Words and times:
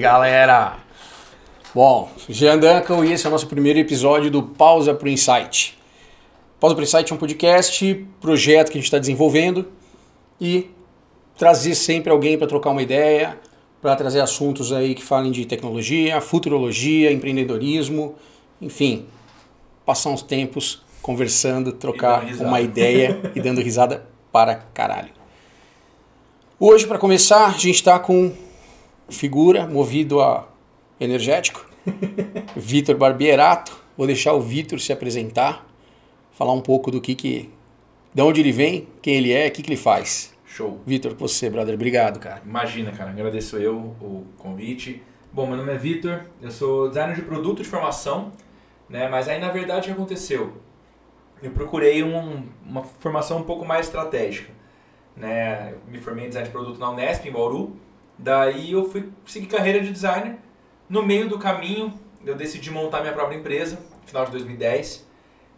Galera! 0.00 0.78
Bom, 1.74 2.10
Jean 2.26 2.58
Duncan 2.58 3.04
e 3.04 3.12
esse 3.12 3.26
é 3.26 3.28
o 3.28 3.30
nosso 3.30 3.46
primeiro 3.46 3.78
episódio 3.78 4.30
do 4.30 4.42
Pausa 4.42 4.94
pro 4.94 5.10
Insight. 5.10 5.78
Pausa 6.58 6.74
pro 6.74 6.82
Insight 6.82 7.12
é 7.12 7.14
um 7.14 7.18
podcast, 7.18 8.06
projeto 8.18 8.68
que 8.68 8.78
a 8.78 8.80
gente 8.80 8.86
está 8.86 8.98
desenvolvendo 8.98 9.68
e 10.40 10.70
trazer 11.36 11.74
sempre 11.74 12.10
alguém 12.10 12.38
para 12.38 12.46
trocar 12.46 12.70
uma 12.70 12.80
ideia, 12.80 13.38
para 13.82 13.94
trazer 13.94 14.22
assuntos 14.22 14.72
aí 14.72 14.94
que 14.94 15.04
falem 15.04 15.30
de 15.30 15.44
tecnologia, 15.44 16.18
futurologia, 16.22 17.12
empreendedorismo, 17.12 18.14
enfim, 18.58 19.04
passar 19.84 20.08
uns 20.08 20.22
tempos 20.22 20.82
conversando, 21.02 21.72
trocar 21.72 22.24
uma 22.40 22.62
ideia 22.62 23.20
e 23.34 23.40
dando 23.40 23.60
risada 23.60 24.06
para 24.32 24.54
caralho. 24.72 25.10
Hoje, 26.58 26.86
para 26.86 26.98
começar, 26.98 27.48
a 27.48 27.50
gente 27.50 27.72
está 27.72 27.98
com 27.98 28.32
figura 29.10 29.66
movido 29.66 30.20
a 30.20 30.48
energético, 30.98 31.66
Vitor 32.56 32.96
Barbierato. 32.96 33.78
Vou 33.96 34.06
deixar 34.06 34.32
o 34.32 34.40
Vitor 34.40 34.80
se 34.80 34.92
apresentar, 34.92 35.66
falar 36.32 36.52
um 36.52 36.60
pouco 36.60 36.90
do 36.90 37.00
que 37.00 37.14
que, 37.14 37.50
de 38.14 38.22
onde 38.22 38.40
ele 38.40 38.52
vem, 38.52 38.88
quem 39.02 39.16
ele 39.16 39.32
é, 39.32 39.48
o 39.48 39.50
que 39.50 39.62
que 39.62 39.68
ele 39.68 39.76
faz. 39.76 40.34
Show. 40.44 40.80
Vitor, 40.84 41.14
você, 41.14 41.48
brother, 41.48 41.74
obrigado, 41.74 42.18
cara. 42.18 42.42
Imagina, 42.44 42.90
cara, 42.90 43.10
agradeço 43.10 43.56
eu 43.56 43.76
o 43.76 44.26
convite. 44.38 45.02
Bom, 45.32 45.46
meu 45.46 45.56
nome 45.56 45.72
é 45.72 45.76
Vitor, 45.76 46.22
eu 46.42 46.50
sou 46.50 46.88
designer 46.88 47.14
de 47.14 47.22
produto 47.22 47.62
de 47.62 47.68
formação, 47.68 48.32
né? 48.88 49.08
Mas 49.08 49.28
aí 49.28 49.38
na 49.38 49.50
verdade 49.50 49.82
o 49.82 49.84
que 49.94 50.00
aconteceu? 50.00 50.54
Eu 51.42 51.52
procurei 51.52 52.02
um, 52.02 52.42
uma 52.66 52.82
formação 52.82 53.38
um 53.38 53.44
pouco 53.44 53.64
mais 53.64 53.86
estratégica 53.86 54.60
né? 55.20 55.72
Eu 55.72 55.80
me 55.90 55.98
formei 55.98 56.24
em 56.24 56.28
design 56.28 56.48
de 56.48 56.52
produto 56.52 56.78
na 56.78 56.90
Unesp, 56.90 57.26
em 57.26 57.32
Bauru. 57.32 57.76
Daí 58.22 58.72
eu 58.72 58.84
fui 58.84 59.10
seguir 59.24 59.46
carreira 59.46 59.80
de 59.80 59.90
designer. 59.90 60.36
No 60.88 61.02
meio 61.02 61.26
do 61.26 61.38
caminho, 61.38 61.98
eu 62.24 62.34
decidi 62.34 62.70
montar 62.70 63.00
minha 63.00 63.14
própria 63.14 63.36
empresa, 63.36 63.76
no 63.76 64.06
final 64.06 64.26
de 64.26 64.32
2010. 64.32 65.08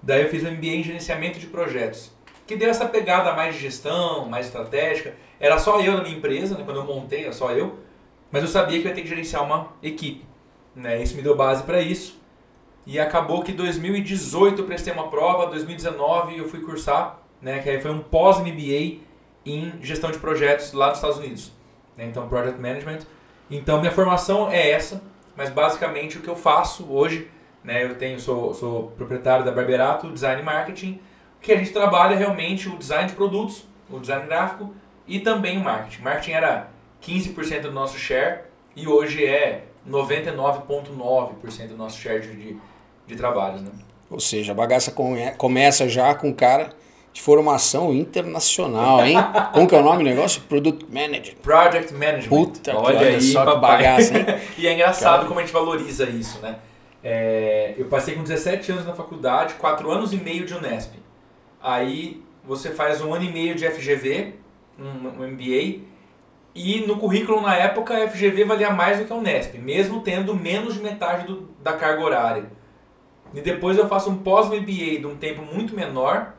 Daí 0.00 0.22
eu 0.22 0.28
fiz 0.28 0.44
um 0.44 0.50
MBA 0.52 0.66
em 0.66 0.82
gerenciamento 0.82 1.40
de 1.40 1.48
projetos, 1.48 2.12
que 2.46 2.54
deu 2.54 2.70
essa 2.70 2.86
pegada 2.86 3.32
mais 3.32 3.56
de 3.56 3.60
gestão, 3.62 4.26
mais 4.26 4.46
estratégica. 4.46 5.14
Era 5.40 5.58
só 5.58 5.80
eu 5.80 5.94
na 5.94 6.04
minha 6.04 6.16
empresa, 6.16 6.56
né? 6.56 6.62
quando 6.64 6.76
eu 6.76 6.84
montei, 6.84 7.24
era 7.24 7.32
só 7.32 7.50
eu. 7.50 7.80
Mas 8.30 8.42
eu 8.42 8.48
sabia 8.48 8.80
que 8.80 8.86
eu 8.86 8.90
ia 8.90 8.94
ter 8.94 9.02
que 9.02 9.08
gerenciar 9.08 9.42
uma 9.42 9.72
equipe. 9.82 10.24
Né? 10.74 11.02
Isso 11.02 11.16
me 11.16 11.22
deu 11.22 11.36
base 11.36 11.64
para 11.64 11.80
isso. 11.80 12.20
E 12.86 12.98
acabou 13.00 13.42
que 13.42 13.50
em 13.50 13.56
2018 13.56 14.62
eu 14.62 14.66
prestei 14.66 14.92
uma 14.92 15.08
prova, 15.08 15.46
2019 15.46 16.38
eu 16.38 16.48
fui 16.48 16.60
cursar, 16.60 17.18
né? 17.40 17.58
que 17.58 17.68
aí 17.68 17.80
foi 17.80 17.90
um 17.90 18.00
pós-MBA 18.00 19.00
em 19.44 19.72
gestão 19.80 20.12
de 20.12 20.18
projetos 20.18 20.72
lá 20.72 20.90
nos 20.90 20.98
Estados 20.98 21.18
Unidos. 21.18 21.61
Né? 21.96 22.06
Então, 22.06 22.28
Project 22.28 22.60
Management. 22.60 23.00
Então, 23.50 23.80
minha 23.80 23.92
formação 23.92 24.50
é 24.50 24.70
essa, 24.70 25.02
mas 25.36 25.50
basicamente 25.50 26.18
o 26.18 26.20
que 26.20 26.28
eu 26.28 26.36
faço 26.36 26.86
hoje, 26.90 27.30
né, 27.62 27.84
eu 27.84 27.94
tenho, 27.94 28.18
sou, 28.18 28.54
sou 28.54 28.92
proprietário 28.96 29.44
da 29.44 29.52
Barberato 29.52 30.10
Design 30.10 30.42
Marketing, 30.42 31.00
que 31.40 31.52
a 31.52 31.56
gente 31.56 31.72
trabalha 31.72 32.16
realmente 32.16 32.68
o 32.68 32.76
design 32.76 33.08
de 33.08 33.14
produtos, 33.14 33.64
o 33.90 33.98
design 33.98 34.26
gráfico 34.26 34.72
e 35.06 35.20
também 35.20 35.58
o 35.58 35.60
marketing. 35.60 36.02
Marketing 36.02 36.32
era 36.32 36.70
15% 37.02 37.62
do 37.62 37.72
nosso 37.72 37.98
share 37.98 38.42
e 38.76 38.86
hoje 38.86 39.26
é 39.26 39.64
99,9% 39.88 41.68
do 41.68 41.76
nosso 41.76 41.98
share 41.98 42.20
de, 42.20 42.56
de, 43.06 43.16
trabalhos. 43.16 43.60
Né? 43.60 43.70
Ou 44.08 44.20
seja, 44.20 44.52
a 44.52 44.54
bagaça 44.54 44.94
começa 45.36 45.88
já 45.88 46.14
com 46.14 46.30
o 46.30 46.34
cara 46.34 46.70
de 47.12 47.20
formação 47.20 47.92
internacional, 47.92 49.04
hein? 49.04 49.16
Como 49.52 49.68
que 49.68 49.74
é 49.74 49.78
o 49.78 49.82
nome 49.82 49.98
do 49.98 50.04
negócio? 50.04 50.40
Product 50.42 50.86
Manager. 50.90 51.36
Project 51.36 51.92
Management. 51.92 52.28
Puta, 52.28 52.76
olha, 52.76 52.98
olha 52.98 53.08
aí, 53.08 53.20
só 53.20 53.44
que 53.44 53.60
bagaça, 53.60 54.18
hein? 54.18 54.26
e 54.56 54.66
é 54.66 54.72
engraçado 54.72 55.16
Cara. 55.16 55.28
como 55.28 55.40
a 55.40 55.42
gente 55.42 55.52
valoriza 55.52 56.08
isso, 56.08 56.40
né? 56.40 56.56
É, 57.04 57.74
eu 57.76 57.86
passei 57.86 58.14
com 58.14 58.22
17 58.22 58.72
anos 58.72 58.86
na 58.86 58.94
faculdade, 58.94 59.54
4 59.54 59.90
anos 59.90 60.12
e 60.12 60.16
meio 60.16 60.46
de 60.46 60.54
Unesp. 60.54 60.94
Aí 61.60 62.22
você 62.44 62.70
faz 62.70 63.00
um 63.00 63.12
ano 63.12 63.24
e 63.24 63.30
meio 63.30 63.54
de 63.54 63.68
FGV, 63.68 64.34
um, 64.78 65.22
um 65.22 65.28
MBA, 65.28 65.80
e 66.54 66.84
no 66.86 66.96
currículo 66.96 67.40
na 67.40 67.56
época 67.56 67.94
a 67.94 68.08
FGV 68.08 68.44
valia 68.44 68.70
mais 68.70 68.98
do 68.98 69.04
que 69.04 69.12
a 69.12 69.16
Unesp, 69.16 69.58
mesmo 69.58 70.00
tendo 70.00 70.34
menos 70.34 70.74
de 70.74 70.80
metade 70.80 71.26
do, 71.26 71.48
da 71.62 71.72
carga 71.74 72.02
horária. 72.02 72.44
E 73.34 73.40
depois 73.40 73.78
eu 73.78 73.88
faço 73.88 74.10
um 74.10 74.18
pós-MBA 74.18 74.98
de 74.98 75.06
um 75.06 75.16
tempo 75.16 75.42
muito 75.42 75.74
menor, 75.74 76.34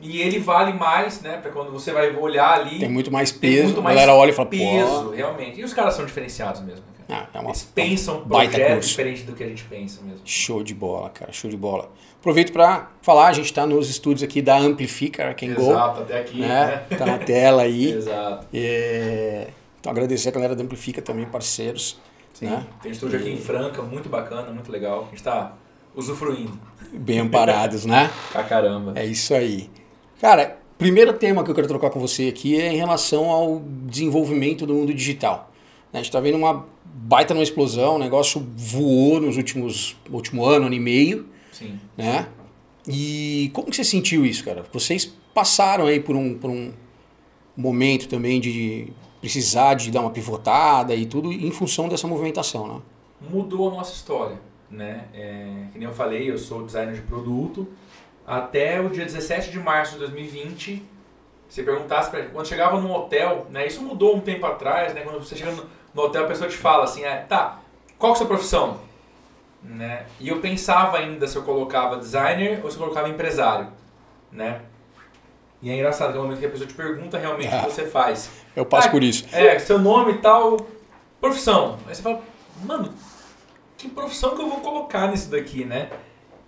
e 0.00 0.20
ele 0.20 0.38
vale 0.38 0.72
mais, 0.72 1.20
né? 1.20 1.38
Pra 1.38 1.50
quando 1.50 1.72
você 1.72 1.92
vai 1.92 2.14
olhar 2.14 2.60
ali. 2.60 2.78
Tem 2.78 2.88
muito 2.88 3.10
mais 3.10 3.32
peso. 3.32 3.64
Muito 3.64 3.82
mais 3.82 3.96
a 3.96 4.00
galera 4.00 4.18
olha 4.18 4.30
e 4.30 4.32
fala, 4.32 4.48
peso, 4.48 5.04
Pô. 5.04 5.10
realmente. 5.10 5.60
E 5.60 5.64
os 5.64 5.72
caras 5.72 5.94
são 5.94 6.04
diferenciados 6.04 6.60
mesmo. 6.60 6.84
Ah, 7.08 7.26
é 7.32 7.38
uma, 7.40 7.50
Eles 7.50 7.62
pensam 7.62 8.18
um 8.18 8.28
projeto 8.28 8.86
diferente 8.86 9.22
do 9.22 9.32
que 9.32 9.42
a 9.42 9.48
gente 9.48 9.64
pensa 9.64 10.02
mesmo. 10.02 10.20
Show 10.24 10.62
de 10.62 10.74
bola, 10.74 11.08
cara. 11.08 11.32
Show 11.32 11.50
de 11.50 11.56
bola. 11.56 11.90
Aproveito 12.20 12.52
para 12.52 12.90
falar, 13.00 13.28
a 13.28 13.32
gente 13.32 13.46
está 13.46 13.66
nos 13.66 13.88
estúdios 13.88 14.22
aqui 14.22 14.42
da 14.42 14.58
Amplifica, 14.58 15.32
quem 15.34 15.54
Go. 15.54 15.70
Exato, 15.70 16.00
até 16.02 16.20
aqui. 16.20 16.40
Né? 16.40 16.48
né? 16.48 16.96
Tá 16.96 17.06
na 17.06 17.18
tela 17.18 17.62
aí. 17.62 17.92
Exato. 17.92 18.46
É... 18.52 19.48
Então 19.80 19.90
agradecer 19.90 20.28
a 20.28 20.32
galera 20.32 20.54
da 20.54 20.62
Amplifica 20.62 21.00
também, 21.00 21.24
parceiros. 21.24 21.98
Sim, 22.34 22.46
né? 22.46 22.66
tem 22.82 22.90
um 22.90 22.94
estúdio 22.94 23.18
e... 23.18 23.22
aqui 23.22 23.30
em 23.30 23.38
Franca, 23.38 23.82
muito 23.82 24.08
bacana, 24.08 24.52
muito 24.52 24.70
legal. 24.70 25.00
A 25.00 25.04
gente 25.04 25.14
está 25.14 25.54
usufruindo. 25.94 26.58
Bem 26.92 27.20
amparados, 27.20 27.86
né? 27.86 28.10
Pra 28.30 28.44
caramba. 28.44 28.92
É 28.94 29.04
isso 29.04 29.32
aí. 29.34 29.70
Cara, 30.20 30.58
Primeiro 30.78 31.12
tema 31.12 31.42
que 31.42 31.50
eu 31.50 31.54
quero 31.56 31.66
trocar 31.66 31.90
com 31.90 31.98
você 31.98 32.28
aqui 32.28 32.58
é 32.58 32.72
em 32.72 32.76
relação 32.76 33.30
ao 33.30 33.58
desenvolvimento 33.58 34.64
do 34.64 34.74
mundo 34.74 34.94
digital. 34.94 35.50
A 35.92 35.96
gente 35.96 36.06
está 36.06 36.20
vendo 36.20 36.36
uma 36.36 36.64
baita 36.84 37.34
numa 37.34 37.42
explosão, 37.42 37.96
o 37.96 37.98
negócio 37.98 38.46
voou 38.56 39.20
nos 39.20 39.36
últimos 39.36 39.96
último 40.08 40.44
ano, 40.44 40.66
ano 40.66 40.74
e 40.76 40.78
meio. 40.78 41.26
Sim. 41.50 41.80
Né? 41.96 42.28
E 42.86 43.50
como 43.52 43.70
que 43.70 43.74
você 43.74 43.82
sentiu 43.82 44.24
isso, 44.24 44.44
cara? 44.44 44.64
Vocês 44.72 45.04
passaram 45.34 45.86
aí 45.86 45.98
por 45.98 46.14
um, 46.14 46.38
por 46.38 46.48
um 46.48 46.72
momento 47.56 48.06
também 48.06 48.40
de 48.40 48.92
precisar 49.20 49.74
de 49.74 49.90
dar 49.90 50.02
uma 50.02 50.10
pivotada 50.10 50.94
e 50.94 51.06
tudo 51.06 51.32
em 51.32 51.50
função 51.50 51.88
dessa 51.88 52.06
movimentação, 52.06 52.68
né? 52.68 52.80
Mudou 53.28 53.68
a 53.68 53.72
nossa 53.72 53.92
história, 53.92 54.40
né? 54.70 55.06
É, 55.12 55.64
que 55.72 55.78
nem 55.78 55.88
eu 55.88 55.94
falei, 55.94 56.30
eu 56.30 56.38
sou 56.38 56.64
designer 56.64 56.94
de 56.94 57.02
produto, 57.02 57.66
até 58.28 58.78
o 58.78 58.90
dia 58.90 59.06
17 59.06 59.50
de 59.50 59.58
março 59.58 59.94
de 59.94 60.00
2020, 60.00 60.84
se 61.48 61.62
perguntasse 61.62 62.10
para 62.10 62.26
quando 62.26 62.46
chegava 62.46 62.78
num 62.78 62.92
hotel, 62.92 63.46
né, 63.48 63.66
isso 63.66 63.80
mudou 63.82 64.14
um 64.14 64.20
tempo 64.20 64.44
atrás, 64.44 64.92
né, 64.92 65.00
quando 65.00 65.18
você 65.18 65.34
chega 65.34 65.52
no, 65.52 66.02
hotel 66.02 66.24
a 66.24 66.28
pessoa 66.28 66.48
te 66.48 66.56
fala 66.56 66.84
assim, 66.84 67.06
ah, 67.06 67.24
tá, 67.26 67.58
qual 67.98 68.12
é 68.12 68.14
a 68.14 68.18
sua 68.18 68.26
profissão? 68.26 68.78
Né? 69.62 70.04
E 70.20 70.28
eu 70.28 70.40
pensava 70.40 70.98
ainda 70.98 71.26
se 71.26 71.36
eu 71.36 71.42
colocava 71.42 71.96
designer 71.96 72.60
ou 72.62 72.70
se 72.70 72.76
eu 72.76 72.82
colocava 72.82 73.08
empresário, 73.08 73.68
né? 74.30 74.60
E 75.60 75.70
é 75.70 75.74
engraçado 75.74 76.12
que 76.12 76.16
é 76.16 76.20
o 76.20 76.22
momento 76.22 76.38
que 76.38 76.46
a 76.46 76.50
pessoa 76.50 76.68
te 76.68 76.74
pergunta 76.74 77.18
realmente 77.18 77.52
ah, 77.52 77.62
o 77.62 77.64
que 77.64 77.72
você 77.72 77.86
faz. 77.86 78.30
Eu 78.54 78.64
passo 78.64 78.86
ah, 78.86 78.90
por 78.92 79.02
isso. 79.02 79.26
É, 79.32 79.58
seu 79.58 79.76
nome 79.76 80.12
e 80.12 80.18
tal, 80.18 80.58
profissão. 81.20 81.78
Aí 81.88 81.94
você 81.94 82.02
fala, 82.02 82.20
mano, 82.62 82.94
que 83.76 83.88
profissão 83.88 84.36
que 84.36 84.42
eu 84.42 84.48
vou 84.48 84.60
colocar 84.60 85.08
nisso 85.08 85.28
daqui, 85.28 85.64
né? 85.64 85.90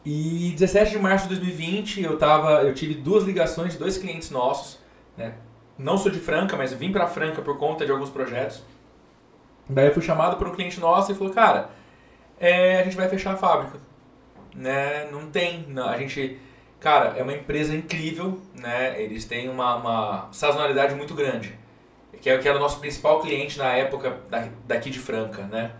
E 0.04 0.52
17 0.56 0.92
de 0.92 0.98
março 0.98 1.28
de 1.28 1.36
2020 1.36 2.02
eu 2.02 2.16
tava, 2.16 2.62
eu 2.62 2.72
tive 2.72 2.94
duas 2.94 3.24
ligações 3.24 3.72
de 3.72 3.78
dois 3.78 3.98
clientes 3.98 4.30
nossos, 4.30 4.78
né? 5.16 5.34
Não 5.78 5.96
sou 5.96 6.10
de 6.10 6.18
Franca, 6.18 6.56
mas 6.56 6.72
vim 6.72 6.92
para 6.92 7.06
Franca 7.06 7.42
por 7.42 7.58
conta 7.58 7.84
de 7.84 7.92
alguns 7.92 8.10
projetos. 8.10 8.62
Daí 9.68 9.86
eu 9.86 9.94
fui 9.94 10.02
chamado 10.02 10.36
por 10.36 10.48
um 10.48 10.52
cliente 10.52 10.80
nosso 10.80 11.12
e 11.12 11.14
falou, 11.14 11.32
cara, 11.32 11.70
é, 12.38 12.80
a 12.80 12.84
gente 12.84 12.96
vai 12.96 13.08
fechar 13.08 13.34
a 13.34 13.36
fábrica, 13.36 13.78
né? 14.54 15.08
Não 15.10 15.30
tem, 15.30 15.66
não, 15.68 15.88
a 15.88 15.96
gente, 15.98 16.38
cara, 16.80 17.16
é 17.16 17.22
uma 17.22 17.32
empresa 17.32 17.74
incrível, 17.74 18.40
né? 18.54 19.00
Eles 19.00 19.26
têm 19.26 19.48
uma, 19.48 19.76
uma 19.76 20.28
sazonalidade 20.32 20.94
muito 20.94 21.14
grande, 21.14 21.58
que, 22.20 22.28
é, 22.28 22.38
que 22.38 22.48
era 22.48 22.56
o 22.56 22.60
nosso 22.60 22.80
principal 22.80 23.20
cliente 23.20 23.58
na 23.58 23.72
época 23.72 24.18
daqui 24.66 24.90
de 24.90 24.98
Franca, 24.98 25.42
né? 25.42 25.72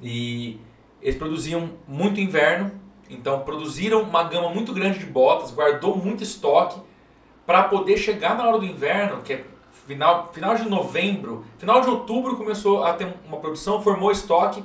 E 0.00 0.58
eles 1.00 1.16
produziam 1.16 1.70
muito 1.86 2.20
inverno 2.20 2.85
então 3.08 3.40
produziram 3.40 4.02
uma 4.02 4.24
gama 4.24 4.50
muito 4.50 4.72
grande 4.72 4.98
de 4.98 5.06
botas, 5.06 5.50
guardou 5.50 5.96
muito 5.96 6.22
estoque 6.22 6.80
para 7.46 7.64
poder 7.64 7.96
chegar 7.96 8.36
na 8.36 8.48
hora 8.48 8.58
do 8.58 8.64
inverno, 8.64 9.22
que 9.22 9.32
é 9.32 9.44
final, 9.86 10.30
final 10.32 10.54
de 10.56 10.68
novembro, 10.68 11.44
final 11.58 11.80
de 11.80 11.88
outubro 11.88 12.36
começou 12.36 12.84
a 12.84 12.92
ter 12.94 13.12
uma 13.26 13.38
produção, 13.38 13.80
formou 13.80 14.10
estoque 14.10 14.64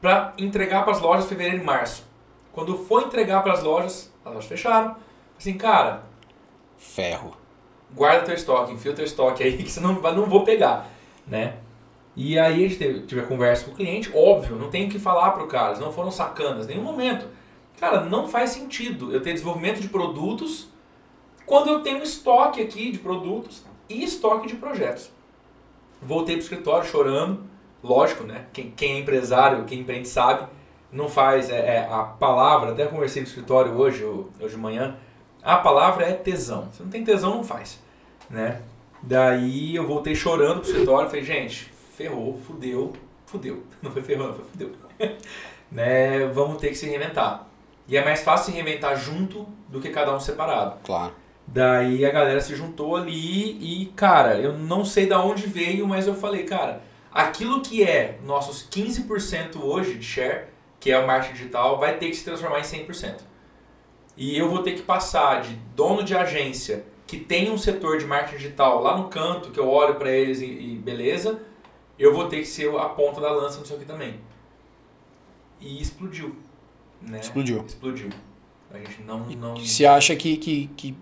para 0.00 0.32
entregar 0.38 0.84
para 0.84 0.92
as 0.92 1.00
lojas 1.00 1.28
fevereiro 1.28 1.62
e 1.62 1.64
março. 1.64 2.06
Quando 2.52 2.76
foi 2.76 3.04
entregar 3.04 3.42
para 3.42 3.52
as 3.52 3.62
lojas, 3.62 4.12
as 4.24 4.32
lojas 4.32 4.48
fecharam. 4.48 4.96
Assim, 5.38 5.56
cara, 5.56 6.04
ferro. 6.76 7.36
Guarda 7.92 8.26
teu 8.26 8.34
estoque, 8.34 8.72
enfia 8.72 8.92
teu 8.92 9.04
estoque 9.04 9.42
aí 9.42 9.56
que 9.58 9.70
você 9.70 9.80
não, 9.80 9.94
não 9.94 10.26
vou 10.26 10.44
pegar, 10.44 10.86
né? 11.26 11.56
E 12.14 12.38
aí 12.38 12.64
a 12.64 12.68
gente 12.68 12.76
teve, 12.76 13.00
tive 13.06 13.20
a 13.20 13.26
conversa 13.26 13.64
com 13.64 13.72
o 13.72 13.74
cliente, 13.74 14.10
óbvio, 14.14 14.56
não 14.56 14.68
tem 14.68 14.86
o 14.86 14.90
que 14.90 14.98
falar 14.98 15.30
para 15.30 15.42
o 15.42 15.46
cara, 15.46 15.68
eles 15.68 15.80
não 15.80 15.92
foram 15.92 16.10
sacanas, 16.10 16.66
nenhum 16.66 16.82
momento 16.82 17.26
Cara, 17.80 18.04
não 18.04 18.28
faz 18.28 18.50
sentido 18.50 19.10
eu 19.10 19.22
ter 19.22 19.32
desenvolvimento 19.32 19.80
de 19.80 19.88
produtos 19.88 20.68
quando 21.46 21.70
eu 21.70 21.80
tenho 21.80 22.02
estoque 22.02 22.60
aqui 22.60 22.92
de 22.92 22.98
produtos 22.98 23.64
e 23.88 24.04
estoque 24.04 24.46
de 24.46 24.56
projetos. 24.56 25.10
Voltei 26.02 26.36
para 26.36 26.42
o 26.42 26.44
escritório 26.44 26.86
chorando, 26.86 27.42
lógico, 27.82 28.22
né? 28.22 28.44
Quem, 28.52 28.70
quem 28.70 28.92
é 28.92 28.98
empresário, 28.98 29.64
quem 29.64 29.80
empreende 29.80 30.08
sabe, 30.08 30.46
não 30.92 31.08
faz 31.08 31.48
é, 31.48 31.76
é, 31.76 31.88
a 31.90 32.02
palavra, 32.02 32.72
até 32.72 32.84
conversei 32.84 33.22
no 33.22 33.28
escritório 33.28 33.72
hoje, 33.72 34.04
hoje 34.04 34.54
de 34.54 34.58
manhã, 34.58 34.96
a 35.42 35.56
palavra 35.56 36.04
é 36.04 36.12
tesão. 36.12 36.68
Se 36.72 36.82
não 36.82 36.90
tem 36.90 37.02
tesão, 37.02 37.36
não 37.36 37.44
faz, 37.44 37.80
né? 38.28 38.60
Daí 39.02 39.74
eu 39.74 39.86
voltei 39.86 40.14
chorando 40.14 40.60
pro 40.60 40.68
escritório, 40.68 41.08
falei, 41.08 41.24
gente, 41.24 41.72
ferrou, 41.96 42.38
fudeu, 42.46 42.92
fudeu. 43.24 43.62
Não 43.80 43.90
foi 43.90 44.02
ferrou, 44.02 44.28
não 44.28 44.34
foi 44.34 44.44
fudeu. 44.44 44.72
né? 45.72 46.26
Vamos 46.26 46.58
ter 46.58 46.68
que 46.68 46.74
se 46.74 46.84
reinventar. 46.84 47.49
E 47.90 47.96
é 47.96 48.04
mais 48.04 48.22
fácil 48.22 48.46
se 48.46 48.52
reinventar 48.52 48.96
junto 48.96 49.48
do 49.68 49.80
que 49.80 49.90
cada 49.90 50.14
um 50.14 50.20
separado. 50.20 50.78
Claro. 50.84 51.12
Daí 51.44 52.06
a 52.06 52.10
galera 52.12 52.40
se 52.40 52.54
juntou 52.54 52.94
ali 52.94 53.58
e, 53.60 53.86
cara, 53.96 54.38
eu 54.38 54.56
não 54.56 54.84
sei 54.84 55.06
de 55.06 55.14
onde 55.14 55.48
veio, 55.48 55.88
mas 55.88 56.06
eu 56.06 56.14
falei, 56.14 56.44
cara, 56.44 56.82
aquilo 57.12 57.60
que 57.60 57.82
é 57.82 58.20
nossos 58.24 58.68
15% 58.70 59.60
hoje 59.60 59.94
de 59.94 60.04
share, 60.04 60.44
que 60.78 60.92
é 60.92 60.98
o 61.00 61.04
marketing 61.04 61.34
digital, 61.34 61.80
vai 61.80 61.96
ter 61.96 62.10
que 62.10 62.14
se 62.14 62.24
transformar 62.24 62.60
em 62.60 62.62
100%. 62.62 63.22
E 64.16 64.38
eu 64.38 64.48
vou 64.48 64.62
ter 64.62 64.74
que 64.74 64.82
passar 64.82 65.40
de 65.40 65.54
dono 65.74 66.04
de 66.04 66.16
agência 66.16 66.84
que 67.08 67.18
tem 67.18 67.50
um 67.50 67.58
setor 67.58 67.98
de 67.98 68.04
marketing 68.04 68.36
digital 68.36 68.80
lá 68.80 68.96
no 68.96 69.08
canto, 69.08 69.50
que 69.50 69.58
eu 69.58 69.68
olho 69.68 69.96
para 69.96 70.12
eles 70.12 70.40
e, 70.40 70.44
e, 70.44 70.76
beleza, 70.76 71.42
eu 71.98 72.14
vou 72.14 72.28
ter 72.28 72.36
que 72.36 72.46
ser 72.46 72.72
a 72.78 72.88
ponta 72.90 73.20
da 73.20 73.32
lança 73.32 73.58
nisso 73.58 73.74
aqui 73.74 73.84
também. 73.84 74.20
E 75.60 75.82
explodiu. 75.82 76.36
Né? 77.02 77.20
Explodiu. 77.20 77.64
Explodiu. 77.66 78.10
A 78.72 78.78
gente 78.78 79.02
não. 79.06 79.26
não... 79.26 79.56
Você 79.56 79.84
acha 79.84 80.14
que, 80.14 80.36
que, 80.36 80.70
que, 80.76 80.94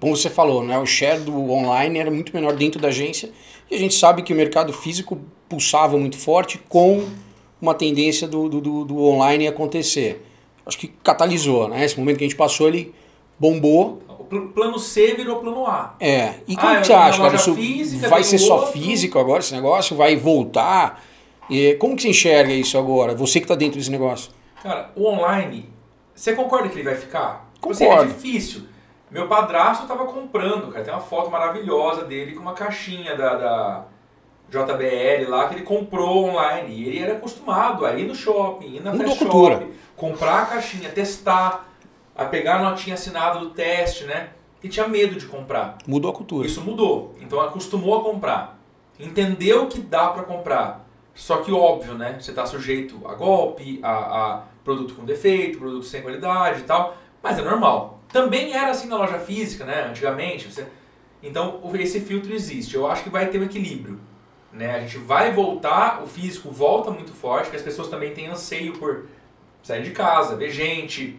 como 0.00 0.16
você 0.16 0.30
falou, 0.30 0.64
né, 0.64 0.78
o 0.78 0.86
share 0.86 1.20
do 1.20 1.50
online 1.50 1.98
era 1.98 2.10
muito 2.10 2.34
menor 2.34 2.54
dentro 2.54 2.80
da 2.80 2.88
agência 2.88 3.30
e 3.70 3.74
a 3.74 3.78
gente 3.78 3.94
sabe 3.94 4.22
que 4.22 4.32
o 4.32 4.36
mercado 4.36 4.72
físico 4.72 5.20
pulsava 5.48 5.98
muito 5.98 6.16
forte 6.16 6.58
com 6.68 7.06
uma 7.60 7.74
tendência 7.74 8.26
do, 8.26 8.48
do, 8.48 8.84
do 8.84 8.98
online 9.04 9.46
acontecer. 9.46 10.24
Acho 10.66 10.78
que 10.78 10.88
catalisou, 10.88 11.68
né? 11.68 11.84
Esse 11.84 11.98
momento 11.98 12.18
que 12.18 12.24
a 12.24 12.26
gente 12.26 12.36
passou, 12.36 12.68
ele 12.68 12.94
bombou. 13.38 14.02
O 14.18 14.24
plano 14.24 14.78
C 14.78 15.14
virou 15.14 15.36
plano 15.36 15.66
A. 15.66 15.94
É. 16.00 16.34
E 16.48 16.56
como 16.56 16.68
ah, 16.68 16.80
que 16.80 16.86
você 16.86 16.92
acha, 16.92 17.18
cara? 17.18 17.36
Isso 17.36 17.54
física, 17.54 18.08
vai 18.08 18.24
ser 18.24 18.38
só 18.38 18.66
físico 18.66 19.18
agora, 19.18 19.40
esse 19.40 19.54
negócio? 19.54 19.94
Vai 19.94 20.16
voltar? 20.16 21.04
E 21.50 21.74
como 21.74 21.94
que 21.94 22.02
você 22.02 22.08
enxerga 22.08 22.52
isso 22.52 22.78
agora? 22.78 23.14
Você 23.14 23.38
que 23.38 23.44
está 23.44 23.54
dentro 23.54 23.78
desse 23.78 23.90
negócio. 23.90 24.30
Cara, 24.64 24.90
o 24.96 25.06
online, 25.06 25.68
você 26.14 26.34
concorda 26.34 26.70
que 26.70 26.76
ele 26.76 26.84
vai 26.84 26.94
ficar? 26.94 27.50
Tipo 27.52 27.70
assim, 27.70 27.84
Concordo. 27.84 28.10
é 28.10 28.14
difícil. 28.14 28.62
Meu 29.10 29.28
padrasto 29.28 29.82
estava 29.82 30.06
comprando, 30.06 30.72
cara. 30.72 30.82
Tem 30.82 30.94
uma 30.94 31.02
foto 31.02 31.30
maravilhosa 31.30 32.04
dele 32.04 32.32
com 32.32 32.40
uma 32.40 32.54
caixinha 32.54 33.14
da, 33.14 33.34
da 33.34 33.84
JBL 34.48 35.28
lá 35.28 35.48
que 35.48 35.56
ele 35.56 35.64
comprou 35.64 36.30
online. 36.30 36.74
E 36.74 36.88
ele 36.88 36.98
era 36.98 37.12
acostumado 37.12 37.84
a 37.84 37.92
ir 37.92 38.06
no 38.06 38.14
shopping, 38.14 38.76
ir 38.76 38.82
na 38.82 38.92
Mudou 38.92 39.08
fast 39.08 39.22
shop, 39.22 39.70
comprar 39.94 40.44
a 40.44 40.46
caixinha, 40.46 40.88
testar 40.88 41.68
a 42.16 42.24
pegar 42.24 42.56
a 42.56 42.70
notinha 42.70 42.94
assinada 42.94 43.40
do 43.40 43.50
teste, 43.50 44.04
né? 44.04 44.30
E 44.62 44.68
tinha 44.70 44.88
medo 44.88 45.16
de 45.16 45.26
comprar. 45.26 45.76
Mudou 45.86 46.10
a 46.10 46.14
cultura. 46.14 46.46
Isso 46.46 46.62
mudou. 46.62 47.14
Então 47.20 47.38
acostumou 47.38 48.00
a 48.00 48.02
comprar. 48.02 48.58
Entendeu 48.98 49.66
que 49.66 49.78
dá 49.78 50.08
para 50.08 50.22
comprar. 50.22 50.86
Só 51.14 51.42
que 51.42 51.52
óbvio, 51.52 51.92
né? 51.92 52.16
Você 52.18 52.30
está 52.30 52.46
sujeito 52.46 53.06
a 53.06 53.14
golpe, 53.14 53.78
a, 53.82 53.92
a, 53.92 54.42
produto 54.64 54.94
com 54.94 55.04
defeito, 55.04 55.58
produto 55.58 55.84
sem 55.84 56.02
qualidade 56.02 56.60
e 56.60 56.64
tal. 56.64 56.96
Mas 57.22 57.38
é 57.38 57.42
normal. 57.42 58.00
Também 58.12 58.54
era 58.54 58.70
assim 58.70 58.88
na 58.88 58.96
loja 58.96 59.18
física, 59.18 59.64
né? 59.64 59.86
Antigamente. 59.88 60.50
Você... 60.50 60.66
Então 61.22 61.60
esse 61.78 62.00
filtro 62.00 62.32
existe. 62.32 62.74
Eu 62.74 62.86
acho 62.86 63.04
que 63.04 63.10
vai 63.10 63.26
ter 63.28 63.38
um 63.38 63.44
equilíbrio. 63.44 64.00
Né? 64.52 64.74
A 64.74 64.80
gente 64.80 64.98
vai 64.98 65.32
voltar, 65.32 66.02
o 66.02 66.06
físico 66.06 66.48
volta 66.50 66.90
muito 66.90 67.12
forte, 67.12 67.50
que 67.50 67.56
as 67.56 67.62
pessoas 67.62 67.88
também 67.88 68.14
têm 68.14 68.28
anseio 68.28 68.72
por 68.74 69.06
sair 69.62 69.82
de 69.82 69.90
casa, 69.90 70.36
ver 70.36 70.50
gente, 70.50 71.18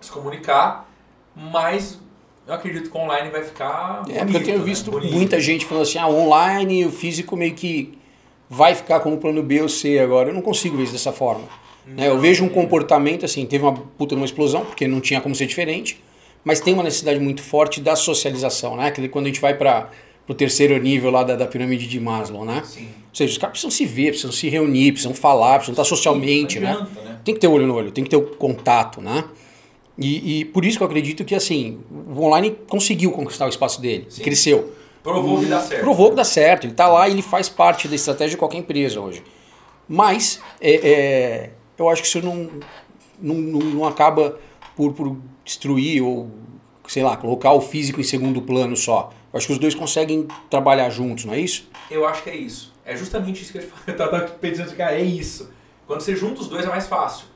se 0.00 0.10
comunicar, 0.10 0.90
mas 1.34 1.98
eu 2.46 2.52
acredito 2.52 2.90
que 2.90 2.96
o 2.96 3.00
online 3.00 3.30
vai 3.30 3.42
ficar. 3.42 4.02
É, 4.10 4.24
porque 4.24 4.36
eu 4.36 4.44
tenho 4.44 4.58
né? 4.58 4.64
visto 4.64 4.90
né? 4.90 5.10
muita 5.10 5.40
gente 5.40 5.64
falando 5.64 5.84
assim: 5.84 5.98
ah, 5.98 6.08
online 6.08 6.84
o 6.84 6.90
físico 6.90 7.36
meio 7.36 7.54
que 7.54 7.98
vai 8.48 8.74
ficar 8.74 9.00
como 9.00 9.16
plano 9.18 9.42
B 9.42 9.62
ou 9.62 9.68
C 9.68 9.98
agora. 9.98 10.28
Eu 10.28 10.34
não 10.34 10.42
consigo 10.42 10.76
ver 10.76 10.82
isso 10.82 10.92
dessa 10.92 11.12
forma. 11.12 11.44
Não, 11.90 11.96
né? 11.96 12.08
Eu 12.08 12.18
vejo 12.18 12.44
um 12.44 12.48
comportamento 12.48 13.24
assim: 13.24 13.44
teve 13.46 13.64
uma 13.64 13.72
puta 13.72 14.14
uma 14.14 14.24
explosão, 14.24 14.64
porque 14.64 14.86
não 14.86 15.00
tinha 15.00 15.20
como 15.20 15.34
ser 15.34 15.46
diferente, 15.46 16.02
mas 16.44 16.60
tem 16.60 16.74
uma 16.74 16.82
necessidade 16.82 17.18
muito 17.20 17.42
forte 17.42 17.80
da 17.80 17.96
socialização, 17.96 18.76
né? 18.76 18.86
Aquele 18.86 19.08
quando 19.08 19.26
a 19.26 19.28
gente 19.28 19.40
vai 19.40 19.54
para 19.54 19.90
o 20.28 20.34
terceiro 20.34 20.76
nível 20.78 21.10
lá 21.10 21.24
da, 21.24 21.34
da 21.34 21.46
pirâmide 21.46 21.86
de 21.86 21.98
Maslow, 21.98 22.44
né? 22.44 22.62
Sim. 22.64 22.84
Ou 23.08 23.14
seja, 23.14 23.32
os 23.32 23.38
caras 23.38 23.52
precisam 23.52 23.70
se 23.70 23.84
ver, 23.84 24.10
precisam 24.10 24.32
se 24.32 24.48
reunir, 24.48 24.92
precisam 24.92 25.14
falar, 25.14 25.54
precisam 25.54 25.72
estar 25.72 25.84
socialmente, 25.84 26.58
Sim, 26.58 26.64
adianta, 26.64 27.00
né? 27.00 27.10
né? 27.10 27.18
Tem 27.24 27.34
que 27.34 27.40
ter 27.40 27.48
olho 27.48 27.66
no 27.66 27.74
olho, 27.74 27.90
tem 27.90 28.04
que 28.04 28.10
ter 28.10 28.16
o 28.16 28.22
contato, 28.22 29.00
né? 29.00 29.24
E, 29.98 30.40
e, 30.40 30.44
por 30.46 30.64
isso 30.64 30.78
que 30.78 30.82
eu 30.82 30.86
acredito 30.86 31.24
que 31.24 31.34
assim, 31.34 31.80
o 31.90 32.22
online 32.22 32.56
conseguiu 32.68 33.12
conquistar 33.12 33.44
o 33.44 33.48
espaço 33.48 33.80
dele, 33.82 34.06
Sim. 34.08 34.22
cresceu. 34.22 34.72
Provou 35.02 35.40
que 35.40 35.46
dá 35.46 35.60
certo. 35.60 35.82
Provou 35.82 36.10
que 36.10 36.16
dá 36.16 36.24
certo. 36.24 36.64
Ele 36.64 36.72
está 36.72 36.88
lá 36.88 37.08
e 37.08 37.12
ele 37.12 37.22
faz 37.22 37.48
parte 37.48 37.88
da 37.88 37.94
estratégia 37.94 38.30
de 38.30 38.36
qualquer 38.36 38.58
empresa 38.58 39.00
hoje. 39.00 39.22
Mas 39.88 40.40
é, 40.60 40.74
é, 40.74 41.50
eu 41.80 41.88
acho 41.88 42.02
que 42.02 42.08
isso 42.08 42.22
não, 42.22 42.50
não, 43.20 43.34
não 43.34 43.84
acaba 43.86 44.38
por, 44.76 44.92
por 44.92 45.16
destruir 45.44 46.02
ou, 46.02 46.30
sei 46.86 47.02
lá, 47.02 47.16
colocar 47.16 47.52
o 47.52 47.60
físico 47.60 48.00
em 48.00 48.04
segundo 48.04 48.42
plano 48.42 48.76
só. 48.76 49.12
Eu 49.32 49.38
acho 49.38 49.46
que 49.46 49.52
os 49.52 49.58
dois 49.58 49.74
conseguem 49.74 50.28
trabalhar 50.48 50.90
juntos, 50.90 51.24
não 51.24 51.34
é 51.34 51.40
isso? 51.40 51.68
Eu 51.90 52.06
acho 52.06 52.22
que 52.22 52.30
é 52.30 52.36
isso. 52.36 52.72
É 52.84 52.96
justamente 52.96 53.42
isso 53.42 53.52
que 53.52 53.58
eu 53.58 53.92
estava 53.92 54.20
pensando, 54.40 54.74
cara, 54.76 54.96
é 54.96 55.02
isso. 55.02 55.50
Quando 55.86 56.02
você 56.02 56.14
junta 56.14 56.40
os 56.40 56.48
dois 56.48 56.64
é 56.64 56.68
mais 56.68 56.86
fácil. 56.86 57.26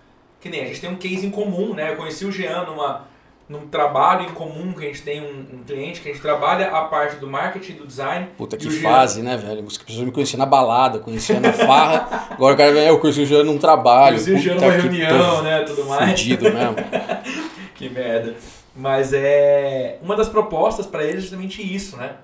Que 0.41 0.49
nem 0.51 0.61
a 0.63 0.67
gente 0.67 0.81
tem 0.81 0.91
um 0.91 0.97
case 0.97 1.27
em 1.27 1.31
comum, 1.31 1.73
né? 1.73 1.93
Eu 1.93 1.97
conheci 1.97 2.27
o 2.27 2.31
Jean 2.31 2.65
numa, 2.67 3.09
num 3.49 3.67
trabalho 3.67 4.27
em 4.27 4.33
comum 4.33 4.73
que 4.73 4.85
a 4.85 4.87
gente 4.87 5.03
tem 5.03 5.21
um, 5.21 5.57
um 5.57 5.65
cliente 5.65 6.01
que 6.01 6.09
a 6.09 6.13
gente 6.13 6.23
trabalha 6.23 6.69
a 6.69 6.85
parte 6.85 7.17
do 7.17 7.27
marketing, 7.27 7.75
do 7.75 7.87
design. 7.87 8.29
Puta 8.39 8.57
que 8.57 8.71
fase, 8.71 9.23
né, 9.23 9.37
velho? 9.37 9.65
As 9.67 9.77
pessoas 9.77 10.05
me 10.05 10.13
conheciam 10.13 10.39
na 10.39 10.47
balada, 10.47 10.99
conheciam 10.99 11.41
na 11.41 11.53
farra. 11.53 12.29
agora 12.31 12.55
o 12.55 12.57
cara 12.57 12.73
vem, 12.73 12.87
eu 12.87 12.99
conheci 12.99 13.21
o 13.21 13.27
Jean 13.27 13.45
num 13.45 13.59
trabalho. 13.59 14.17
Conheci 14.17 14.33
o 14.33 14.39
Jean 14.39 14.55
numa 14.55 14.73
reunião, 14.73 15.43
né? 15.43 15.61
Tudo 15.63 15.85
mais. 15.85 16.11
Fudido 16.11 16.45
mesmo. 16.45 16.77
que 17.75 17.89
merda. 17.91 18.35
Mas 18.75 19.13
é 19.13 19.99
uma 20.03 20.17
das 20.17 20.29
propostas 20.29 20.87
para 20.87 21.05
eles 21.05 21.17
é 21.17 21.21
justamente 21.21 21.63
isso, 21.63 21.97
né? 21.97 22.17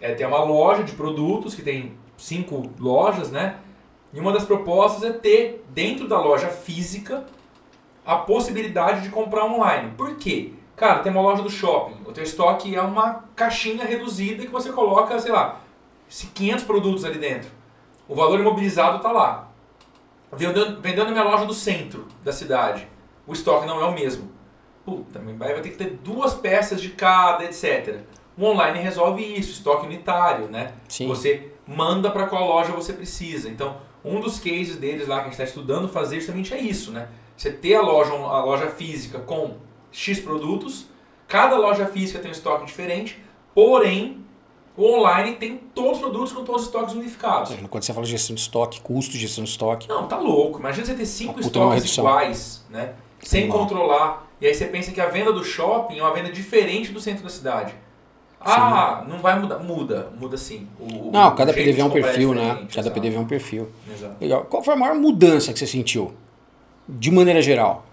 É 0.00 0.12
ter 0.12 0.26
uma 0.26 0.44
loja 0.44 0.82
de 0.82 0.92
produtos 0.92 1.54
que 1.54 1.62
tem 1.62 1.94
cinco 2.18 2.70
lojas, 2.78 3.30
né? 3.30 3.56
E 4.12 4.20
uma 4.20 4.32
das 4.32 4.44
propostas 4.44 5.02
é 5.02 5.12
ter 5.12 5.64
dentro 5.70 6.06
da 6.06 6.20
loja 6.20 6.48
física 6.48 7.24
a 8.04 8.16
possibilidade 8.16 9.02
de 9.02 9.08
comprar 9.08 9.46
online. 9.46 9.92
Por 9.96 10.16
quê? 10.16 10.52
Cara, 10.76 10.98
tem 11.00 11.10
uma 11.10 11.22
loja 11.22 11.42
do 11.42 11.48
shopping, 11.48 11.96
o 12.04 12.12
teu 12.12 12.22
estoque 12.22 12.76
é 12.76 12.82
uma 12.82 13.24
caixinha 13.34 13.84
reduzida 13.84 14.44
que 14.44 14.52
você 14.52 14.70
coloca, 14.70 15.18
sei 15.18 15.32
lá, 15.32 15.60
500 16.34 16.64
produtos 16.64 17.04
ali 17.04 17.18
dentro. 17.18 17.50
O 18.06 18.14
valor 18.14 18.38
imobilizado 18.38 18.98
está 18.98 19.10
lá. 19.10 19.48
Vendendo, 20.32 20.80
vendendo 20.80 21.10
minha 21.12 21.24
loja 21.24 21.46
do 21.46 21.54
centro 21.54 22.06
da 22.22 22.32
cidade, 22.32 22.86
o 23.26 23.32
estoque 23.32 23.66
não 23.66 23.80
é 23.80 23.84
o 23.84 23.92
mesmo. 23.92 24.30
Puta, 24.84 25.20
vai 25.38 25.60
ter 25.62 25.70
que 25.70 25.76
ter 25.76 25.98
duas 26.04 26.34
peças 26.34 26.80
de 26.80 26.90
cada, 26.90 27.44
etc. 27.44 28.00
O 28.36 28.44
online 28.44 28.78
resolve 28.78 29.22
isso, 29.22 29.52
estoque 29.52 29.86
unitário, 29.86 30.46
né? 30.48 30.74
Sim. 30.88 31.08
Você 31.08 31.52
manda 31.66 32.10
para 32.10 32.26
qual 32.26 32.46
loja 32.46 32.70
você 32.72 32.92
precisa. 32.92 33.48
Então, 33.48 33.78
um 34.04 34.20
dos 34.20 34.38
cases 34.38 34.76
deles 34.76 35.08
lá 35.08 35.16
que 35.16 35.20
a 35.22 35.24
gente 35.24 35.32
está 35.32 35.44
estudando 35.44 35.88
fazer 35.88 36.16
justamente 36.16 36.54
é 36.54 36.60
isso, 36.60 36.92
né? 36.92 37.08
Você 37.36 37.50
ter 37.50 37.74
a 37.74 37.82
loja, 37.82 38.12
a 38.12 38.44
loja 38.44 38.68
física 38.68 39.18
com 39.18 39.56
X 39.96 40.20
produtos, 40.20 40.84
cada 41.26 41.56
loja 41.56 41.86
física 41.86 42.18
tem 42.18 42.28
um 42.28 42.32
estoque 42.32 42.66
diferente, 42.66 43.18
porém 43.54 44.22
o 44.76 44.84
online 44.84 45.36
tem 45.36 45.56
todos 45.74 45.92
os 45.92 45.98
produtos 46.00 46.32
com 46.32 46.44
todos 46.44 46.62
os 46.62 46.68
estoques 46.68 46.94
unificados. 46.94 47.56
Quando 47.70 47.82
você 47.82 47.94
fala 47.94 48.04
de 48.04 48.12
gestão 48.12 48.34
de 48.34 48.42
estoque, 48.42 48.78
custo 48.82 49.12
de 49.12 49.18
gestão 49.18 49.42
de 49.42 49.48
estoque. 49.48 49.88
Não, 49.88 50.06
tá 50.06 50.18
louco. 50.18 50.58
Imagina 50.58 50.84
você 50.84 50.92
ter 50.92 51.06
cinco 51.06 51.40
estoques 51.40 51.96
iguais, 51.96 52.62
né? 52.68 52.92
Sem 53.22 53.48
controlar. 53.48 54.28
E 54.38 54.46
aí 54.46 54.54
você 54.54 54.66
pensa 54.66 54.92
que 54.92 55.00
a 55.00 55.06
venda 55.06 55.32
do 55.32 55.42
shopping 55.42 55.98
é 55.98 56.02
uma 56.02 56.12
venda 56.12 56.30
diferente 56.30 56.92
do 56.92 57.00
centro 57.00 57.24
da 57.24 57.30
cidade. 57.30 57.74
Ah, 58.38 59.00
sim. 59.02 59.10
não 59.10 59.20
vai 59.20 59.40
mudar. 59.40 59.58
Muda, 59.60 60.12
muda 60.20 60.36
sim. 60.36 60.68
O, 60.78 61.10
não, 61.10 61.34
cada 61.34 61.54
PDV 61.54 61.80
é 61.80 61.84
um 61.84 61.90
perfil, 61.90 62.32
é 62.32 62.34
né? 62.34 62.48
Cada 62.54 62.66
exato. 62.68 62.90
PDV 62.90 63.16
é 63.16 63.20
um 63.20 63.26
perfil. 63.26 63.68
Exato. 63.90 64.16
Legal. 64.20 64.44
Qual 64.44 64.62
foi 64.62 64.74
a 64.74 64.76
maior 64.76 64.94
mudança 64.94 65.54
que 65.54 65.58
você 65.58 65.66
sentiu? 65.66 66.14
de 66.88 67.10
maneira 67.10 67.42
geral? 67.42 67.85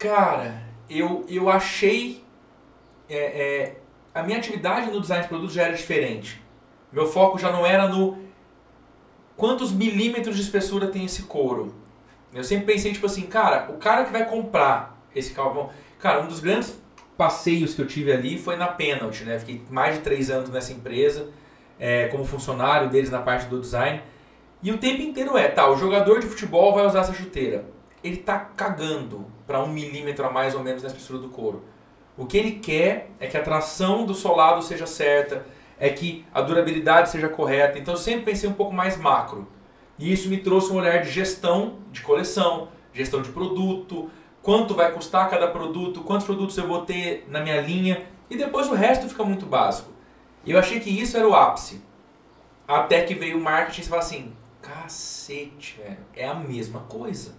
Cara, 0.00 0.62
eu, 0.88 1.26
eu 1.28 1.50
achei. 1.50 2.24
É, 3.06 3.16
é, 3.16 3.76
a 4.14 4.22
minha 4.22 4.38
atividade 4.38 4.90
no 4.90 4.98
design 4.98 5.22
de 5.22 5.28
produto 5.28 5.52
já 5.52 5.64
era 5.64 5.74
diferente. 5.74 6.42
Meu 6.90 7.06
foco 7.06 7.38
já 7.38 7.52
não 7.52 7.66
era 7.66 7.86
no 7.86 8.18
quantos 9.36 9.72
milímetros 9.72 10.36
de 10.36 10.42
espessura 10.42 10.86
tem 10.86 11.04
esse 11.04 11.24
couro. 11.24 11.74
Eu 12.32 12.42
sempre 12.42 12.72
pensei, 12.72 12.94
tipo 12.94 13.04
assim, 13.04 13.26
cara, 13.26 13.70
o 13.70 13.76
cara 13.76 14.04
que 14.04 14.12
vai 14.12 14.26
comprar 14.26 14.98
esse 15.14 15.34
carro. 15.34 15.70
Cara, 15.98 16.22
um 16.22 16.28
dos 16.28 16.40
grandes 16.40 16.80
passeios 17.18 17.74
que 17.74 17.82
eu 17.82 17.86
tive 17.86 18.10
ali 18.10 18.38
foi 18.38 18.56
na 18.56 18.68
Penalty, 18.68 19.24
né? 19.24 19.38
Fiquei 19.38 19.62
mais 19.68 19.96
de 19.96 20.00
três 20.00 20.30
anos 20.30 20.48
nessa 20.48 20.72
empresa, 20.72 21.28
é, 21.78 22.08
como 22.08 22.24
funcionário 22.24 22.88
deles 22.88 23.10
na 23.10 23.20
parte 23.20 23.46
do 23.48 23.60
design. 23.60 24.00
E 24.62 24.72
o 24.72 24.78
tempo 24.78 25.02
inteiro 25.02 25.36
é, 25.36 25.48
tá, 25.48 25.68
o 25.68 25.76
jogador 25.76 26.20
de 26.20 26.26
futebol 26.26 26.72
vai 26.74 26.86
usar 26.86 27.00
essa 27.00 27.12
chuteira. 27.12 27.66
Ele 28.02 28.16
tá 28.16 28.38
cagando 28.38 29.26
para 29.46 29.62
um 29.62 29.68
milímetro 29.68 30.24
a 30.26 30.30
mais 30.30 30.54
ou 30.54 30.62
menos 30.62 30.82
na 30.82 30.88
espessura 30.88 31.18
do 31.18 31.28
couro. 31.28 31.64
O 32.16 32.26
que 32.26 32.36
ele 32.36 32.52
quer 32.52 33.10
é 33.18 33.26
que 33.26 33.36
a 33.36 33.42
tração 33.42 34.04
do 34.04 34.14
solado 34.14 34.62
seja 34.62 34.86
certa, 34.86 35.44
é 35.78 35.88
que 35.88 36.24
a 36.32 36.42
durabilidade 36.42 37.10
seja 37.10 37.28
correta. 37.28 37.78
Então 37.78 37.94
eu 37.94 37.98
sempre 37.98 38.26
pensei 38.26 38.48
um 38.48 38.52
pouco 38.52 38.72
mais 38.72 38.96
macro. 38.96 39.48
E 39.98 40.12
isso 40.12 40.28
me 40.28 40.38
trouxe 40.38 40.70
um 40.72 40.76
olhar 40.76 41.02
de 41.02 41.10
gestão 41.10 41.78
de 41.90 42.02
coleção, 42.02 42.68
gestão 42.92 43.22
de 43.22 43.30
produto, 43.30 44.10
quanto 44.42 44.74
vai 44.74 44.92
custar 44.92 45.28
cada 45.28 45.48
produto, 45.48 46.02
quantos 46.02 46.26
produtos 46.26 46.56
eu 46.56 46.66
vou 46.66 46.84
ter 46.84 47.26
na 47.28 47.40
minha 47.40 47.60
linha, 47.60 48.06
e 48.28 48.36
depois 48.36 48.68
o 48.68 48.74
resto 48.74 49.08
fica 49.08 49.24
muito 49.24 49.46
básico. 49.46 49.90
Eu 50.46 50.58
achei 50.58 50.80
que 50.80 50.90
isso 50.90 51.16
era 51.16 51.28
o 51.28 51.34
ápice. 51.34 51.82
Até 52.66 53.02
que 53.02 53.14
veio 53.14 53.38
o 53.38 53.40
marketing 53.40 53.80
e 53.80 53.84
você 53.84 53.90
fala 53.90 54.02
assim, 54.02 54.32
cacete, 54.62 55.78
velho, 55.82 55.98
é 56.14 56.26
a 56.26 56.34
mesma 56.34 56.80
coisa. 56.80 57.34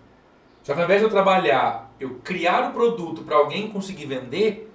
Só 0.63 0.73
que 0.73 0.79
ao 0.79 0.85
invés 0.85 0.99
de 0.99 1.05
eu 1.05 1.11
trabalhar, 1.11 1.91
eu 1.99 2.19
criar 2.23 2.69
o 2.69 2.73
produto 2.73 3.23
para 3.23 3.35
alguém 3.35 3.69
conseguir 3.69 4.05
vender, 4.05 4.71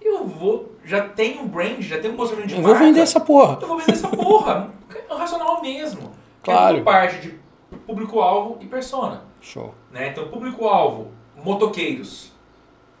eu 0.00 0.26
vou, 0.26 0.72
já 0.84 1.08
tenho 1.08 1.42
um 1.42 1.48
brand, 1.48 1.80
já 1.80 1.98
tenho 1.98 2.14
um 2.14 2.16
posicionamento 2.16 2.50
de 2.50 2.56
eu 2.56 2.62
marca. 2.62 2.78
vou 2.78 2.86
vender 2.86 3.00
essa 3.00 3.20
porra. 3.20 3.58
Eu 3.60 3.68
vou 3.68 3.78
vender 3.78 3.92
essa 3.92 4.08
porra. 4.08 4.70
É 5.08 5.12
o 5.12 5.16
racional 5.16 5.62
mesmo. 5.62 6.12
Claro. 6.42 6.78
É 6.78 6.80
parte 6.82 7.20
de 7.20 7.34
público-alvo 7.86 8.58
e 8.60 8.66
persona. 8.66 9.22
Show. 9.40 9.74
Né? 9.90 10.08
Então, 10.08 10.28
público-alvo, 10.28 11.10
motoqueiros. 11.42 12.32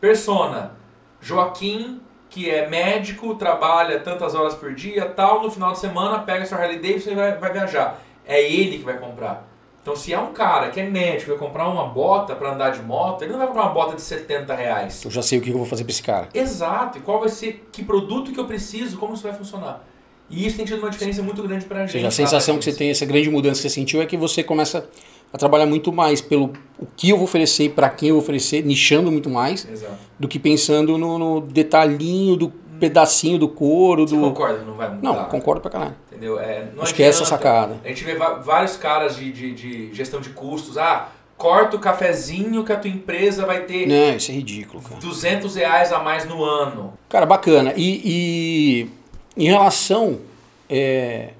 Persona, 0.00 0.72
Joaquim, 1.20 2.00
que 2.28 2.50
é 2.50 2.68
médico, 2.68 3.34
trabalha 3.36 4.00
tantas 4.00 4.34
horas 4.34 4.54
por 4.54 4.74
dia, 4.74 5.06
tal, 5.06 5.42
no 5.42 5.50
final 5.50 5.72
de 5.72 5.78
semana 5.78 6.18
pega 6.18 6.44
sua 6.44 6.58
Harley 6.58 6.78
Davidson 6.78 7.10
e 7.10 7.14
vai, 7.14 7.36
vai 7.36 7.52
viajar. 7.52 8.00
É 8.26 8.42
ele 8.42 8.78
que 8.78 8.84
vai 8.84 8.98
comprar. 8.98 9.46
Então, 9.84 9.94
se 9.94 10.14
é 10.14 10.18
um 10.18 10.32
cara 10.32 10.70
que 10.70 10.80
é 10.80 10.88
médico 10.88 11.30
e 11.30 11.34
vai 11.36 11.46
comprar 11.46 11.68
uma 11.68 11.84
bota 11.84 12.34
para 12.34 12.54
andar 12.54 12.70
de 12.70 12.80
moto, 12.80 13.20
ele 13.20 13.32
não 13.32 13.38
vai 13.38 13.46
comprar 13.46 13.64
uma 13.64 13.74
bota 13.74 13.94
de 13.94 14.00
70 14.00 14.54
reais. 14.54 15.04
Eu 15.04 15.10
já 15.10 15.20
sei 15.20 15.38
o 15.38 15.42
que 15.42 15.50
eu 15.50 15.58
vou 15.58 15.66
fazer 15.66 15.84
pra 15.84 15.90
esse 15.90 16.02
cara. 16.02 16.28
Exato. 16.32 16.96
E 16.96 17.02
qual 17.02 17.20
vai 17.20 17.28
ser, 17.28 17.68
que 17.70 17.84
produto 17.84 18.32
que 18.32 18.40
eu 18.40 18.46
preciso, 18.46 18.96
como 18.96 19.12
isso 19.12 19.22
vai 19.22 19.34
funcionar. 19.34 19.84
E 20.30 20.46
isso 20.46 20.56
tem 20.56 20.64
tido 20.64 20.78
uma 20.78 20.88
diferença 20.88 21.22
muito 21.22 21.42
grande 21.42 21.66
pra 21.66 21.82
Ou 21.82 21.86
gente. 21.86 21.92
seja, 21.92 22.08
a 22.08 22.10
sensação 22.10 22.56
que 22.56 22.64
você 22.64 22.72
tem, 22.72 22.88
essa 22.88 23.04
grande 23.04 23.28
mudança 23.28 23.60
que 23.60 23.68
você 23.68 23.74
sentiu 23.74 24.00
é 24.00 24.06
que 24.06 24.16
você 24.16 24.42
começa 24.42 24.88
a 25.30 25.36
trabalhar 25.36 25.66
muito 25.66 25.92
mais 25.92 26.22
pelo 26.22 26.54
o 26.78 26.86
que 26.96 27.10
eu 27.10 27.16
vou 27.16 27.24
oferecer 27.24 27.64
e 27.64 27.68
para 27.68 27.90
quem 27.90 28.08
eu 28.08 28.14
vou 28.14 28.22
oferecer, 28.22 28.64
nichando 28.64 29.12
muito 29.12 29.28
mais, 29.28 29.68
Exato. 29.70 29.92
do 30.18 30.26
que 30.26 30.38
pensando 30.38 30.96
no, 30.96 31.18
no 31.18 31.40
detalhinho 31.42 32.36
do 32.36 32.52
pedacinho 32.80 33.38
do 33.38 33.48
couro. 33.48 34.06
Você 34.06 34.14
Do... 34.16 34.20
concorda 34.22 34.58
que 34.58 34.64
não 34.64 34.74
vai 34.74 34.88
mudar? 34.90 35.02
Não, 35.02 35.24
concordo 35.26 35.60
pra 35.60 35.70
caralho. 35.70 35.94
Entendeu? 36.10 36.38
É, 36.38 36.68
não 36.74 36.82
Acho 36.82 36.94
que 36.94 37.02
é 37.02 37.06
essa 37.06 37.22
adianta. 37.22 37.42
sacada. 37.42 37.80
A 37.84 37.88
gente 37.88 38.04
vê 38.04 38.14
vários 38.14 38.76
caras 38.76 39.16
de, 39.16 39.32
de, 39.32 39.54
de 39.54 39.94
gestão 39.94 40.20
de 40.20 40.30
custos. 40.30 40.76
Ah, 40.78 41.08
corta 41.36 41.76
o 41.76 41.80
cafezinho 41.80 42.64
que 42.64 42.72
a 42.72 42.76
tua 42.76 42.90
empresa 42.90 43.44
vai 43.44 43.62
ter 43.62 43.86
Não, 43.86 44.16
isso 44.16 44.30
é 44.30 44.34
ridículo, 44.34 44.82
cara. 44.82 45.00
200 45.00 45.54
reais 45.56 45.92
a 45.92 45.98
mais 45.98 46.24
no 46.24 46.44
ano. 46.44 46.92
Cara, 47.08 47.26
bacana. 47.26 47.72
E, 47.76 48.88
e 49.36 49.42
em 49.42 49.48
relação. 49.48 50.20
é, 50.68 51.30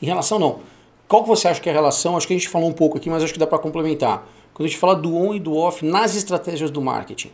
em 0.00 0.06
relação 0.06 0.38
não. 0.38 0.60
Qual 1.06 1.22
que 1.22 1.28
você 1.28 1.46
acha 1.48 1.60
que 1.60 1.68
é 1.68 1.72
a 1.72 1.74
relação? 1.74 2.16
Acho 2.16 2.26
que 2.26 2.32
a 2.32 2.36
gente 2.36 2.48
falou 2.48 2.68
um 2.68 2.72
pouco 2.72 2.96
aqui, 2.96 3.10
mas 3.10 3.22
acho 3.22 3.32
que 3.32 3.38
dá 3.38 3.46
para 3.46 3.58
complementar. 3.58 4.26
Quando 4.54 4.66
a 4.66 4.68
gente 4.68 4.78
fala 4.78 4.94
do 4.96 5.14
on 5.16 5.34
e 5.34 5.38
do 5.40 5.54
off 5.56 5.84
nas 5.84 6.14
estratégias 6.16 6.70
do 6.70 6.80
marketing. 6.80 7.30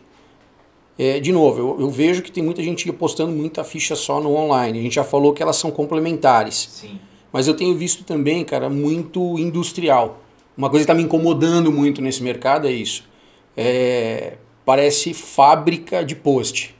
É, 1.01 1.17
de 1.17 1.31
novo, 1.31 1.61
eu, 1.61 1.77
eu 1.79 1.89
vejo 1.89 2.21
que 2.21 2.29
tem 2.29 2.43
muita 2.43 2.61
gente 2.61 2.89
apostando 2.89 3.31
muita 3.31 3.63
ficha 3.63 3.95
só 3.95 4.19
no 4.19 4.35
online. 4.35 4.79
A 4.79 4.81
gente 4.81 4.95
já 4.95 5.03
falou 5.05 5.31
que 5.31 5.41
elas 5.41 5.55
são 5.55 5.71
complementares. 5.71 6.67
Sim. 6.73 6.99
Mas 7.31 7.47
eu 7.47 7.53
tenho 7.53 7.73
visto 7.73 8.03
também, 8.03 8.43
cara, 8.43 8.69
muito 8.69 9.39
industrial. 9.39 10.19
Uma 10.57 10.69
coisa 10.69 10.85
que 10.85 10.91
está 10.91 10.93
me 10.93 11.03
incomodando 11.03 11.71
muito 11.71 12.01
nesse 12.01 12.21
mercado 12.21 12.67
é 12.67 12.71
isso. 12.73 13.07
É, 13.55 14.33
parece 14.65 15.13
fábrica 15.13 16.03
de 16.03 16.17
post. 16.17 16.75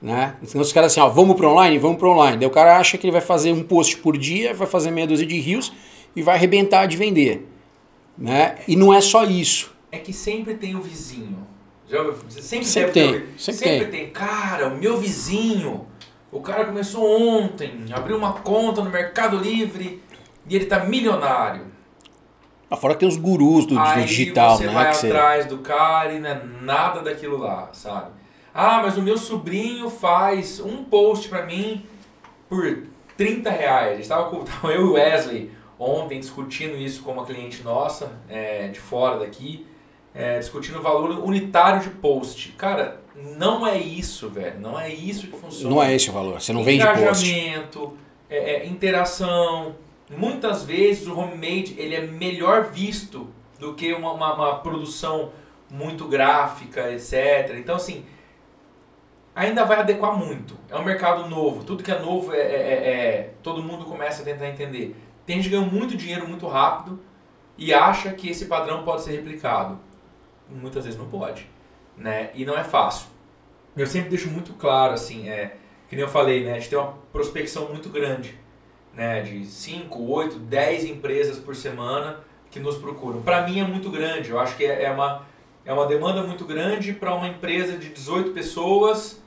Né? 0.00 0.34
Então 0.42 0.58
os 0.58 0.72
caras 0.72 0.92
assim, 0.92 1.00
ó, 1.00 1.10
vamos 1.10 1.36
para 1.36 1.46
online? 1.46 1.78
Vamos 1.78 1.98
para 1.98 2.08
online. 2.08 2.38
Daí 2.38 2.48
o 2.48 2.50
cara 2.50 2.78
acha 2.78 2.96
que 2.96 3.06
ele 3.06 3.12
vai 3.12 3.20
fazer 3.20 3.52
um 3.52 3.62
post 3.62 3.98
por 3.98 4.16
dia, 4.16 4.54
vai 4.54 4.66
fazer 4.66 4.90
meia 4.90 5.06
dúzia 5.06 5.26
de 5.26 5.38
rios 5.38 5.70
e 6.16 6.22
vai 6.22 6.36
arrebentar 6.36 6.86
de 6.86 6.96
vender. 6.96 7.46
Né? 8.16 8.56
E 8.66 8.76
não 8.76 8.94
é 8.94 9.00
só 9.02 9.24
isso. 9.24 9.74
É 9.90 9.98
que 9.98 10.12
sempre 10.12 10.54
tem 10.54 10.74
o 10.74 10.80
vizinho. 10.80 11.51
Já? 11.92 12.40
Sempre, 12.40 12.64
Sempre 12.66 12.92
tem, 12.92 13.12
ter- 13.12 13.28
sempre 13.38 13.84
tem. 13.86 14.10
Cara, 14.10 14.68
o 14.68 14.76
meu 14.78 14.96
vizinho, 14.96 15.86
o 16.30 16.40
cara 16.40 16.64
começou 16.64 17.04
ontem, 17.20 17.84
abriu 17.92 18.16
uma 18.16 18.32
conta 18.32 18.82
no 18.82 18.88
Mercado 18.90 19.36
Livre 19.36 20.02
e 20.48 20.56
ele 20.56 20.64
tá 20.64 20.80
milionário. 20.84 21.66
Lá 22.70 22.76
fora 22.78 22.94
tem 22.94 23.06
os 23.06 23.16
gurus 23.18 23.66
do, 23.66 23.78
Aí 23.78 24.04
digital, 24.06 24.56
você 24.56 24.66
né? 24.66 24.72
vai 24.72 24.90
que 24.90 24.96
você- 24.96 25.06
atrás 25.08 25.44
do 25.46 25.58
cara 25.58 26.12
e 26.14 26.18
não 26.18 26.30
é 26.30 26.42
nada 26.62 27.02
daquilo 27.02 27.36
lá, 27.36 27.68
sabe? 27.74 28.10
Ah, 28.54 28.80
mas 28.82 28.96
o 28.96 29.02
meu 29.02 29.18
sobrinho 29.18 29.90
faz 29.90 30.58
um 30.60 30.82
post 30.84 31.28
pra 31.28 31.44
mim 31.44 31.84
por 32.48 32.84
30 33.16 33.50
reais. 33.50 34.00
Estava 34.00 34.30
com 34.30 34.42
eu 34.70 34.80
e 34.80 34.84
o 34.84 34.92
Wesley 34.94 35.50
ontem 35.78 36.18
discutindo 36.20 36.76
isso 36.76 37.02
com 37.02 37.12
uma 37.12 37.26
cliente 37.26 37.62
nossa, 37.62 38.12
é, 38.28 38.68
de 38.68 38.78
fora 38.80 39.18
daqui, 39.18 39.66
é, 40.14 40.38
discutindo 40.38 40.78
o 40.78 40.82
valor 40.82 41.10
unitário 41.24 41.80
de 41.80 41.90
post. 41.90 42.50
Cara, 42.52 43.00
não 43.14 43.66
é 43.66 43.78
isso, 43.78 44.28
velho. 44.28 44.58
Não 44.60 44.78
é 44.78 44.88
isso 44.92 45.26
que 45.28 45.36
funciona 45.36 45.74
Não 45.74 45.82
é 45.82 45.94
esse 45.94 46.10
o 46.10 46.12
valor. 46.12 46.40
Você 46.40 46.52
não 46.52 46.64
vende 46.64 46.84
post. 46.84 47.00
engajamento, 47.02 47.96
é, 48.28 48.36
é, 48.56 48.66
interação. 48.66 49.74
Muitas 50.10 50.64
vezes 50.64 51.06
o 51.06 51.18
homemade 51.18 51.74
ele 51.78 51.94
é 51.94 52.00
melhor 52.02 52.64
visto 52.64 53.28
do 53.58 53.74
que 53.74 53.92
uma, 53.94 54.12
uma, 54.12 54.34
uma 54.34 54.58
produção 54.58 55.30
muito 55.70 56.06
gráfica, 56.06 56.90
etc. 56.92 57.54
Então, 57.56 57.76
assim, 57.76 58.04
ainda 59.34 59.64
vai 59.64 59.78
adequar 59.80 60.16
muito. 60.16 60.56
É 60.68 60.76
um 60.76 60.84
mercado 60.84 61.28
novo. 61.28 61.64
Tudo 61.64 61.82
que 61.82 61.90
é 61.90 61.98
novo, 61.98 62.34
é, 62.34 62.38
é- 62.38 62.42
é- 62.42 62.90
é- 62.90 63.30
todo 63.42 63.62
mundo 63.62 63.84
começa 63.84 64.22
a 64.22 64.24
tentar 64.24 64.48
entender. 64.48 64.96
Tem 65.24 65.36
gente 65.36 65.48
que 65.50 65.56
ganha 65.56 65.66
muito 65.66 65.96
dinheiro 65.96 66.28
muito 66.28 66.46
rápido 66.46 67.00
e 67.56 67.72
acha 67.72 68.12
que 68.12 68.28
esse 68.28 68.46
padrão 68.46 68.82
pode 68.82 69.02
ser 69.02 69.12
replicado. 69.12 69.78
Muitas 70.52 70.84
vezes 70.84 70.98
não 70.98 71.08
pode. 71.08 71.48
Né? 71.96 72.30
E 72.34 72.44
não 72.44 72.56
é 72.56 72.64
fácil. 72.64 73.06
Eu 73.76 73.86
sempre 73.86 74.10
deixo 74.10 74.30
muito 74.30 74.52
claro, 74.54 74.94
assim, 74.94 75.28
é, 75.28 75.56
que 75.88 75.96
nem 75.96 76.04
eu 76.04 76.10
falei, 76.10 76.44
né? 76.44 76.52
A 76.52 76.54
gente 76.58 76.68
tem 76.68 76.78
uma 76.78 76.92
prospecção 77.12 77.68
muito 77.68 77.88
grande, 77.88 78.38
né? 78.94 79.22
De 79.22 79.46
5, 79.46 80.02
8, 80.02 80.38
10 80.38 80.84
empresas 80.84 81.38
por 81.38 81.56
semana 81.56 82.20
que 82.50 82.60
nos 82.60 82.76
procuram. 82.76 83.22
Para 83.22 83.46
mim 83.46 83.60
é 83.60 83.64
muito 83.64 83.90
grande. 83.90 84.30
Eu 84.30 84.38
acho 84.38 84.56
que 84.56 84.64
é, 84.64 84.84
é 84.84 84.90
uma, 84.90 85.26
é 85.64 85.72
uma 85.72 85.86
demanda 85.86 86.22
muito 86.22 86.44
grande 86.44 86.92
para 86.92 87.14
uma 87.14 87.26
empresa 87.26 87.78
de 87.78 87.88
18 87.88 88.32
pessoas 88.32 89.22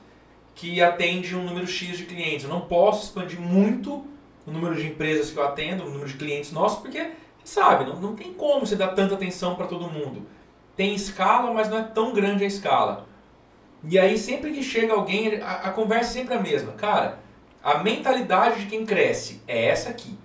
que 0.54 0.80
atende 0.80 1.36
um 1.36 1.44
número 1.44 1.66
X 1.66 1.98
de 1.98 2.04
clientes. 2.04 2.44
Eu 2.44 2.50
não 2.50 2.62
posso 2.62 3.04
expandir 3.04 3.40
muito 3.40 4.06
o 4.46 4.50
número 4.50 4.74
de 4.74 4.86
empresas 4.86 5.30
que 5.30 5.38
eu 5.38 5.44
atendo, 5.44 5.84
o 5.84 5.90
número 5.90 6.08
de 6.08 6.14
clientes 6.14 6.52
nossos, 6.52 6.78
porque, 6.78 7.10
sabe, 7.44 7.84
não, 7.84 7.96
não 8.00 8.14
tem 8.14 8.32
como 8.32 8.64
você 8.64 8.76
dar 8.76 8.88
tanta 8.88 9.14
atenção 9.14 9.56
para 9.56 9.66
todo 9.66 9.90
mundo. 9.90 10.22
Tem 10.76 10.94
escala, 10.94 11.52
mas 11.52 11.68
não 11.68 11.78
é 11.78 11.82
tão 11.82 12.12
grande 12.12 12.44
a 12.44 12.46
escala. 12.46 13.06
E 13.88 13.98
aí, 13.98 14.18
sempre 14.18 14.52
que 14.52 14.62
chega 14.62 14.92
alguém, 14.92 15.40
a, 15.40 15.52
a 15.52 15.70
conversa 15.70 16.10
é 16.10 16.12
sempre 16.22 16.34
a 16.34 16.40
mesma. 16.40 16.72
Cara, 16.72 17.18
a 17.62 17.78
mentalidade 17.78 18.60
de 18.60 18.66
quem 18.66 18.84
cresce 18.84 19.40
é 19.46 19.66
essa 19.66 19.90
aqui. 19.90 20.18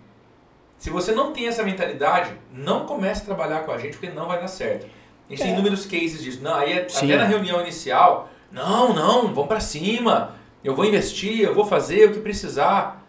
Se 0.77 0.89
você 0.89 1.11
não 1.11 1.31
tem 1.31 1.47
essa 1.47 1.63
mentalidade, 1.63 2.33
não 2.51 2.85
comece 2.85 3.21
a 3.21 3.25
trabalhar 3.25 3.59
com 3.65 3.71
a 3.71 3.77
gente, 3.77 3.97
porque 3.97 4.09
não 4.09 4.27
vai 4.27 4.39
dar 4.39 4.47
certo. 4.47 4.87
A 5.27 5.31
gente 5.31 5.41
tem 5.43 5.51
É. 5.51 5.53
inúmeros 5.53 5.85
cases 5.85 6.23
disso. 6.23 6.39
Não, 6.41 6.55
aí, 6.55 6.73
é- 6.73 6.89
Sim. 6.89 7.05
até 7.05 7.17
na 7.21 7.25
reunião 7.27 7.61
inicial, 7.61 8.29
não, 8.51 8.93
não, 8.93 9.27
vamos 9.27 9.47
pra 9.47 9.59
cima. 9.59 10.35
Eu 10.63 10.75
vou 10.75 10.83
investir, 10.83 11.41
eu 11.41 11.53
vou 11.55 11.65
fazer 11.65 12.09
o 12.09 12.13
que 12.13 12.19
precisar. 12.19 12.99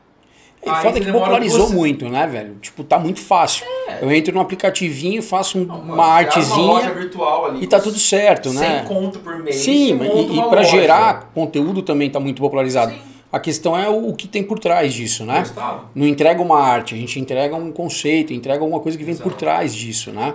E 0.64 0.68
foda 0.70 0.92
você 0.92 1.00
que 1.00 1.10
popularizou 1.12 1.58
duas- 1.60 1.72
muito, 1.72 2.08
né, 2.08 2.26
velho? 2.26 2.54
Tipo, 2.60 2.84
tá 2.84 2.98
muito 2.98 3.20
fácil. 3.20 3.66
Eu 4.02 4.10
entro 4.12 4.34
no 4.34 4.40
aplicativinho, 4.40 5.22
faço 5.22 5.58
um- 5.58 5.64
Não, 5.64 5.80
uma 5.80 6.04
artezinha 6.06 6.56
Uma 6.64 6.72
loja 6.74 6.92
virtual 6.92 7.46
ali. 7.46 7.62
e 7.62 7.66
tá 7.66 7.78
tudo 7.80 7.98
certo, 7.98 8.52
né? 8.52 8.80
100 8.80 8.84
conto 8.88 9.18
por 9.20 9.38
mês. 9.38 9.56
Sim, 9.56 9.98
e, 10.02 10.38
e 10.38 10.42
para 10.48 10.62
gerar 10.64 11.30
conteúdo 11.32 11.82
também 11.82 12.10
tá 12.10 12.18
muito 12.18 12.42
popularizado. 12.42 12.92
Sim. 12.92 12.98
A 13.32 13.38
questão 13.40 13.78
é 13.78 13.88
o, 13.88 14.08
o 14.08 14.14
que 14.14 14.28
tem 14.28 14.42
por 14.42 14.58
trás 14.58 14.92
disso, 14.92 15.24
né? 15.24 15.38
Resultado. 15.38 15.88
Não 15.94 16.06
entrega 16.06 16.42
uma 16.42 16.58
arte, 16.60 16.94
a 16.94 16.98
gente 16.98 17.18
entrega 17.18 17.54
um 17.56 17.70
conceito, 17.72 18.32
entrega 18.34 18.60
alguma 18.62 18.80
coisa 18.80 18.98
que 18.98 19.04
vem 19.04 19.14
por 19.14 19.28
Exato. 19.28 19.38
trás 19.38 19.74
disso, 19.74 20.10
né? 20.10 20.34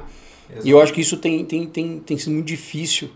Exato. 0.49 0.65
E 0.67 0.71
eu 0.71 0.81
acho 0.81 0.93
que 0.93 1.01
isso 1.01 1.17
tem, 1.17 1.43
tem, 1.45 1.67
tem, 1.67 1.99
tem 1.99 2.17
sido 2.17 2.31
muito 2.31 2.47
difícil 2.47 3.09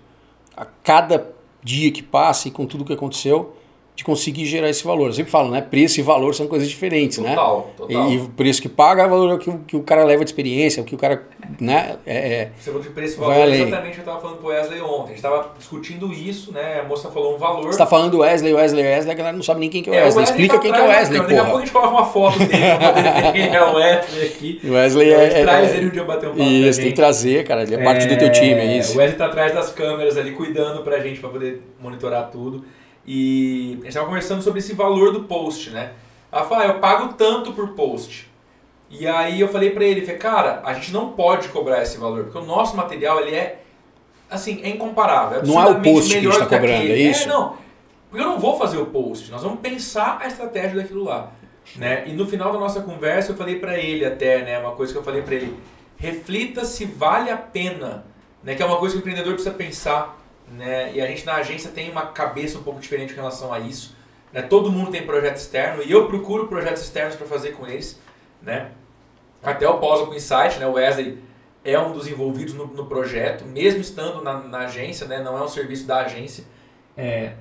a 0.55 0.65
cada 0.65 1.29
dia 1.63 1.89
que 1.91 2.03
passa 2.03 2.47
e 2.47 2.51
com 2.51 2.65
tudo 2.65 2.83
que 2.85 2.93
aconteceu, 2.93 3.55
de 4.01 4.05
conseguir 4.05 4.45
gerar 4.45 4.67
esse 4.67 4.83
valor. 4.83 5.07
Eu 5.09 5.13
sempre 5.13 5.31
falo, 5.31 5.51
né? 5.51 5.61
Preço 5.61 5.99
e 5.99 6.03
valor 6.03 6.33
são 6.33 6.47
coisas 6.47 6.67
diferentes, 6.67 7.19
Total, 7.19 7.57
né? 7.57 7.63
total. 7.77 8.09
E, 8.09 8.15
e 8.15 8.17
o 8.17 8.29
preço 8.29 8.59
que 8.59 8.67
paga 8.67 9.03
é 9.03 9.05
o 9.05 9.09
valor 9.11 9.37
que, 9.37 9.47
o- 9.47 9.59
que 9.59 9.75
o 9.75 9.83
cara 9.83 10.03
leva 10.03 10.23
de 10.25 10.29
experiência, 10.31 10.81
o 10.81 10.85
que 10.85 10.95
o 10.95 10.97
cara, 10.97 11.21
né? 11.59 11.97
É, 12.03 12.17
é- 12.17 12.49
Você 12.59 12.71
falou 12.71 12.81
de 12.81 12.89
preço 12.89 13.17
e 13.17 13.19
Vai 13.19 13.27
valor, 13.29 13.41
além. 13.43 13.61
exatamente 13.61 13.97
eu 13.97 13.99
estava 14.01 14.19
falando 14.19 14.37
com 14.39 14.47
o 14.47 14.49
Wesley 14.49 14.81
ontem. 14.81 15.03
A 15.03 15.07
gente 15.09 15.15
estava 15.17 15.51
discutindo 15.55 16.11
isso, 16.11 16.51
né? 16.51 16.79
A 16.79 16.83
moça 16.83 17.11
falou 17.11 17.35
um 17.35 17.37
valor. 17.37 17.65
você 17.71 17.77
tá 17.77 17.85
falando 17.85 18.17
Wesley, 18.17 18.53
Wesley, 18.55 18.83
Wesley, 18.83 19.11
a 19.11 19.15
galera 19.15 19.35
não 19.37 19.43
sabe 19.43 19.59
nem 19.59 19.69
quem 19.69 19.83
que 19.83 19.89
é 19.91 19.93
o 19.93 19.95
É, 19.95 20.01
o 20.01 20.05
Wesley. 20.05 20.23
Explica 20.23 20.55
tá 20.55 20.59
quem 20.61 20.71
que 20.71 20.77
é 20.79 20.81
o 20.81 20.85
atrás 20.85 21.09
da 21.09 21.13
Wesley, 21.13 21.21
câmera. 21.21 21.35
Daqui 21.35 21.47
a 21.47 21.51
pouco 21.51 21.51
a 21.51 21.51
porra. 21.51 21.65
gente 21.65 21.71
coloca 21.71 21.89
uma 21.93 22.05
foto 22.05 22.39
dele 22.39 22.77
pra 22.79 22.93
poder 22.93 23.21
ver 23.21 23.31
quem 23.33 23.55
é 23.55 23.63
o 23.63 23.75
Wesley 23.75 24.25
aqui. 24.27 24.61
O 24.67 24.73
Wesley 24.73 25.09
é, 25.13 25.25
gente 25.25 25.35
é, 25.37 25.41
traz 25.43 25.73
é- 25.73 25.77
ele 25.77 25.85
um 25.85 25.89
dia 25.91 26.03
bater 26.03 26.27
um 26.29 26.31
papo 26.31 26.43
Isso, 26.49 26.79
tem 26.79 26.89
que 26.89 26.95
trazer, 26.95 27.43
cara. 27.45 27.61
Ele 27.61 27.75
é 27.75 27.83
parte 27.83 28.07
do 28.07 28.17
teu 28.17 28.31
time, 28.31 28.53
é 28.59 28.77
isso. 28.79 28.95
O 28.95 28.97
Wesley 28.97 29.17
tá 29.19 29.27
atrás 29.27 29.53
das 29.53 29.71
câmeras 29.71 30.17
ali, 30.17 30.31
cuidando 30.31 30.81
pra 30.83 30.99
gente, 30.99 31.19
pra 31.19 31.29
poder 31.29 31.61
monitorar 31.79 32.31
tudo. 32.31 32.65
E 33.05 33.77
a 33.81 33.85
gente 33.85 33.93
tava 33.93 34.05
conversando 34.05 34.41
sobre 34.41 34.59
esse 34.59 34.73
valor 34.73 35.11
do 35.11 35.23
post, 35.23 35.69
né? 35.71 35.93
Ela 36.31 36.43
falou, 36.43 36.63
ah, 36.63 36.67
eu 36.67 36.79
pago 36.79 37.13
tanto 37.13 37.51
por 37.53 37.69
post. 37.69 38.29
E 38.89 39.07
aí 39.07 39.39
eu 39.39 39.47
falei 39.47 39.71
pra 39.71 39.83
ele, 39.83 40.01
falei, 40.01 40.17
cara, 40.17 40.61
a 40.65 40.73
gente 40.73 40.91
não 40.91 41.11
pode 41.11 41.49
cobrar 41.49 41.81
esse 41.81 41.97
valor, 41.97 42.25
porque 42.25 42.37
o 42.37 42.45
nosso 42.45 42.75
material, 42.75 43.19
ele 43.21 43.35
é, 43.35 43.61
assim, 44.29 44.61
é 44.63 44.69
incomparável. 44.69 45.39
é 45.39 45.45
Não 45.45 45.61
é 45.61 45.65
o 45.67 45.81
post 45.81 46.11
que 46.11 46.17
a 46.17 46.21
gente 46.21 46.37
tá 46.37 46.45
que 46.45 46.55
cobrando, 46.55 46.83
aquele. 46.83 46.93
é 46.93 47.09
isso? 47.09 47.27
não. 47.27 47.57
Porque 48.09 48.23
eu 48.23 48.29
não 48.29 48.39
vou 48.39 48.57
fazer 48.57 48.77
o 48.77 48.85
post, 48.87 49.31
nós 49.31 49.41
vamos 49.41 49.61
pensar 49.61 50.19
a 50.21 50.27
estratégia 50.27 50.75
daquilo 50.75 51.05
lá. 51.05 51.31
Né? 51.77 52.03
E 52.07 52.11
no 52.11 52.27
final 52.27 52.51
da 52.51 52.59
nossa 52.59 52.81
conversa 52.81 53.31
eu 53.31 53.37
falei 53.37 53.57
pra 53.59 53.77
ele 53.79 54.03
até, 54.03 54.43
né, 54.43 54.59
uma 54.59 54.71
coisa 54.71 54.91
que 54.91 54.99
eu 54.99 55.03
falei 55.03 55.21
pra 55.21 55.35
ele, 55.35 55.57
reflita 55.95 56.65
se 56.65 56.83
vale 56.83 57.29
a 57.29 57.37
pena, 57.37 58.05
né, 58.43 58.55
que 58.55 58.61
é 58.61 58.65
uma 58.65 58.77
coisa 58.77 58.93
que 58.93 58.99
o 58.99 59.01
empreendedor 59.01 59.33
precisa 59.33 59.55
pensar, 59.55 60.20
né? 60.51 60.93
E 60.93 61.01
a 61.01 61.07
gente 61.07 61.25
na 61.25 61.35
agência 61.35 61.71
tem 61.71 61.89
uma 61.89 62.07
cabeça 62.07 62.57
um 62.57 62.63
pouco 62.63 62.79
diferente 62.79 63.13
em 63.13 63.15
relação 63.15 63.53
a 63.53 63.59
isso, 63.59 63.95
né? 64.31 64.41
Todo 64.41 64.71
mundo 64.71 64.91
tem 64.91 65.05
projeto 65.05 65.37
externo 65.37 65.83
e 65.83 65.91
eu 65.91 66.07
procuro 66.07 66.47
projetos 66.47 66.81
externos 66.83 67.15
para 67.15 67.25
fazer 67.25 67.51
com 67.51 67.65
eles, 67.65 67.99
né? 68.41 68.71
Até 69.41 69.67
o 69.67 69.79
pós 69.79 70.05
com 70.07 70.13
Insight, 70.13 70.59
né? 70.59 70.67
O 70.67 70.73
Wesley 70.73 71.17
é 71.63 71.79
um 71.79 71.91
dos 71.91 72.07
envolvidos 72.07 72.53
no, 72.53 72.67
no 72.67 72.85
projeto, 72.85 73.45
mesmo 73.45 73.81
estando 73.81 74.21
na, 74.23 74.39
na 74.39 74.59
agência, 74.59 75.07
né? 75.07 75.21
Não 75.21 75.37
é 75.37 75.43
um 75.43 75.47
serviço 75.47 75.85
da 75.85 76.01
agência. 76.01 76.43
É, 76.97 77.33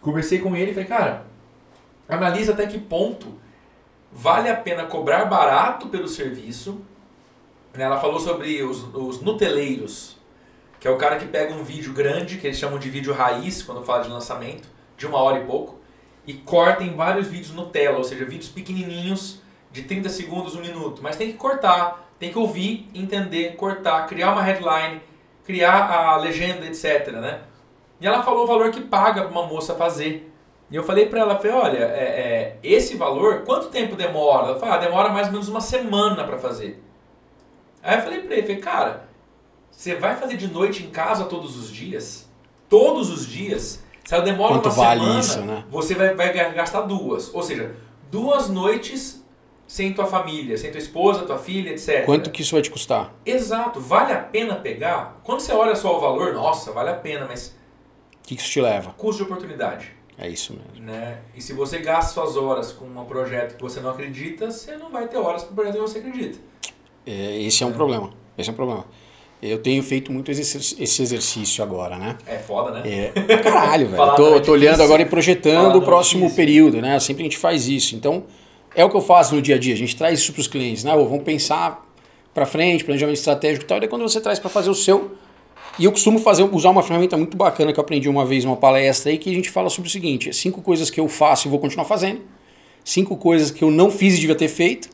conversei 0.00 0.38
com 0.38 0.54
ele 0.56 0.70
e 0.70 0.74
falei, 0.74 0.88
cara, 0.88 1.24
analisa 2.08 2.52
até 2.52 2.66
que 2.66 2.78
ponto 2.78 3.40
vale 4.12 4.48
a 4.48 4.56
pena 4.56 4.84
cobrar 4.84 5.24
barato 5.24 5.88
pelo 5.88 6.06
serviço. 6.06 6.80
né? 7.74 7.84
Ela 7.84 7.98
falou 7.98 8.20
sobre 8.20 8.62
os, 8.62 8.82
os 8.94 9.20
nuteleiros, 9.22 10.11
que 10.82 10.88
é 10.88 10.90
o 10.90 10.96
cara 10.96 11.14
que 11.14 11.26
pega 11.26 11.54
um 11.54 11.62
vídeo 11.62 11.92
grande, 11.92 12.38
que 12.38 12.46
eles 12.48 12.58
chamam 12.58 12.76
de 12.76 12.90
vídeo 12.90 13.12
raiz, 13.12 13.62
quando 13.62 13.84
fala 13.84 14.02
de 14.02 14.10
lançamento, 14.10 14.68
de 14.96 15.06
uma 15.06 15.18
hora 15.18 15.38
e 15.38 15.44
pouco, 15.44 15.78
e 16.26 16.34
corta 16.34 16.82
em 16.82 16.96
vários 16.96 17.28
vídeos 17.28 17.52
Nutella, 17.52 17.98
ou 17.98 18.02
seja, 18.02 18.24
vídeos 18.24 18.48
pequenininhos, 18.48 19.40
de 19.70 19.82
30 19.82 20.08
segundos, 20.08 20.56
um 20.56 20.60
minuto. 20.60 21.00
Mas 21.00 21.14
tem 21.14 21.30
que 21.30 21.38
cortar, 21.38 22.12
tem 22.18 22.32
que 22.32 22.38
ouvir, 22.38 22.90
entender, 22.96 23.54
cortar, 23.54 24.08
criar 24.08 24.32
uma 24.32 24.42
headline, 24.42 25.00
criar 25.44 25.88
a 25.88 26.16
legenda, 26.16 26.66
etc. 26.66 27.12
Né? 27.12 27.42
E 28.00 28.06
ela 28.08 28.24
falou 28.24 28.42
o 28.42 28.46
valor 28.48 28.72
que 28.72 28.80
paga 28.80 29.22
para 29.22 29.30
uma 29.30 29.46
moça 29.46 29.76
fazer. 29.76 30.34
E 30.68 30.74
eu 30.74 30.82
falei 30.82 31.06
para 31.06 31.20
ela, 31.20 31.36
falei, 31.36 31.52
olha, 31.52 31.78
é, 31.78 32.02
é, 32.02 32.58
esse 32.60 32.96
valor, 32.96 33.42
quanto 33.44 33.68
tempo 33.68 33.94
demora? 33.94 34.48
Ela 34.48 34.58
falou, 34.58 34.74
ah, 34.74 34.78
demora 34.78 35.10
mais 35.10 35.28
ou 35.28 35.32
menos 35.32 35.48
uma 35.48 35.60
semana 35.60 36.24
para 36.24 36.38
fazer. 36.38 36.82
Aí 37.80 37.98
eu 37.98 38.02
falei 38.02 38.22
para 38.22 38.34
ele, 38.34 38.42
falei, 38.42 38.60
cara, 38.60 39.11
você 39.72 39.94
vai 39.96 40.14
fazer 40.16 40.36
de 40.36 40.46
noite 40.46 40.82
em 40.84 40.90
casa 40.90 41.24
todos 41.24 41.56
os 41.56 41.70
dias? 41.72 42.28
Todos 42.68 43.10
os 43.10 43.26
dias? 43.26 43.82
Se 44.04 44.14
ela 44.14 44.22
demora 44.22 44.54
Quanto 44.54 44.66
uma 44.66 44.74
vale 44.74 45.00
semana, 45.00 45.20
isso, 45.20 45.40
né? 45.40 45.64
você 45.70 45.94
vai, 45.94 46.14
vai 46.14 46.32
gastar 46.54 46.82
duas. 46.82 47.32
Ou 47.34 47.42
seja, 47.42 47.74
duas 48.10 48.48
noites 48.48 49.22
sem 49.66 49.92
tua 49.94 50.06
família, 50.06 50.56
sem 50.58 50.70
tua 50.70 50.78
esposa, 50.78 51.22
tua 51.24 51.38
filha, 51.38 51.70
etc. 51.70 52.04
Quanto 52.04 52.30
que 52.30 52.42
isso 52.42 52.52
vai 52.54 52.60
te 52.62 52.70
custar? 52.70 53.12
Exato. 53.24 53.80
Vale 53.80 54.12
a 54.12 54.18
pena 54.18 54.56
pegar? 54.56 55.20
Quando 55.24 55.40
você 55.40 55.52
olha 55.52 55.74
só 55.74 55.96
o 55.96 56.00
valor, 56.00 56.34
nossa, 56.34 56.72
vale 56.72 56.90
a 56.90 56.94
pena, 56.94 57.26
mas 57.26 57.56
O 58.22 58.26
que 58.28 58.36
que 58.36 58.42
isso 58.42 58.50
te 58.50 58.60
leva? 58.60 58.92
custo 58.98 59.24
de 59.24 59.30
oportunidade. 59.30 59.92
É 60.18 60.28
isso 60.28 60.52
mesmo. 60.52 60.86
Né? 60.86 61.18
E 61.34 61.40
se 61.40 61.54
você 61.54 61.78
gasta 61.78 62.12
suas 62.12 62.36
horas 62.36 62.70
com 62.70 62.84
um 62.84 63.04
projeto 63.06 63.56
que 63.56 63.62
você 63.62 63.80
não 63.80 63.90
acredita, 63.90 64.50
você 64.50 64.76
não 64.76 64.90
vai 64.90 65.08
ter 65.08 65.16
horas 65.16 65.42
para 65.42 65.52
o 65.52 65.54
projeto 65.54 65.74
que 65.74 65.80
você 65.80 65.98
acredita. 65.98 66.38
É, 67.06 67.40
esse 67.40 67.62
é 67.64 67.66
um 67.66 67.72
problema. 67.72 68.10
Esse 68.36 68.50
é 68.50 68.52
um 68.52 68.56
problema. 68.56 68.84
Eu 69.42 69.58
tenho 69.58 69.82
feito 69.82 70.12
muito 70.12 70.30
esse 70.30 71.02
exercício 71.02 71.64
agora, 71.64 71.98
né? 71.98 72.16
É 72.28 72.38
foda, 72.38 72.70
né? 72.70 73.10
É, 73.16 73.36
caralho, 73.42 73.88
velho. 73.88 74.00
Eu 74.00 74.14
tô, 74.14 74.36
é 74.36 74.40
tô 74.40 74.52
olhando 74.52 74.80
agora 74.80 75.02
e 75.02 75.04
projetando 75.04 75.76
o 75.76 75.82
próximo 75.82 76.32
período, 76.32 76.80
né? 76.80 77.00
Sempre 77.00 77.22
a 77.22 77.24
gente 77.24 77.38
faz 77.38 77.66
isso. 77.66 77.96
Então, 77.96 78.22
é 78.72 78.84
o 78.84 78.88
que 78.88 78.96
eu 78.96 79.00
faço 79.00 79.34
no 79.34 79.42
dia 79.42 79.56
a 79.56 79.58
dia. 79.58 79.74
A 79.74 79.76
gente 79.76 79.96
traz 79.96 80.20
isso 80.20 80.32
pros 80.32 80.46
clientes, 80.46 80.84
né? 80.84 80.94
Ô, 80.94 81.04
vamos 81.06 81.24
pensar 81.24 81.84
pra 82.32 82.46
frente, 82.46 82.84
planejamento 82.84 83.16
estratégico 83.16 83.64
e 83.64 83.66
tal. 83.66 83.78
E 83.78 83.80
daí 83.80 83.88
quando 83.88 84.02
você 84.02 84.20
traz 84.20 84.38
pra 84.38 84.48
fazer 84.48 84.70
o 84.70 84.74
seu. 84.76 85.10
E 85.76 85.86
eu 85.86 85.90
costumo 85.90 86.20
fazer, 86.20 86.44
usar 86.44 86.70
uma 86.70 86.82
ferramenta 86.82 87.16
muito 87.16 87.36
bacana 87.36 87.72
que 87.72 87.80
eu 87.80 87.82
aprendi 87.82 88.08
uma 88.08 88.24
vez 88.24 88.44
numa 88.44 88.56
palestra 88.56 89.10
aí, 89.10 89.18
que 89.18 89.28
a 89.28 89.34
gente 89.34 89.50
fala 89.50 89.68
sobre 89.68 89.88
o 89.88 89.90
seguinte: 89.90 90.32
cinco 90.32 90.62
coisas 90.62 90.88
que 90.88 91.00
eu 91.00 91.08
faço 91.08 91.48
e 91.48 91.50
vou 91.50 91.58
continuar 91.58 91.86
fazendo, 91.86 92.20
cinco 92.84 93.16
coisas 93.16 93.50
que 93.50 93.64
eu 93.64 93.72
não 93.72 93.90
fiz 93.90 94.16
e 94.16 94.20
devia 94.20 94.36
ter 94.36 94.48
feito, 94.48 94.88
e 94.88 94.90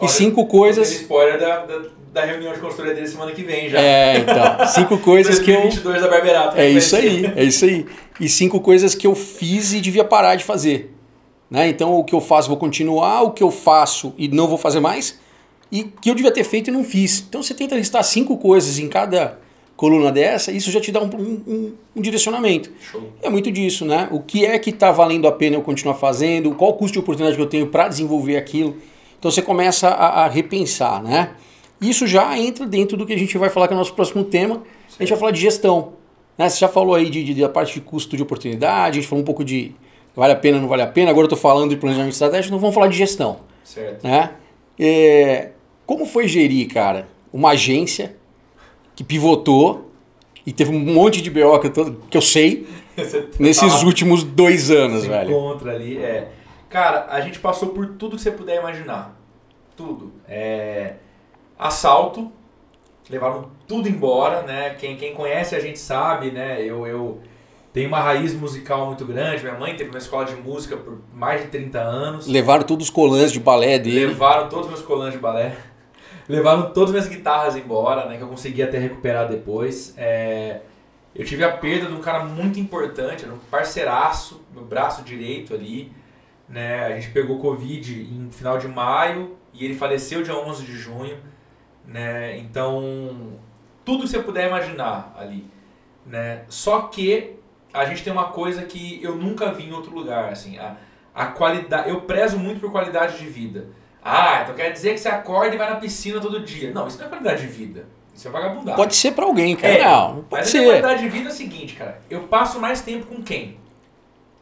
Olha, 0.00 0.08
cinco 0.08 0.46
coisas. 0.46 0.90
Spoiler 0.90 1.38
da, 1.38 1.66
da, 1.66 1.82
da 2.14 2.24
reunião 2.24 2.52
de 2.52 2.60
consultoria 2.60 2.94
dele 2.94 3.08
semana 3.08 3.32
que 3.32 3.42
vem 3.42 3.68
já. 3.68 3.78
É, 3.80 4.18
então, 4.18 4.66
cinco 4.68 4.96
coisas 4.98 5.38
que 5.40 5.50
eu. 5.50 5.60
2022 5.62 6.00
da 6.02 6.08
Barberato. 6.08 6.56
É 6.56 6.70
isso 6.70 6.94
aí, 6.96 7.26
é 7.36 7.44
isso 7.44 7.64
aí. 7.64 7.84
E 8.20 8.28
cinco 8.28 8.60
coisas 8.60 8.94
que 8.94 9.06
eu 9.06 9.14
fiz 9.16 9.72
e 9.72 9.80
devia 9.80 10.04
parar 10.04 10.36
de 10.36 10.44
fazer. 10.44 10.94
Né? 11.50 11.68
Então, 11.68 11.92
o 11.98 12.04
que 12.04 12.14
eu 12.14 12.20
faço 12.20 12.48
vou 12.48 12.56
continuar, 12.56 13.22
o 13.22 13.32
que 13.32 13.42
eu 13.42 13.50
faço 13.50 14.14
e 14.16 14.28
não 14.28 14.46
vou 14.46 14.56
fazer 14.56 14.78
mais, 14.80 15.18
e 15.70 15.84
que 15.84 16.08
eu 16.08 16.14
devia 16.14 16.30
ter 16.30 16.44
feito 16.44 16.68
e 16.70 16.72
não 16.72 16.84
fiz. 16.84 17.24
Então, 17.28 17.42
você 17.42 17.52
tenta 17.52 17.74
listar 17.74 18.02
cinco 18.04 18.38
coisas 18.38 18.78
em 18.78 18.88
cada 18.88 19.38
coluna 19.76 20.12
dessa, 20.12 20.52
isso 20.52 20.70
já 20.70 20.80
te 20.80 20.92
dá 20.92 21.02
um, 21.02 21.06
um- 21.16 21.72
um 21.96 22.00
direcionamento. 22.00 22.70
Show. 22.92 23.02
É 23.20 23.28
muito 23.28 23.50
disso, 23.50 23.84
né? 23.84 24.06
O 24.12 24.20
que 24.20 24.46
é 24.46 24.56
que 24.56 24.70
está 24.70 24.92
valendo 24.92 25.26
a 25.26 25.32
pena 25.32 25.56
eu 25.56 25.62
continuar 25.62 25.94
fazendo? 25.96 26.52
Qual 26.54 26.70
o 26.70 26.74
custo 26.74 26.92
de 26.92 26.98
oportunidade 27.00 27.36
que 27.36 27.42
eu 27.42 27.46
tenho 27.48 27.66
para 27.66 27.88
desenvolver 27.88 28.36
aquilo? 28.36 28.76
Então 29.18 29.32
você 29.32 29.42
começa 29.42 29.88
a, 29.88 30.24
a 30.24 30.28
repensar, 30.28 31.02
né? 31.02 31.30
Isso 31.80 32.06
já 32.06 32.38
entra 32.38 32.66
dentro 32.66 32.96
do 32.96 33.04
que 33.04 33.12
a 33.12 33.18
gente 33.18 33.36
vai 33.36 33.50
falar 33.50 33.66
que 33.68 33.74
é 33.74 33.76
o 33.76 33.78
nosso 33.78 33.94
próximo 33.94 34.24
tema. 34.24 34.62
A 34.98 35.02
gente 35.02 35.10
vai 35.10 35.18
falar 35.18 35.30
de 35.32 35.40
gestão. 35.40 35.94
Né? 36.38 36.48
Você 36.48 36.58
já 36.58 36.68
falou 36.68 36.94
aí 36.94 37.10
de, 37.10 37.22
de- 37.24 37.40
da 37.40 37.48
parte 37.48 37.74
de 37.74 37.80
custo 37.80 38.16
de 38.16 38.22
oportunidade, 38.22 38.98
a 38.98 39.00
gente 39.02 39.08
falou 39.08 39.22
um 39.22 39.24
pouco 39.26 39.44
de 39.44 39.72
vale 40.16 40.32
a 40.32 40.36
pena, 40.36 40.58
não 40.58 40.68
vale 40.68 40.82
a 40.82 40.86
pena. 40.86 41.10
Agora 41.10 41.24
eu 41.24 41.28
estou 41.28 41.38
falando 41.38 41.70
de 41.70 41.76
planejamento 41.76 42.12
estratégico, 42.12 42.48
então 42.48 42.58
vamos 42.58 42.74
falar 42.74 42.86
de 42.88 42.96
gestão. 42.96 43.38
Certo. 43.62 44.04
Né? 44.04 44.30
É, 44.78 45.50
como 45.86 46.06
foi 46.06 46.26
gerir, 46.28 46.68
cara, 46.72 47.08
uma 47.32 47.50
agência 47.50 48.16
que 48.96 49.04
pivotou 49.04 49.90
e 50.46 50.52
teve 50.52 50.70
um 50.70 50.78
monte 50.78 51.20
de 51.22 51.30
BO 51.30 51.58
que 51.58 51.66
eu, 51.80 51.94
que 52.10 52.16
eu 52.16 52.22
sei 52.22 52.66
nesses 53.38 53.72
tá 53.72 53.78
lá, 53.78 53.84
últimos 53.84 54.22
dois 54.22 54.70
anos, 54.70 55.02
se 55.02 55.08
velho. 55.08 55.30
encontra 55.30 55.72
ali. 55.72 55.98
É. 55.98 56.28
Cara, 56.68 57.06
a 57.10 57.20
gente 57.20 57.38
passou 57.38 57.68
por 57.68 57.86
tudo 57.90 58.16
que 58.16 58.22
você 58.22 58.30
puder 58.30 58.58
imaginar. 58.60 59.16
Tudo. 59.76 60.12
É, 60.28 60.94
assalto. 61.58 62.30
Levaram 63.08 63.50
tudo 63.66 63.88
embora, 63.88 64.42
né? 64.42 64.74
Quem, 64.78 64.96
quem 64.96 65.14
conhece 65.14 65.54
a 65.54 65.60
gente 65.60 65.78
sabe, 65.78 66.30
né? 66.30 66.62
Eu, 66.62 66.86
eu 66.86 67.20
tenho 67.72 67.88
uma 67.88 68.00
raiz 68.00 68.32
musical 68.34 68.86
muito 68.86 69.04
grande. 69.04 69.42
Minha 69.42 69.58
mãe 69.58 69.76
teve 69.76 69.90
uma 69.90 69.98
escola 69.98 70.24
de 70.24 70.34
música 70.36 70.76
por 70.76 70.98
mais 71.12 71.42
de 71.42 71.48
30 71.48 71.78
anos. 71.80 72.26
Levaram 72.26 72.64
todos 72.66 72.86
os 72.86 72.92
colãs 72.92 73.32
de 73.32 73.40
balé 73.40 73.78
dele. 73.78 74.06
Levaram 74.06 74.48
todos 74.48 74.66
os 74.66 74.72
meus 74.72 74.82
colãs 74.82 75.12
de 75.12 75.18
balé. 75.18 75.56
Levaram 76.28 76.72
todas 76.72 76.90
as 76.90 76.92
minhas 76.92 77.08
guitarras 77.08 77.56
embora, 77.56 78.06
né? 78.06 78.16
Que 78.16 78.22
eu 78.22 78.28
consegui 78.28 78.62
até 78.62 78.78
recuperar 78.78 79.28
depois. 79.28 79.92
É, 79.98 80.60
eu 81.14 81.24
tive 81.24 81.44
a 81.44 81.50
perda 81.50 81.86
de 81.86 81.92
um 81.92 82.00
cara 82.00 82.24
muito 82.24 82.58
importante, 82.58 83.24
era 83.24 83.32
um 83.32 83.38
parceiraço, 83.38 84.40
meu 84.52 84.64
braço 84.64 85.02
direito 85.02 85.54
ali. 85.54 85.92
Né? 86.48 86.86
A 86.86 86.90
gente 86.94 87.10
pegou 87.10 87.38
Covid 87.38 88.02
em 88.02 88.30
final 88.30 88.58
de 88.58 88.66
maio 88.66 89.36
e 89.52 89.64
ele 89.64 89.74
faleceu 89.74 90.22
dia 90.22 90.34
11 90.34 90.64
de 90.64 90.72
junho. 90.72 91.16
Né? 91.86 92.38
Então, 92.38 93.32
tudo 93.84 94.04
que 94.04 94.08
você 94.08 94.20
puder 94.20 94.48
imaginar 94.48 95.14
ali. 95.18 95.46
Né? 96.06 96.44
Só 96.48 96.82
que 96.82 97.36
a 97.72 97.84
gente 97.84 98.02
tem 98.02 98.12
uma 98.12 98.28
coisa 98.28 98.62
que 98.62 99.00
eu 99.02 99.16
nunca 99.16 99.52
vi 99.52 99.64
em 99.64 99.72
outro 99.72 99.94
lugar. 99.94 100.32
Assim, 100.32 100.58
a, 100.58 100.76
a 101.14 101.26
qualidade, 101.26 101.88
eu 101.88 102.02
prezo 102.02 102.38
muito 102.38 102.60
por 102.60 102.70
qualidade 102.70 103.18
de 103.18 103.26
vida. 103.26 103.68
Ah, 104.02 104.42
então 104.42 104.54
quer 104.54 104.70
dizer 104.70 104.92
que 104.92 104.98
você 104.98 105.08
acorda 105.08 105.54
e 105.54 105.58
vai 105.58 105.70
na 105.70 105.76
piscina 105.76 106.20
todo 106.20 106.40
dia. 106.40 106.72
Não, 106.72 106.86
isso 106.86 106.98
não 106.98 107.06
é 107.06 107.08
qualidade 107.08 107.40
de 107.40 107.48
vida. 107.48 107.86
Isso 108.14 108.28
é 108.28 108.30
vagabundagem. 108.30 108.76
Pode 108.76 108.94
ser 108.94 109.12
pra 109.12 109.24
alguém, 109.24 109.56
cara. 109.56 109.74
É, 109.74 109.82
não, 109.84 110.22
pode 110.22 110.42
Mas 110.42 110.48
a 110.48 110.50
ser. 110.50 110.64
qualidade 110.64 111.02
de 111.02 111.08
vida 111.08 111.28
é 111.28 111.32
o 111.32 111.34
seguinte, 111.34 111.74
cara. 111.74 112.00
Eu 112.08 112.24
passo 112.28 112.60
mais 112.60 112.80
tempo 112.80 113.06
com 113.06 113.22
quem? 113.22 113.58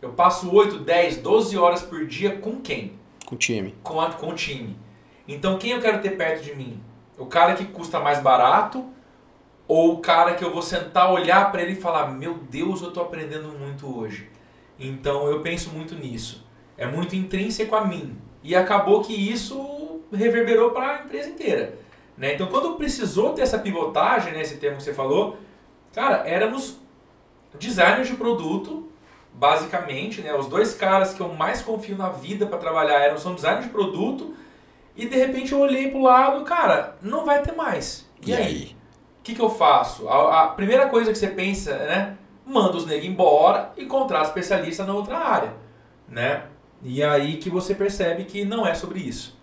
Eu 0.02 0.10
passo 0.10 0.52
8, 0.52 0.80
10, 0.80 1.18
12 1.18 1.56
horas 1.56 1.80
por 1.80 2.04
dia 2.06 2.36
com 2.36 2.60
quem? 2.60 2.98
Com 3.24 3.36
o 3.36 3.38
time. 3.38 3.74
Com, 3.82 4.00
a, 4.00 4.10
com 4.10 4.28
o 4.28 4.34
time. 4.34 4.76
Então 5.26 5.56
quem 5.58 5.70
eu 5.70 5.80
quero 5.80 6.02
ter 6.02 6.16
perto 6.16 6.42
de 6.42 6.54
mim? 6.54 6.82
O 7.22 7.26
cara 7.26 7.54
que 7.54 7.64
custa 7.66 8.00
mais 8.00 8.18
barato 8.18 8.84
ou 9.68 9.94
o 9.94 9.98
cara 9.98 10.34
que 10.34 10.44
eu 10.44 10.52
vou 10.52 10.60
sentar, 10.60 11.12
olhar 11.12 11.52
pra 11.52 11.62
ele 11.62 11.72
e 11.72 11.80
falar: 11.80 12.08
Meu 12.08 12.34
Deus, 12.34 12.82
eu 12.82 12.90
tô 12.90 13.00
aprendendo 13.00 13.48
muito 13.48 13.86
hoje. 13.96 14.28
Então 14.76 15.28
eu 15.28 15.40
penso 15.40 15.70
muito 15.70 15.94
nisso. 15.94 16.44
É 16.76 16.84
muito 16.84 17.14
intrínseco 17.14 17.76
a 17.76 17.84
mim. 17.84 18.18
E 18.42 18.56
acabou 18.56 19.02
que 19.02 19.14
isso 19.14 20.00
reverberou 20.12 20.72
para 20.72 20.96
a 20.96 21.04
empresa 21.04 21.30
inteira. 21.30 21.78
Né? 22.16 22.34
Então 22.34 22.48
quando 22.48 22.74
precisou 22.74 23.34
ter 23.34 23.42
essa 23.42 23.58
pivotagem, 23.58 24.32
né, 24.32 24.42
esse 24.42 24.56
termo 24.56 24.78
que 24.78 24.82
você 24.82 24.92
falou, 24.92 25.38
cara, 25.94 26.26
éramos 26.26 26.78
designers 27.56 28.08
de 28.08 28.16
produto, 28.16 28.90
basicamente, 29.32 30.20
né? 30.22 30.34
Os 30.34 30.48
dois 30.48 30.74
caras 30.74 31.14
que 31.14 31.20
eu 31.20 31.32
mais 31.32 31.62
confio 31.62 31.96
na 31.96 32.08
vida 32.08 32.46
para 32.46 32.58
trabalhar 32.58 32.98
eram 32.98 33.16
são 33.16 33.32
designers 33.32 33.66
de 33.66 33.70
produto 33.70 34.34
e 34.96 35.06
de 35.08 35.16
repente 35.16 35.52
eu 35.52 35.60
olhei 35.60 35.90
pro 35.90 36.02
lado, 36.02 36.44
cara, 36.44 36.96
não 37.02 37.24
vai 37.24 37.42
ter 37.42 37.52
mais. 37.52 38.08
E, 38.22 38.30
E 38.30 38.34
aí? 38.34 38.76
O 39.20 39.22
que, 39.22 39.34
que 39.34 39.40
eu 39.40 39.50
faço? 39.50 40.08
A, 40.08 40.44
a 40.44 40.48
primeira 40.48 40.88
coisa 40.88 41.12
que 41.12 41.18
você 41.18 41.28
pensa, 41.28 41.76
né? 41.76 42.16
Manda 42.44 42.76
os 42.76 42.86
negros 42.86 43.06
embora 43.08 43.72
e 43.76 43.86
contrata 43.86 44.26
especialista 44.28 44.84
na 44.84 44.94
outra 44.94 45.16
área, 45.18 45.52
né? 46.08 46.44
E 46.82 47.02
aí 47.02 47.36
que 47.36 47.48
você 47.48 47.74
percebe 47.74 48.24
que 48.24 48.44
não 48.44 48.66
é 48.66 48.74
sobre 48.74 48.98
isso, 49.00 49.38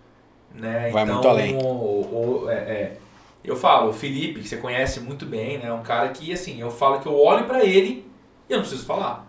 né? 0.54 0.90
Vai 0.90 1.04
muito 1.06 1.26
além. 1.28 1.56
O, 1.56 2.44
o- 2.44 2.50
é- 2.50 2.54
é, 2.54 2.96
eu 3.42 3.56
falo, 3.56 3.90
o 3.90 3.92
Felipe, 3.92 4.40
que 4.42 4.48
você 4.48 4.58
conhece 4.58 5.00
muito 5.00 5.24
bem, 5.26 5.58
né? 5.58 5.68
É 5.68 5.72
um 5.72 5.82
cara 5.82 6.10
que, 6.10 6.32
assim, 6.32 6.60
eu 6.60 6.70
falo 6.70 7.00
que 7.00 7.06
eu 7.08 7.16
olho 7.18 7.46
pra 7.46 7.64
ele 7.64 8.06
e 8.48 8.52
eu 8.52 8.58
não 8.58 8.64
preciso 8.64 8.86
falar. 8.86 9.26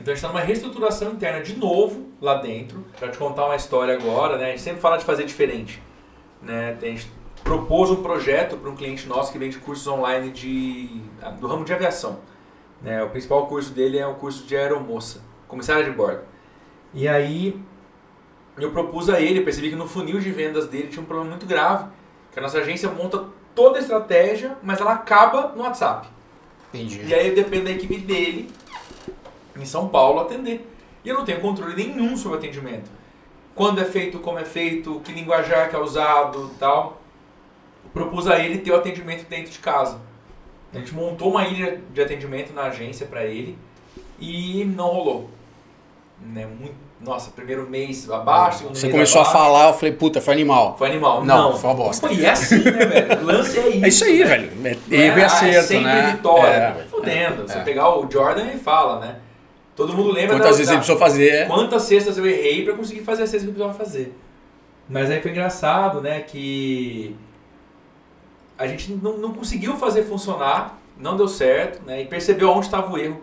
Então 0.00 0.12
a 0.12 0.16
gente 0.16 0.24
está 0.24 0.28
numa 0.28 0.40
reestruturação 0.40 1.12
interna 1.12 1.42
de 1.42 1.56
novo 1.56 2.08
lá 2.20 2.36
dentro. 2.36 2.84
Para 2.98 3.08
te 3.08 3.18
contar 3.18 3.44
uma 3.46 3.56
história 3.56 3.94
agora, 3.94 4.38
né? 4.38 4.46
A 4.46 4.50
gente 4.50 4.62
sempre 4.62 4.80
fala 4.80 4.96
de 4.96 5.04
fazer 5.04 5.24
diferente. 5.24 5.80
Né? 6.42 6.76
A 6.80 6.84
gente 6.84 7.10
propôs 7.44 7.90
um 7.90 8.02
projeto 8.02 8.56
para 8.56 8.70
um 8.70 8.76
cliente 8.76 9.06
nosso 9.06 9.32
que 9.32 9.38
vende 9.38 9.58
cursos 9.58 9.86
online 9.86 10.30
de, 10.30 10.88
do 11.38 11.46
ramo 11.46 11.64
de 11.64 11.72
aviação. 11.72 12.20
Né? 12.82 13.02
O 13.02 13.10
principal 13.10 13.46
curso 13.46 13.72
dele 13.72 13.98
é 13.98 14.06
o 14.06 14.14
curso 14.14 14.46
de 14.46 14.56
aeromoça, 14.56 15.22
comissária 15.46 15.84
de 15.84 15.90
bordo. 15.90 16.22
E 16.94 17.06
aí 17.06 17.60
eu 18.58 18.70
propus 18.70 19.08
a 19.08 19.20
ele, 19.20 19.42
percebi 19.42 19.70
que 19.70 19.76
no 19.76 19.86
funil 19.86 20.18
de 20.18 20.30
vendas 20.30 20.66
dele 20.66 20.88
tinha 20.88 21.02
um 21.02 21.06
problema 21.06 21.30
muito 21.30 21.46
grave, 21.46 21.88
que 22.32 22.38
a 22.38 22.42
nossa 22.42 22.58
agência 22.58 22.90
monta 22.90 23.24
toda 23.54 23.78
a 23.78 23.80
estratégia, 23.80 24.56
mas 24.62 24.80
ela 24.80 24.92
acaba 24.92 25.52
no 25.54 25.62
WhatsApp. 25.62 26.08
Entendi. 26.72 27.04
E 27.04 27.14
aí 27.14 27.34
depende 27.34 27.64
da 27.64 27.70
equipe 27.70 27.98
dele, 27.98 28.50
em 29.62 29.66
São 29.66 29.88
Paulo, 29.88 30.20
atender. 30.20 30.66
E 31.04 31.08
eu 31.08 31.16
não 31.16 31.24
tenho 31.24 31.40
controle 31.40 31.74
nenhum 31.74 32.16
sobre 32.16 32.36
o 32.36 32.38
atendimento. 32.40 32.90
Quando 33.54 33.80
é 33.80 33.84
feito, 33.84 34.18
como 34.18 34.38
é 34.38 34.44
feito, 34.44 35.00
que 35.04 35.12
linguajar 35.12 35.68
que 35.68 35.76
é 35.76 35.78
usado 35.78 36.50
e 36.54 36.58
tal. 36.58 37.00
Propus 37.92 38.26
a 38.28 38.38
ele 38.38 38.58
ter 38.58 38.70
o 38.70 38.76
atendimento 38.76 39.28
dentro 39.28 39.50
de 39.50 39.58
casa. 39.58 40.00
A 40.72 40.78
gente 40.78 40.94
montou 40.94 41.30
uma 41.30 41.46
ilha 41.46 41.80
de 41.92 42.00
atendimento 42.00 42.52
na 42.52 42.64
agência 42.64 43.06
para 43.06 43.24
ele 43.24 43.58
e 44.20 44.64
não 44.64 44.86
rolou. 44.88 45.30
Né? 46.24 46.46
Muito, 46.46 46.74
nossa, 47.00 47.30
primeiro 47.30 47.68
mês 47.68 48.08
abaixo, 48.10 48.58
segundo 48.58 48.76
Você 48.76 48.86
mês 48.86 48.94
começou 48.94 49.20
a 49.22 49.24
abaixo. 49.24 49.38
falar, 49.38 49.68
eu 49.68 49.74
falei, 49.74 49.92
puta, 49.92 50.20
foi 50.20 50.34
animal. 50.34 50.76
Foi 50.78 50.88
animal. 50.88 51.24
Não, 51.24 51.50
Não, 51.50 51.58
foi 51.58 51.70
uma 51.70 51.76
bosta. 51.76 52.06
Foi, 52.06 52.16
e 52.16 52.24
é 52.24 52.30
assim, 52.30 52.58
né, 52.62 52.86
velho? 52.86 53.22
O 53.22 53.24
lance 53.24 53.58
é 53.58 53.68
isso. 53.70 53.84
É 53.84 53.88
isso 53.88 54.04
aí, 54.04 54.18
né? 54.18 54.24
velho. 54.24 54.52
É 54.64 54.68
é, 54.68 55.06
erro 55.06 55.18
e 55.18 55.20
ah, 55.20 55.22
é 55.22 55.24
acerto, 55.24 55.68
sempre 55.68 55.84
né? 55.84 56.12
vitória. 56.12 56.48
É, 56.48 56.86
Fudendo. 56.90 57.42
é. 57.42 57.46
Você 57.46 57.60
pegar 57.60 57.88
o 57.98 58.08
Jordan, 58.10 58.42
ele 58.42 58.58
fala, 58.58 59.00
né? 59.00 59.16
Todo 59.80 59.94
mundo 59.96 60.12
lembra 60.12 60.36
Quantas 60.36 60.50
da, 60.50 60.56
vezes 60.56 60.66
da- 60.66 60.72
ele 60.72 60.78
precisou 60.80 60.98
fazer? 60.98 61.46
quantas 61.46 61.82
cestas 61.84 62.18
eu 62.18 62.26
errei 62.26 62.64
pra 62.64 62.74
conseguir 62.74 63.00
fazer 63.00 63.22
as 63.22 63.30
cestas 63.30 63.44
que 63.44 63.48
eu 63.48 63.54
precisava 63.54 63.84
fazer. 63.84 64.14
Mas 64.88 65.10
aí 65.10 65.22
foi 65.22 65.30
engraçado, 65.30 66.00
né, 66.02 66.20
que 66.20 67.16
a 68.58 68.66
gente 68.66 68.92
não, 68.92 69.16
não 69.16 69.32
conseguiu 69.32 69.76
fazer 69.76 70.02
funcionar, 70.04 70.78
não 70.98 71.16
deu 71.16 71.26
certo, 71.28 71.82
né, 71.86 72.02
e 72.02 72.06
percebeu 72.06 72.50
onde 72.50 72.66
estava 72.66 72.92
o 72.92 72.98
erro. 72.98 73.20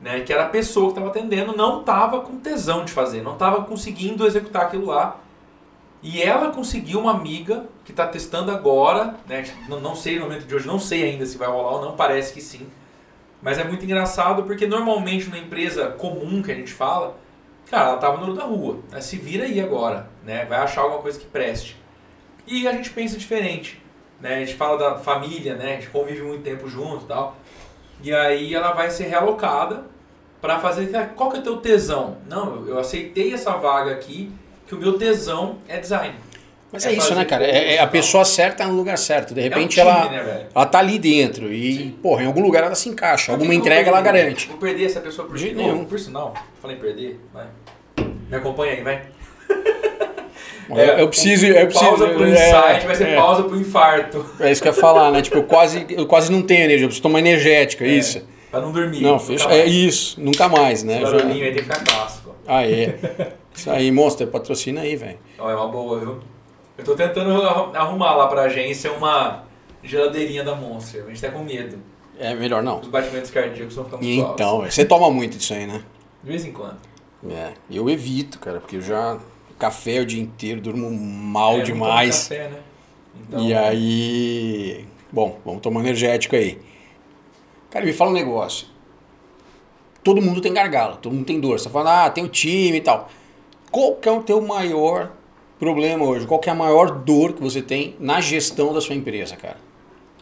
Né, 0.00 0.20
que 0.20 0.32
era 0.32 0.44
a 0.44 0.48
pessoa 0.48 0.86
que 0.86 0.92
estava 0.92 1.08
atendendo 1.10 1.54
não 1.54 1.80
estava 1.80 2.22
com 2.22 2.38
tesão 2.38 2.86
de 2.86 2.90
fazer, 2.92 3.20
não 3.22 3.34
estava 3.34 3.62
conseguindo 3.64 4.26
executar 4.26 4.62
aquilo 4.62 4.86
lá. 4.86 5.18
E 6.02 6.22
ela 6.22 6.50
conseguiu 6.52 7.00
uma 7.00 7.10
amiga 7.10 7.66
que 7.84 7.90
está 7.90 8.06
testando 8.06 8.50
agora, 8.50 9.16
né, 9.28 9.44
não, 9.68 9.78
não 9.78 9.94
sei 9.94 10.18
no 10.18 10.22
momento 10.24 10.46
de 10.46 10.54
hoje, 10.54 10.66
não 10.66 10.78
sei 10.78 11.02
ainda 11.02 11.26
se 11.26 11.36
vai 11.36 11.48
rolar 11.48 11.72
ou 11.72 11.84
não, 11.84 11.92
parece 11.96 12.32
que 12.32 12.40
sim. 12.40 12.66
Mas 13.42 13.58
é 13.58 13.64
muito 13.64 13.84
engraçado 13.84 14.42
porque 14.42 14.66
normalmente 14.66 15.26
numa 15.26 15.38
empresa 15.38 15.86
comum 15.90 16.42
que 16.42 16.52
a 16.52 16.54
gente 16.54 16.72
fala, 16.72 17.16
cara, 17.70 17.90
ela 17.90 17.98
tava 17.98 18.18
no 18.18 18.24
olho 18.24 18.34
da 18.34 18.44
rua, 18.44 18.78
né, 18.90 19.00
se 19.00 19.16
vira 19.16 19.44
aí 19.44 19.60
agora, 19.60 20.08
né, 20.24 20.44
vai 20.44 20.58
achar 20.58 20.82
alguma 20.82 21.00
coisa 21.00 21.18
que 21.18 21.26
preste. 21.26 21.76
E 22.46 22.66
a 22.68 22.72
gente 22.72 22.90
pensa 22.90 23.16
diferente, 23.16 23.80
né, 24.20 24.36
a 24.36 24.38
gente 24.40 24.54
fala 24.54 24.76
da 24.76 24.98
família, 24.98 25.54
né, 25.54 25.72
a 25.72 25.74
gente 25.76 25.88
convive 25.88 26.22
muito 26.22 26.42
tempo 26.42 26.68
junto 26.68 27.04
e 27.04 27.08
tal. 27.08 27.36
E 28.02 28.12
aí 28.14 28.54
ela 28.54 28.72
vai 28.72 28.90
ser 28.90 29.04
realocada 29.04 29.84
para 30.40 30.58
fazer, 30.58 30.94
"Ah, 30.96 31.06
qual 31.06 31.30
que 31.30 31.36
é 31.36 31.40
o 31.40 31.42
teu 31.42 31.56
tesão? 31.58 32.18
Não, 32.28 32.56
eu, 32.56 32.68
eu 32.68 32.78
aceitei 32.78 33.32
essa 33.32 33.52
vaga 33.52 33.92
aqui, 33.92 34.32
que 34.66 34.74
o 34.74 34.78
meu 34.78 34.98
tesão 34.98 35.58
é 35.68 35.78
design. 35.78 36.14
Mas 36.72 36.86
É 36.86 36.90
é 36.90 36.92
isso, 36.94 37.14
né, 37.14 37.24
cara? 37.24 37.44
É, 37.44 37.74
é 37.74 37.80
a 37.80 37.86
pessoa 37.86 38.24
certa 38.24 38.64
no 38.66 38.74
lugar 38.74 38.96
certo. 38.96 39.34
De 39.34 39.40
É 39.40 39.44
um 39.44 39.48
repente 39.48 39.70
time, 39.76 39.80
ela, 39.88 40.08
né, 40.08 40.46
ela 40.54 40.66
tá 40.66 40.78
ali 40.78 40.98
dentro 40.98 41.52
e, 41.52 41.90
porra, 42.02 42.22
em 42.22 42.26
algum 42.26 42.40
lugar 42.42 42.62
ela 42.62 42.74
se 42.76 42.88
encaixa. 42.88 43.32
Alguma 43.32 43.54
entrega 43.54 43.88
ela 43.88 44.00
perder? 44.02 44.20
garante. 44.22 44.48
Vou 44.48 44.56
perder 44.58 44.84
essa 44.84 45.00
pessoa 45.00 45.26
por 45.26 45.34
De 45.36 45.42
jeito 45.42 45.56
nenhum. 45.56 45.84
Por 45.84 45.98
sinal, 45.98 46.34
falei 46.62 46.76
perder, 46.76 47.18
vai. 47.34 47.46
Me 48.28 48.36
acompanha 48.36 48.74
aí, 48.74 48.82
vai. 48.82 49.02
eu, 50.70 50.76
eu 50.98 51.08
preciso. 51.08 51.46
Eu 51.46 51.66
preciso 51.66 51.90
pausa 51.90 52.06
pro 52.08 52.24
é, 52.24 52.30
insight 52.30 52.86
vai 52.86 52.94
ser 52.94 53.08
é, 53.08 53.16
pausa 53.16 53.42
pro 53.42 53.58
infarto. 53.58 54.26
É 54.38 54.52
isso 54.52 54.62
que 54.62 54.68
eu 54.68 54.72
ia 54.72 54.78
falar, 54.78 55.10
né? 55.10 55.22
Tipo, 55.22 55.38
eu 55.38 55.44
quase, 55.44 55.84
eu 55.90 56.06
quase 56.06 56.30
não 56.30 56.42
tenho 56.42 56.60
energia, 56.64 56.84
eu 56.84 56.88
preciso 56.88 57.02
tomar 57.02 57.18
energética, 57.18 57.84
É, 57.84 57.88
isso. 57.88 58.24
Pra 58.50 58.60
não 58.60 58.72
dormir. 58.72 59.00
Não, 59.00 59.18
fecha. 59.18 59.48
É 59.50 59.64
isso, 59.66 60.20
nunca 60.20 60.48
mais, 60.48 60.82
né? 60.82 61.02
Esse 61.02 61.10
Já- 61.10 61.16
barulhinho 61.18 61.44
aí 61.44 61.52
tem 61.54 61.62
que 61.64 61.68
ficar 61.72 61.84
clássico. 61.84 62.34
Ah, 62.46 62.64
é. 62.66 62.96
Isso 63.54 63.70
aí, 63.70 63.90
Monster, 63.92 64.26
patrocina 64.26 64.80
aí, 64.80 64.96
velho. 64.96 65.18
É 65.38 65.42
uma 65.42 65.68
boa, 65.68 65.98
viu? 66.00 66.18
Eu 66.80 66.84
tô 66.84 66.94
tentando 66.94 67.42
arru- 67.42 67.76
arrumar 67.76 68.14
lá 68.16 68.26
pra 68.26 68.42
agência 68.42 68.90
uma 68.92 69.44
geladeirinha 69.84 70.42
da 70.42 70.54
Monster. 70.54 71.04
A 71.04 71.08
gente 71.08 71.20
tá 71.20 71.30
com 71.30 71.44
medo. 71.44 71.78
É 72.18 72.34
melhor 72.34 72.62
não. 72.62 72.80
Os 72.80 72.88
batimentos 72.88 73.30
cardíacos 73.30 73.68
estão 73.72 73.84
ficando 73.84 74.02
muito 74.02 74.20
altos. 74.22 74.34
Então, 74.34 74.60
velho, 74.60 74.72
você 74.72 74.84
toma 74.86 75.10
muito 75.10 75.36
disso 75.36 75.52
aí, 75.52 75.66
né? 75.66 75.82
De 76.22 76.30
vez 76.30 76.44
em 76.46 76.52
quando. 76.52 76.78
É, 77.30 77.52
eu 77.70 77.88
evito, 77.90 78.38
cara, 78.38 78.60
porque 78.60 78.76
eu 78.76 78.80
já. 78.82 79.18
Café 79.58 80.00
o 80.00 80.06
dia 80.06 80.22
inteiro, 80.22 80.58
durmo 80.62 80.90
mal 80.90 81.58
É, 81.58 81.62
demais. 81.62 82.28
Café, 82.28 82.48
né? 82.48 82.58
Então, 83.20 83.40
E 83.40 83.52
aí. 83.54 84.86
Bom, 85.12 85.38
vamos 85.44 85.60
tomar 85.60 85.80
energético 85.80 86.34
aí. 86.34 86.58
Cara, 87.70 87.84
me 87.84 87.92
fala 87.92 88.10
um 88.10 88.14
negócio. 88.14 88.66
Todo 90.02 90.22
mundo 90.22 90.40
tem 90.40 90.52
gargalo, 90.54 90.96
todo 90.96 91.12
mundo 91.12 91.26
tem 91.26 91.38
dor. 91.38 91.58
Você 91.58 91.64
tá 91.66 91.70
falando, 91.70 91.88
ah, 91.88 92.08
tem 92.10 92.24
o 92.24 92.28
time 92.28 92.78
e 92.78 92.80
tal. 92.80 93.10
Qual 93.70 93.96
que 93.96 94.08
é 94.08 94.12
o 94.12 94.22
teu 94.22 94.40
maior 94.40 95.10
problema 95.60 96.04
hoje? 96.04 96.26
Qual 96.26 96.40
é 96.44 96.50
a 96.50 96.54
maior 96.54 96.90
dor 96.90 97.34
que 97.34 97.42
você 97.42 97.60
tem 97.60 97.94
na 98.00 98.20
gestão 98.20 98.72
da 98.72 98.80
sua 98.80 98.96
empresa, 98.96 99.36
cara? 99.36 99.58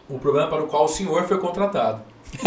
O 0.09 0.19
problema 0.19 0.49
para 0.49 0.65
o 0.65 0.67
qual 0.67 0.85
o 0.85 0.89
senhor 0.89 1.23
foi 1.25 1.39
contratado. 1.39 2.03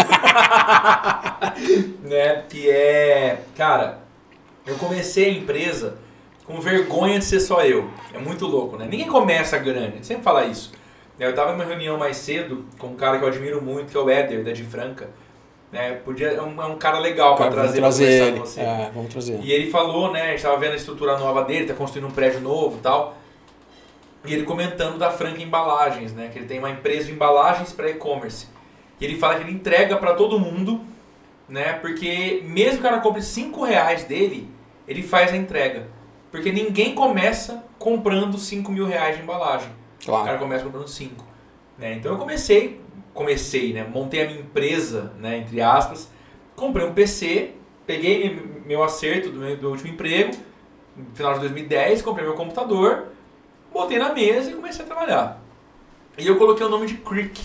né? 2.02 2.44
Que 2.48 2.70
é. 2.70 3.42
Cara, 3.56 4.00
eu 4.66 4.76
comecei 4.76 5.24
a 5.24 5.32
empresa 5.32 5.96
com 6.44 6.60
vergonha 6.60 7.18
de 7.18 7.24
ser 7.24 7.40
só 7.40 7.64
eu. 7.64 7.88
É 8.12 8.18
muito 8.18 8.46
louco, 8.46 8.76
né? 8.76 8.86
Ninguém 8.88 9.08
começa 9.08 9.56
grande, 9.58 9.86
a 9.86 9.90
gente 9.92 10.06
sempre 10.06 10.22
fala 10.22 10.44
isso. 10.44 10.72
Eu 11.18 11.34
tava 11.34 11.52
em 11.52 11.54
uma 11.54 11.64
reunião 11.64 11.96
mais 11.96 12.16
cedo 12.16 12.64
com 12.78 12.88
um 12.88 12.96
cara 12.96 13.18
que 13.18 13.24
eu 13.24 13.28
admiro 13.28 13.62
muito, 13.62 13.90
que 13.90 13.96
é 13.96 14.00
o 14.00 14.10
Éder, 14.10 14.44
da 14.44 14.52
de 14.52 14.64
Franca. 14.64 15.08
Né? 15.72 15.92
Podia, 16.04 16.28
é, 16.32 16.42
um, 16.42 16.60
é 16.62 16.66
um 16.66 16.76
cara 16.76 16.98
legal 16.98 17.34
para 17.34 17.50
trazer, 17.50 17.80
pra 17.80 17.88
trazer 17.88 18.04
ele. 18.28 18.38
com 18.40 18.44
você. 18.44 18.60
É, 18.60 18.90
vamos 18.94 19.10
trazer. 19.10 19.40
E 19.42 19.50
ele 19.50 19.70
falou, 19.70 20.12
né? 20.12 20.22
A 20.22 20.30
gente 20.32 20.42
tava 20.42 20.58
vendo 20.58 20.72
a 20.72 20.76
estrutura 20.76 21.16
nova 21.18 21.42
dele, 21.44 21.66
tá 21.66 21.72
construindo 21.72 22.06
um 22.08 22.10
prédio 22.10 22.40
novo 22.40 22.76
e 22.76 22.80
tal. 22.82 23.16
E 24.24 24.34
ele 24.34 24.44
comentando 24.44 24.98
da 24.98 25.10
Franca 25.10 25.40
Embalagens, 25.42 26.12
né? 26.12 26.28
Que 26.30 26.38
ele 26.38 26.46
tem 26.46 26.58
uma 26.58 26.70
empresa 26.70 27.06
de 27.06 27.12
embalagens 27.12 27.72
para 27.72 27.88
e-commerce. 27.88 28.46
E 29.00 29.04
ele 29.04 29.16
fala 29.18 29.36
que 29.36 29.44
ele 29.44 29.52
entrega 29.52 29.96
para 29.96 30.12
todo 30.14 30.38
mundo, 30.38 30.82
né? 31.48 31.72
Porque 31.72 32.42
mesmo 32.44 32.74
que 32.74 32.80
o 32.80 32.82
cara 32.90 33.00
compre 33.00 33.22
5 33.22 33.64
reais 33.64 34.04
dele, 34.04 34.48
ele 34.86 35.02
faz 35.02 35.32
a 35.32 35.36
entrega. 35.38 35.88
Porque 36.30 36.52
ninguém 36.52 36.94
começa 36.94 37.64
comprando 37.78 38.36
5 38.36 38.70
mil 38.70 38.86
reais 38.86 39.16
de 39.16 39.22
embalagem. 39.22 39.70
O 40.02 40.04
Claro. 40.04 40.24
cara 40.26 40.38
começa 40.38 40.64
comprando 40.64 40.86
5. 40.88 41.24
Né? 41.78 41.94
Então 41.94 42.12
eu 42.12 42.18
comecei, 42.18 42.78
comecei, 43.14 43.72
né? 43.72 43.84
Montei 43.84 44.22
a 44.22 44.26
minha 44.26 44.40
empresa, 44.40 45.12
né? 45.18 45.38
Entre 45.38 45.60
aspas. 45.60 46.10
Comprei 46.56 46.86
um 46.86 46.92
PC, 46.92 47.52
peguei 47.86 48.38
meu, 48.66 48.82
acerto 48.82 49.30
do, 49.30 49.40
meu, 49.40 49.56
do 49.56 49.70
último 49.70 49.90
emprego, 49.90 50.32
no 50.96 51.06
final 51.14 51.34
de 51.34 51.40
2010, 51.40 52.02
comprei 52.02 52.26
meu 52.26 52.34
computador, 52.34 53.08
botei 53.72 53.98
na 53.98 54.12
mesa 54.12 54.50
e 54.50 54.54
comecei 54.54 54.84
a 54.84 54.86
trabalhar. 54.86 55.42
E 56.18 56.26
eu 56.26 56.36
coloquei 56.36 56.64
o 56.64 56.68
nome 56.68 56.86
de 56.86 56.94
Creek. 56.94 57.40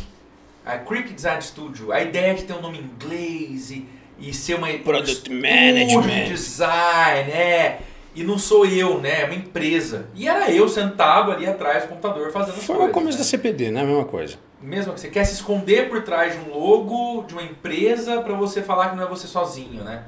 A 0.66 0.78
Creek 0.78 1.14
Design 1.14 1.42
Studio. 1.42 1.94
A 1.94 2.02
ideia 2.02 2.36
de 2.36 2.44
ter 2.44 2.54
um 2.54 2.62
nome 2.62 2.78
em 2.80 2.82
inglês 2.82 3.72
e, 3.72 3.88
e 4.20 4.34
ser 4.34 4.56
uma 4.56 4.68
Product 4.80 5.30
management. 5.30 6.26
de 6.26 6.30
design, 6.32 7.32
é. 7.32 7.80
E 8.14 8.24
não 8.24 8.38
sou 8.38 8.66
eu, 8.66 9.00
né? 9.00 9.22
É 9.22 9.26
uma 9.26 9.36
empresa. 9.36 10.10
E 10.14 10.28
era 10.28 10.52
eu 10.52 10.68
sentado 10.68 11.32
ali 11.32 11.46
atrás 11.46 11.84
do 11.84 11.90
computador 11.90 12.32
fazendo 12.32 12.56
Foi 12.56 12.76
coisas. 12.76 12.92
o 12.92 12.94
começo 12.94 13.18
né? 13.18 13.24
da 13.24 13.30
CPD, 13.30 13.72
né? 13.72 13.82
A 13.82 13.86
mesma 13.86 14.06
coisa. 14.06 14.38
Mesmo 14.60 14.94
que 14.94 15.00
você 15.00 15.10
quer 15.10 15.24
se 15.24 15.34
esconder 15.34 15.90
por 15.90 16.02
trás 16.04 16.34
de 16.34 16.50
um 16.50 16.54
logo, 16.54 17.24
de 17.24 17.34
uma 17.34 17.44
empresa, 17.44 18.22
para 18.22 18.34
você 18.34 18.62
falar 18.62 18.90
que 18.90 18.96
não 18.96 19.04
é 19.04 19.08
você 19.08 19.28
sozinho, 19.28 19.84
né? 19.84 20.06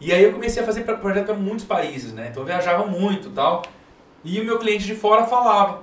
E 0.00 0.12
aí 0.12 0.22
eu 0.22 0.32
comecei 0.32 0.62
a 0.62 0.66
fazer 0.66 0.82
projeto 0.82 1.26
para 1.26 1.34
muitos 1.34 1.64
países, 1.64 2.12
né? 2.12 2.28
Então 2.30 2.42
eu 2.42 2.46
viajava 2.46 2.86
muito 2.86 3.30
tal. 3.30 3.62
E 4.24 4.40
o 4.40 4.44
meu 4.44 4.58
cliente 4.58 4.84
de 4.84 4.94
fora 4.94 5.26
falava: 5.26 5.82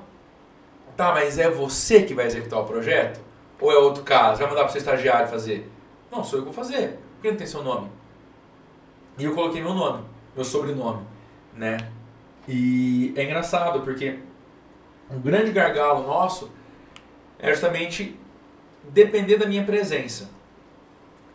Tá, 0.98 1.14
mas 1.14 1.38
é 1.38 1.50
você 1.50 2.04
que 2.04 2.14
vai 2.14 2.26
executar 2.26 2.60
o 2.60 2.66
projeto? 2.66 3.20
Ou 3.60 3.72
é 3.72 3.78
outro? 3.78 4.04
Você 4.04 4.42
vai 4.42 4.48
mandar 4.48 4.64
pro 4.64 4.72
seu 4.72 4.80
estagiário 4.80 5.28
fazer? 5.28 5.72
Não, 6.12 6.24
sou 6.24 6.40
eu 6.40 6.46
que 6.46 6.52
vou 6.52 6.64
fazer. 6.66 7.00
Por 7.16 7.22
que 7.22 7.32
não 7.32 7.38
tem 7.38 7.48
seu 7.48 7.64
nome? 7.64 7.90
E 9.18 9.24
eu 9.24 9.36
coloquei 9.36 9.62
meu 9.62 9.74
nome, 9.74 10.04
meu 10.36 10.44
sobrenome, 10.44 11.06
né? 11.56 11.78
E 12.48 13.14
é 13.16 13.24
engraçado 13.24 13.82
porque 13.82 14.18
um 15.10 15.20
grande 15.20 15.52
gargalo 15.52 16.08
nosso 16.08 16.52
é 17.42 17.50
justamente 17.50 18.18
depender 18.84 19.38
da 19.38 19.46
minha 19.46 19.64
presença. 19.64 20.30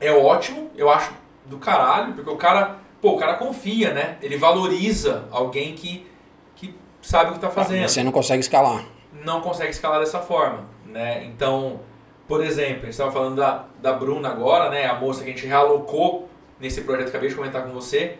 É 0.00 0.12
ótimo, 0.12 0.70
eu 0.76 0.88
acho 0.88 1.12
do 1.46 1.58
caralho, 1.58 2.14
porque 2.14 2.30
o 2.30 2.36
cara, 2.36 2.76
pô, 3.00 3.12
o 3.12 3.16
cara 3.16 3.34
confia, 3.34 3.92
né? 3.92 4.16
Ele 4.22 4.36
valoriza 4.36 5.26
alguém 5.30 5.74
que, 5.74 6.06
que 6.54 6.74
sabe 7.02 7.30
o 7.30 7.34
que 7.34 7.40
tá 7.40 7.50
fazendo 7.50 7.88
Você 7.88 8.02
não 8.02 8.12
consegue 8.12 8.40
escalar. 8.40 8.84
não 9.24 9.40
consegue 9.40 9.70
escalar 9.70 10.00
dessa 10.00 10.20
forma, 10.20 10.64
né? 10.84 11.24
Então, 11.24 11.80
por 12.28 12.42
exemplo, 12.42 12.82
a 12.82 12.84
gente 12.86 12.90
estava 12.90 13.10
falando 13.12 13.36
da, 13.36 13.64
da 13.80 13.92
Bruna 13.92 14.28
agora, 14.28 14.70
né? 14.70 14.86
A 14.86 14.94
moça 14.94 15.22
que 15.22 15.30
a 15.30 15.32
gente 15.32 15.46
realocou 15.46 16.28
nesse 16.60 16.82
projeto 16.82 17.04
que 17.04 17.10
acabei 17.10 17.28
de 17.28 17.34
comentar 17.34 17.62
com 17.64 17.72
você. 17.72 18.18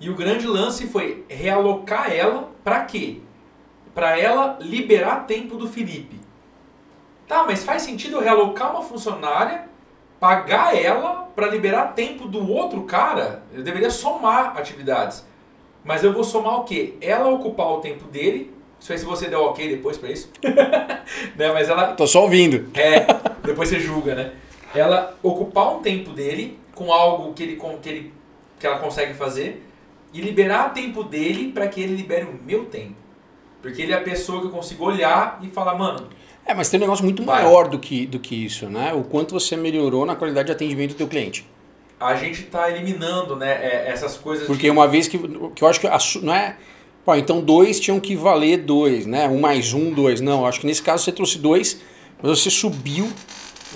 E 0.00 0.08
o 0.10 0.14
grande 0.14 0.46
lance 0.46 0.86
foi 0.86 1.24
realocar 1.28 2.12
ela 2.12 2.50
para 2.62 2.84
quê? 2.84 3.20
Para 3.94 4.18
ela 4.18 4.58
liberar 4.60 5.26
tempo 5.26 5.56
do 5.56 5.66
Felipe. 5.66 6.20
Tá, 7.28 7.44
mas 7.44 7.62
faz 7.62 7.82
sentido 7.82 8.16
eu 8.16 8.22
realocar 8.22 8.70
uma 8.70 8.82
funcionária, 8.82 9.66
pagar 10.18 10.74
ela 10.76 11.28
para 11.36 11.46
liberar 11.48 11.92
tempo 11.94 12.26
do 12.26 12.50
outro 12.50 12.82
cara? 12.84 13.42
Eu 13.52 13.62
deveria 13.62 13.90
somar 13.90 14.56
atividades. 14.58 15.24
Mas 15.84 16.02
eu 16.02 16.12
vou 16.12 16.24
somar 16.24 16.60
o 16.60 16.64
quê? 16.64 16.94
Ela 17.00 17.28
ocupar 17.28 17.68
o 17.72 17.80
tempo 17.80 18.04
dele. 18.06 18.52
Isso 18.80 18.92
aí 18.92 18.98
se 18.98 19.04
você 19.04 19.28
der 19.28 19.36
ok 19.36 19.68
depois 19.68 19.96
para 19.98 20.10
isso. 20.10 20.30
né? 21.36 21.52
Mas 21.52 21.68
ela 21.68 21.88
Tô 21.94 22.06
só 22.06 22.22
ouvindo. 22.22 22.70
é, 22.74 23.00
depois 23.44 23.68
você 23.68 23.78
julga, 23.78 24.14
né? 24.14 24.32
Ela 24.74 25.14
ocupar 25.22 25.74
um 25.76 25.80
tempo 25.80 26.10
dele 26.10 26.58
com 26.74 26.92
algo 26.92 27.32
que, 27.34 27.42
ele, 27.42 27.56
com- 27.56 27.78
que, 27.78 27.88
ele, 27.88 28.14
que 28.58 28.66
ela 28.66 28.78
consegue 28.78 29.14
fazer 29.14 29.64
e 30.12 30.20
liberar 30.20 30.72
tempo 30.72 31.02
dele 31.02 31.52
para 31.52 31.66
que 31.68 31.80
ele 31.82 31.94
libere 31.96 32.24
o 32.24 32.38
meu 32.44 32.64
tempo. 32.66 32.94
Porque 33.62 33.82
ele 33.82 33.92
é 33.92 33.96
a 33.96 34.00
pessoa 34.00 34.40
que 34.40 34.46
eu 34.46 34.50
consigo 34.50 34.84
olhar 34.84 35.40
e 35.42 35.48
falar, 35.48 35.74
mano, 35.74 36.06
É, 36.46 36.54
mas 36.54 36.68
tem 36.70 36.78
um 36.78 36.82
negócio 36.82 37.04
muito 37.04 37.22
Vai. 37.24 37.42
maior 37.42 37.68
do 37.68 37.78
que, 37.78 38.06
do 38.06 38.18
que 38.18 38.34
isso, 38.44 38.66
né? 38.66 38.92
O 38.94 39.02
quanto 39.02 39.34
você 39.34 39.56
melhorou 39.56 40.06
na 40.06 40.16
qualidade 40.16 40.46
de 40.46 40.52
atendimento 40.52 40.90
do 40.90 40.96
teu 40.96 41.08
cliente. 41.08 41.44
a 42.00 42.14
gente 42.14 42.42
tá 42.44 42.70
eliminando 42.70 43.34
né, 43.36 43.50
é, 43.50 43.90
essas 43.90 44.16
coisas 44.16 44.46
Porque 44.46 44.62
de... 44.62 44.70
uma 44.70 44.86
vez 44.86 45.08
que, 45.08 45.18
que 45.18 45.62
eu 45.64 45.68
acho 45.68 45.80
que 45.80 45.86
a 45.86 45.98
não 46.22 46.32
é. 46.34 46.56
Pô, 47.04 47.14
então 47.16 47.40
dois 47.40 47.80
tinham 47.80 47.98
que 47.98 48.14
valer 48.14 48.58
dois, 48.58 49.04
né? 49.06 49.26
Um 49.28 49.40
mais 49.40 49.72
um, 49.72 49.92
dois. 49.92 50.20
Não, 50.20 50.46
acho 50.46 50.60
que 50.60 50.66
nesse 50.66 50.82
caso 50.82 51.02
você 51.04 51.10
trouxe 51.12 51.38
dois, 51.38 51.80
mas 52.22 52.38
você 52.38 52.50
subiu, 52.50 53.08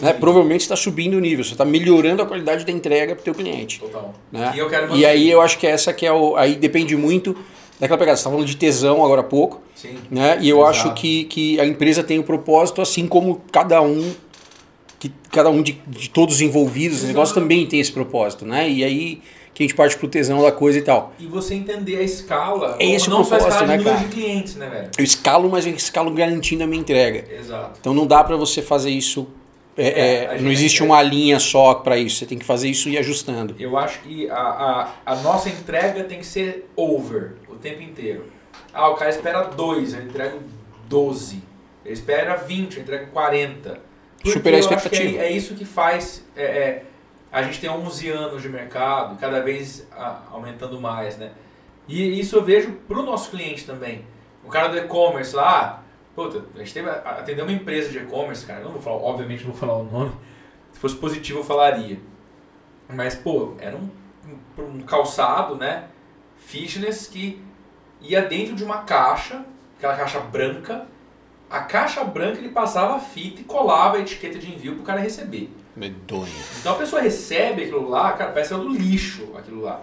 né? 0.00 0.12
Provavelmente 0.12 0.60
está 0.60 0.76
subindo 0.76 1.14
o 1.14 1.20
nível, 1.20 1.42
você 1.44 1.52
está 1.52 1.64
melhorando 1.64 2.22
a 2.22 2.26
qualidade 2.26 2.64
da 2.64 2.70
entrega 2.72 3.14
para 3.14 3.22
o 3.22 3.24
teu 3.24 3.34
cliente. 3.34 3.80
Total. 3.80 4.14
Né? 4.30 4.52
E 4.54 4.58
eu 4.58 4.68
quero 4.68 4.94
E 4.94 5.04
aí 5.04 5.30
eu 5.30 5.40
acho 5.40 5.58
que 5.58 5.66
essa 5.66 5.92
que 5.92 6.06
é 6.06 6.12
o. 6.12 6.36
Aí 6.36 6.56
depende 6.56 6.94
muito 6.96 7.36
daquela 7.82 7.98
pegada. 7.98 8.16
Você 8.16 8.20
estava 8.20 8.34
falando 8.36 8.48
de 8.48 8.56
tesão 8.56 9.04
agora 9.04 9.20
há 9.20 9.24
pouco, 9.24 9.60
Sim. 9.74 9.96
né? 10.10 10.38
E 10.40 10.48
eu 10.48 10.58
Exato. 10.58 10.70
acho 10.70 10.94
que, 10.94 11.24
que 11.24 11.60
a 11.60 11.66
empresa 11.66 12.02
tem 12.02 12.18
o 12.18 12.22
propósito, 12.24 12.80
assim 12.80 13.06
como 13.06 13.42
cada 13.52 13.82
um. 13.82 14.12
Que 14.98 15.12
cada 15.30 15.50
um 15.50 15.60
de, 15.62 15.72
de 15.88 16.08
todos 16.08 16.36
os 16.36 16.40
envolvidos, 16.40 16.98
Exato. 16.98 17.08
negócio 17.08 17.34
também 17.34 17.66
tem 17.66 17.80
esse 17.80 17.90
propósito, 17.92 18.46
né? 18.46 18.70
E 18.70 18.84
aí 18.84 19.20
que 19.54 19.62
a 19.62 19.66
gente 19.66 19.74
parte 19.74 19.98
pro 19.98 20.08
tesão 20.08 20.40
da 20.40 20.50
coisa 20.50 20.78
e 20.78 20.82
tal. 20.82 21.12
E 21.18 21.26
você 21.26 21.54
entender 21.54 21.96
a 21.98 22.02
escala, 22.02 22.76
É 22.78 22.86
esse 22.86 23.08
o 23.08 23.10
não 23.10 23.22
só 23.22 23.34
a 23.34 23.38
propósito, 23.38 23.62
escala 23.64 23.76
né, 23.76 23.84
cara? 23.84 23.96
de 23.98 24.04
clientes, 24.14 24.54
né, 24.56 24.66
velho? 24.70 24.90
Eu 24.96 25.04
escalo, 25.04 25.50
mas 25.50 25.66
eu 25.66 25.74
escalo 25.74 26.10
garantindo 26.12 26.64
a 26.64 26.66
minha 26.66 26.80
entrega. 26.80 27.24
Exato. 27.30 27.78
Então 27.80 27.92
não 27.92 28.06
dá 28.06 28.22
para 28.24 28.34
você 28.36 28.62
fazer 28.62 28.88
isso. 28.90 29.26
é, 29.76 29.88
É, 29.88 30.24
é, 30.36 30.40
não 30.40 30.50
existe 30.50 30.82
uma 30.82 31.02
linha 31.02 31.38
só 31.38 31.74
para 31.74 31.98
isso. 31.98 32.16
Você 32.16 32.24
tem 32.26 32.38
que 32.38 32.44
fazer 32.46 32.70
isso 32.70 32.88
e 32.88 32.92
ir 32.92 32.98
ajustando. 32.98 33.54
Eu 33.58 33.76
acho 33.76 34.00
que 34.02 34.30
a, 34.30 34.34
a, 34.36 34.88
a 35.04 35.16
nossa 35.16 35.48
entrega 35.50 36.04
tem 36.04 36.18
que 36.18 36.26
ser 36.26 36.70
over 36.76 37.32
o 37.41 37.41
tempo 37.62 37.82
inteiro. 37.82 38.26
Ah, 38.72 38.88
o 38.88 38.94
cara 38.94 39.10
espera 39.10 39.42
2, 39.44 39.94
eu 39.94 40.02
entrego 40.02 40.40
12. 40.88 41.42
Ele 41.84 41.94
espera 41.94 42.36
20, 42.36 42.76
eu 42.76 42.82
entrego 42.82 43.10
40. 43.10 43.80
Porque 44.16 44.30
Superar 44.30 44.60
a 44.60 44.68
que 44.68 44.74
expectativa. 44.74 45.18
É, 45.18 45.26
é 45.26 45.32
isso 45.32 45.54
que 45.54 45.64
faz. 45.64 46.24
é, 46.36 46.44
é, 46.44 46.84
a 47.32 47.42
gente 47.42 47.60
tem 47.60 47.70
11 47.70 48.10
anos 48.10 48.42
de 48.42 48.48
mercado, 48.50 49.18
cada 49.18 49.40
vez 49.40 49.88
aumentando 50.30 50.78
mais, 50.78 51.16
né? 51.16 51.32
E 51.88 52.20
isso 52.20 52.36
eu 52.36 52.44
vejo 52.44 52.72
pro 52.86 53.02
nosso 53.02 53.30
cliente 53.30 53.64
também. 53.64 54.04
O 54.44 54.50
cara 54.50 54.68
do 54.68 54.76
e-commerce 54.76 55.34
lá, 55.34 55.82
puta, 56.14 56.44
a 56.54 56.58
gente 56.58 56.74
teve, 56.74 56.90
atendeu 56.90 57.46
uma 57.46 57.52
empresa 57.52 57.90
de 57.90 57.98
e-commerce, 57.98 58.44
cara, 58.44 58.60
eu 58.60 58.66
não 58.66 58.72
vou 58.72 58.82
falar, 58.82 58.96
obviamente 58.96 59.44
não 59.44 59.52
vou 59.52 59.58
falar 59.58 59.78
o 59.78 59.84
nome. 59.84 60.12
Se 60.72 60.78
fosse 60.78 60.96
positivo 60.96 61.38
eu 61.38 61.44
falaria. 61.44 61.98
Mas, 62.86 63.14
pô, 63.14 63.54
era 63.58 63.76
um, 63.76 63.88
um, 64.58 64.62
um 64.62 64.80
calçado, 64.82 65.56
né? 65.56 65.88
Fitness 66.36 67.06
que 67.06 67.42
ia 68.02 68.22
dentro 68.22 68.54
de 68.54 68.64
uma 68.64 68.78
caixa, 68.78 69.44
aquela 69.78 69.96
caixa 69.96 70.20
branca. 70.20 70.86
A 71.48 71.60
caixa 71.60 72.02
branca 72.02 72.38
ele 72.38 72.48
passava 72.48 72.96
a 72.96 72.98
fita 72.98 73.40
e 73.40 73.44
colava 73.44 73.96
a 73.96 74.00
etiqueta 74.00 74.38
de 74.38 74.52
envio 74.52 74.74
pro 74.76 74.84
cara 74.84 75.00
receber. 75.00 75.50
Medonho. 75.76 76.32
Então 76.58 76.74
a 76.74 76.78
pessoa 76.78 77.00
recebe 77.00 77.62
aquilo 77.62 77.88
lá, 77.88 78.12
cara, 78.12 78.32
parece 78.32 78.54
que 78.54 78.60
é 78.60 78.62
do 78.62 78.68
lixo 78.68 79.32
aquilo 79.36 79.62
lá. 79.62 79.82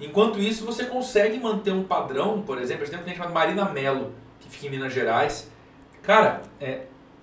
Enquanto 0.00 0.38
isso, 0.38 0.64
você 0.64 0.84
consegue 0.84 1.38
manter 1.38 1.72
um 1.72 1.82
padrão, 1.82 2.42
por 2.42 2.60
exemplo, 2.60 2.82
a 2.82 2.86
gente 2.86 2.94
tem 2.94 3.00
um 3.00 3.02
cliente 3.02 3.18
chamado 3.18 3.34
Marina 3.34 3.64
Mello, 3.64 4.12
que 4.40 4.48
fica 4.48 4.66
em 4.66 4.70
Minas 4.70 4.92
Gerais. 4.92 5.50
Cara, 6.02 6.42
é, 6.60 6.82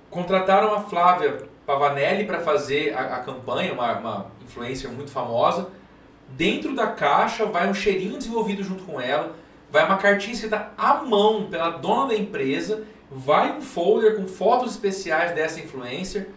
contrataram 0.10 0.74
a 0.74 0.82
Flávia 0.82 1.48
Pavanelli 1.66 2.26
para 2.26 2.40
fazer 2.40 2.94
a, 2.96 3.18
a 3.18 3.20
campanha, 3.20 3.74
uma, 3.74 3.98
uma 4.00 4.32
influencer 4.44 4.90
muito 4.90 5.12
famosa. 5.12 5.70
Dentro 6.30 6.76
da 6.76 6.88
caixa 6.88 7.46
vai 7.46 7.70
um 7.70 7.74
cheirinho 7.74 8.18
desenvolvido 8.18 8.64
junto 8.64 8.84
com 8.84 9.00
ela, 9.00 9.36
vai 9.74 9.84
uma 9.88 9.98
cartinha 9.98 10.34
escrita 10.34 10.70
à 10.78 10.94
mão 11.04 11.48
pela 11.50 11.72
dona 11.72 12.10
da 12.10 12.16
empresa, 12.16 12.84
vai 13.12 13.58
um 13.58 13.60
folder 13.60 14.16
com 14.16 14.28
fotos 14.28 14.72
especiais 14.74 15.34
dessa 15.34 15.60
influencer. 15.60 16.28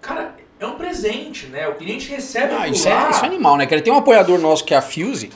Cara, 0.00 0.36
é 0.60 0.64
um 0.64 0.76
presente, 0.76 1.46
né? 1.46 1.66
O 1.66 1.74
cliente 1.74 2.08
recebe 2.08 2.54
Ah, 2.54 2.68
isso, 2.68 2.88
é, 2.88 3.10
isso 3.10 3.24
é 3.24 3.26
animal, 3.26 3.56
né? 3.56 3.66
Cara, 3.66 3.82
tem 3.82 3.92
um 3.92 3.96
apoiador 3.96 4.38
nosso 4.38 4.64
que 4.64 4.72
é 4.72 4.76
a 4.76 4.82
Fuse, 4.82 5.30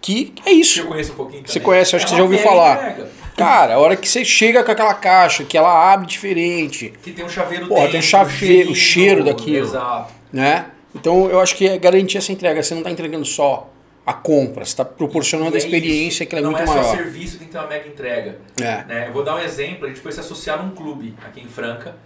que 0.00 0.32
é 0.46 0.50
isso. 0.50 0.80
eu 0.80 0.86
conheço 0.86 1.12
um 1.12 1.16
pouquinho 1.16 1.42
também. 1.42 1.52
Você 1.52 1.60
conhece, 1.60 1.94
acho 1.94 2.06
que 2.06 2.10
você 2.10 2.16
já 2.16 2.22
ouviu 2.22 2.38
falar. 2.38 2.76
entrega, 2.92 3.10
Cara, 3.36 3.74
a 3.74 3.78
hora 3.78 3.94
que 3.94 4.08
você 4.08 4.24
chega 4.24 4.64
com 4.64 4.70
aquela 4.70 4.94
caixa, 4.94 5.44
que 5.44 5.58
ela 5.58 5.92
abre 5.92 6.06
diferente, 6.06 6.94
Que 7.02 7.10
tem 7.12 7.24
um 7.24 7.28
chaveiro 7.28 7.66
Porra, 7.66 7.80
dentro, 7.80 7.92
tem 7.92 8.00
um 8.00 8.02
chaveiro, 8.02 8.70
o 8.70 8.74
cheiro 8.74 9.24
daquilo. 9.24 9.66
Exato. 9.66 10.10
né? 10.32 10.66
Então 10.94 11.28
eu 11.28 11.38
acho 11.40 11.54
que 11.56 11.68
é 11.68 11.76
garantir 11.76 12.16
essa 12.16 12.32
entrega. 12.32 12.62
Você 12.62 12.72
não 12.72 12.80
está 12.80 12.90
entregando 12.90 13.26
só 13.26 13.68
a 14.06 14.12
compra, 14.12 14.64
você 14.64 14.72
está 14.72 14.84
proporcionando 14.84 15.52
a 15.52 15.54
é 15.54 15.58
experiência 15.58 16.24
isso. 16.24 16.28
que 16.28 16.34
ela 16.36 16.40
é 16.40 16.44
Não 16.44 16.50
muito 16.50 16.62
é 16.62 16.66
só 16.66 16.74
maior. 16.74 16.96
serviço, 16.96 17.38
tem 17.38 17.46
que 17.46 17.52
ter 17.52 17.58
uma 17.58 17.66
mega 17.68 17.88
entrega. 17.88 18.38
É. 18.60 18.84
né? 18.84 19.08
Eu 19.08 19.12
vou 19.12 19.24
dar 19.24 19.36
um 19.36 19.38
exemplo, 19.38 19.86
a 19.86 19.88
gente 19.88 20.00
foi 20.00 20.12
se 20.12 20.20
associar 20.20 20.62
num 20.62 20.74
clube 20.74 21.14
aqui 21.24 21.40
em 21.40 21.48
Franca. 21.48 21.96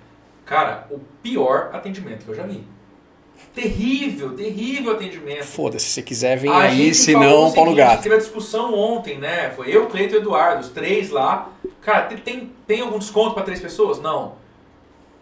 Cara, 0.44 0.86
o 0.90 1.00
pior 1.22 1.70
atendimento 1.72 2.24
que 2.24 2.30
eu 2.30 2.34
já 2.34 2.44
vi. 2.44 2.64
Terrível, 3.54 4.34
terrível 4.34 4.92
atendimento. 4.92 5.44
Foda-se, 5.44 5.86
se 5.86 5.92
você 5.92 6.02
quiser, 6.02 6.36
vem 6.36 6.50
A 6.50 6.58
aí, 6.58 6.94
se 6.94 7.12
não, 7.12 7.48
o 7.48 7.54
pau 7.54 7.64
no 7.64 7.70
seguinte, 7.72 7.76
gato. 7.76 8.02
Teve 8.02 8.14
a 8.14 8.18
discussão 8.18 8.74
ontem, 8.74 9.18
né? 9.18 9.50
Foi 9.50 9.68
eu, 9.68 9.86
Cleito 9.86 10.14
e 10.14 10.18
Eduardo, 10.18 10.60
os 10.60 10.68
três 10.70 11.10
lá. 11.10 11.50
Cara, 11.82 12.02
tem, 12.06 12.18
tem, 12.18 12.52
tem 12.66 12.80
algum 12.80 12.98
desconto 12.98 13.34
para 13.34 13.42
três 13.42 13.60
pessoas? 13.60 14.00
Não. 14.00 14.34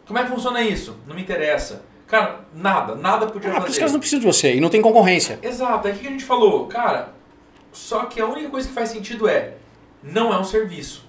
Como 0.07 0.19
é 0.19 0.23
que 0.25 0.31
funciona 0.31 0.61
isso? 0.63 0.97
Não 1.07 1.15
me 1.15 1.23
interessa. 1.23 1.83
Cara, 2.07 2.41
nada, 2.55 2.95
nada 2.95 3.27
podia 3.27 3.51
Ah, 3.51 3.55
porque 3.55 3.63
os 3.63 3.67
fazer. 3.69 3.79
caras 3.81 3.93
não 3.93 3.99
precisam 4.01 4.21
de 4.21 4.27
você 4.27 4.55
e 4.55 4.61
não 4.61 4.69
tem 4.69 4.81
concorrência. 4.81 5.39
Exato, 5.43 5.89
aí 5.89 5.95
o 5.95 5.97
que 5.99 6.07
a 6.07 6.11
gente 6.11 6.25
falou? 6.25 6.67
Cara, 6.67 7.13
só 7.73 8.05
que 8.05 8.21
a 8.21 8.27
única 8.27 8.49
coisa 8.49 8.69
que 8.69 8.75
faz 8.75 8.91
sentido 8.91 9.29
é, 9.29 9.55
não 10.03 10.33
é 10.33 10.39
um 10.39 10.45
serviço. 10.45 11.05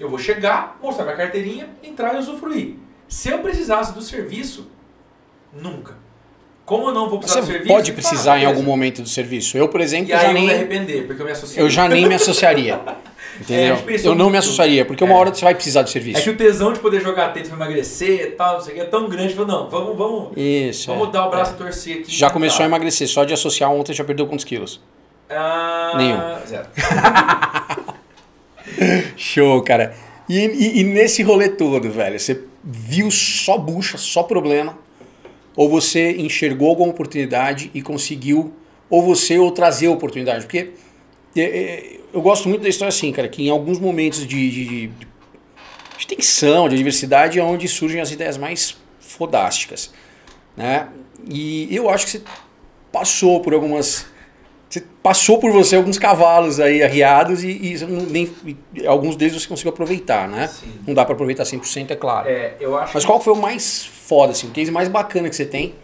Eu 0.00 0.08
vou 0.08 0.18
chegar, 0.18 0.78
mostrar 0.82 1.04
minha 1.04 1.16
carteirinha, 1.16 1.70
entrar 1.82 2.14
e 2.16 2.18
usufruir. 2.18 2.74
Se 3.06 3.28
eu 3.28 3.38
precisasse 3.38 3.92
do 3.94 4.02
serviço, 4.02 4.68
nunca. 5.52 5.94
Como 6.64 6.88
eu 6.88 6.94
não 6.94 7.08
vou 7.08 7.18
precisar 7.18 7.40
do 7.40 7.46
Você 7.46 7.52
serviço... 7.52 7.72
pode 7.74 7.90
ah, 7.90 7.94
precisar 7.94 8.36
em 8.38 8.40
beleza. 8.40 8.58
algum 8.58 8.68
momento 8.68 9.02
do 9.02 9.08
serviço. 9.08 9.56
Eu, 9.56 9.68
por 9.68 9.80
exemplo, 9.80 10.10
E 10.10 10.12
aí 10.12 10.20
já 10.22 10.28
eu 10.28 10.34
me 10.34 10.40
nem, 10.40 10.50
arrepender, 10.50 11.06
porque 11.06 11.22
eu 11.22 11.26
me 11.26 11.32
associei. 11.32 11.62
eu 11.62 11.68
já 11.70 11.88
nem 11.88 12.06
me 12.08 12.14
associaria. 12.14 12.80
É, 13.42 13.54
Entendeu? 13.54 13.72
a 13.74 13.76
gente 13.76 13.86
pensou 13.86 14.12
eu 14.12 14.14
não 14.14 14.26
me 14.26 14.32
muito. 14.32 14.44
associaria, 14.44 14.84
porque 14.84 15.02
uma 15.04 15.14
É. 15.14 15.16
hora 15.16 15.34
você 15.34 15.44
vai 15.44 15.54
precisar 15.54 15.82
de 15.82 15.90
É 15.90 15.92
serviço. 15.92 16.22
que 16.22 16.30
o 16.30 16.36
tesão 16.36 16.72
de 16.72 16.80
poder 16.80 17.00
jogar 17.00 17.32
tênis 17.32 17.48
pra 17.48 17.56
emagrecer 17.56 18.20
e 18.20 18.26
tal, 18.32 18.54
não 18.54 18.60
sei 18.60 18.72
o 18.72 18.76
que, 18.76 18.82
é 18.82 18.84
tão 18.84 19.08
grande. 19.08 19.34
Falou, 19.34 19.48
não, 19.48 19.70
vamos, 19.70 19.96
vamos, 19.96 20.28
Isso. 20.36 20.86
vamos 20.88 21.08
é. 21.08 21.12
dar 21.12 21.26
o 21.26 21.30
braço 21.30 21.52
a 21.52 21.56
torcer 21.56 22.00
aqui. 22.00 22.14
Já 22.14 22.30
começou 22.30 22.56
a 22.56 22.58
tentar. 22.58 22.66
emagrecer, 22.76 23.08
só 23.08 23.24
de 23.24 23.32
associar 23.34 23.70
ontem 23.72 23.92
já 23.92 24.04
perdeu 24.04 24.26
quantos 24.26 24.44
quilos? 24.44 24.80
Ah, 25.30 25.92
Nenhum. 25.96 26.18
Zero. 26.46 26.66
Show, 29.16 29.62
cara. 29.62 29.94
E, 30.28 30.38
e- 30.38 30.80
e 30.80 30.84
nesse 30.84 31.22
rolê 31.22 31.48
todo, 31.48 31.90
velho, 31.90 32.18
você 32.18 32.40
viu 32.62 33.10
só 33.10 33.58
bucha, 33.58 33.98
só 33.98 34.22
problema? 34.22 34.78
Ou 35.56 35.68
você 35.68 36.12
enxergou 36.12 36.68
alguma 36.68 36.90
oportunidade 36.90 37.70
e 37.74 37.82
conseguiu 37.82 38.52
ou 38.88 39.02
você 39.02 39.38
ou 39.38 39.50
trazer 39.50 39.88
oportunidade. 39.88 40.44
Porque 40.44 40.58
é, 40.58 40.62
é, 40.62 40.68
eu 41.34 42.20
gosto 42.20 42.48
muito 42.48 42.62
da 42.62 42.68
história 42.68 42.90
assim, 42.90 43.10
cara, 43.12 43.28
que 43.28 43.42
em 43.42 43.50
alguns 43.50 43.78
momentos 43.78 44.26
de, 44.26 44.50
de, 44.50 44.86
de 45.98 46.06
tensão, 46.06 46.68
de 46.68 46.74
adversidade, 46.74 47.38
é 47.38 47.42
onde 47.42 47.66
surgem 47.68 48.00
as 48.00 48.10
ideias 48.10 48.36
mais 48.36 48.76
fodásticas. 49.00 49.92
Né? 50.56 50.88
E 51.28 51.74
eu 51.74 51.88
acho 51.88 52.04
que 52.06 52.10
você 52.12 52.22
passou 52.90 53.40
por 53.40 53.54
algumas. 53.54 54.06
Você 54.68 54.82
passou 55.02 55.38
por 55.38 55.52
você 55.52 55.76
alguns 55.76 55.98
cavalos 55.98 56.58
aí 56.58 56.82
arriados 56.82 57.44
e, 57.44 57.50
e 57.50 57.84
nem, 57.84 58.30
e 58.74 58.86
alguns 58.86 59.16
deles 59.16 59.34
você 59.34 59.46
conseguiu 59.46 59.70
aproveitar, 59.70 60.26
né? 60.26 60.48
Sim. 60.48 60.72
Não 60.86 60.94
dá 60.94 61.04
para 61.04 61.12
aproveitar 61.12 61.42
100%, 61.42 61.90
é 61.90 61.96
claro. 61.96 62.26
É, 62.26 62.56
Mas 62.94 63.04
qual 63.04 63.20
foi 63.20 63.34
o 63.34 63.36
mais 63.36 63.84
foda, 63.84 64.32
assim, 64.32 64.46
o 64.46 64.50
case 64.50 64.70
mais 64.70 64.88
bacana 64.88 65.28
que 65.28 65.36
você 65.36 65.44
tem 65.44 65.74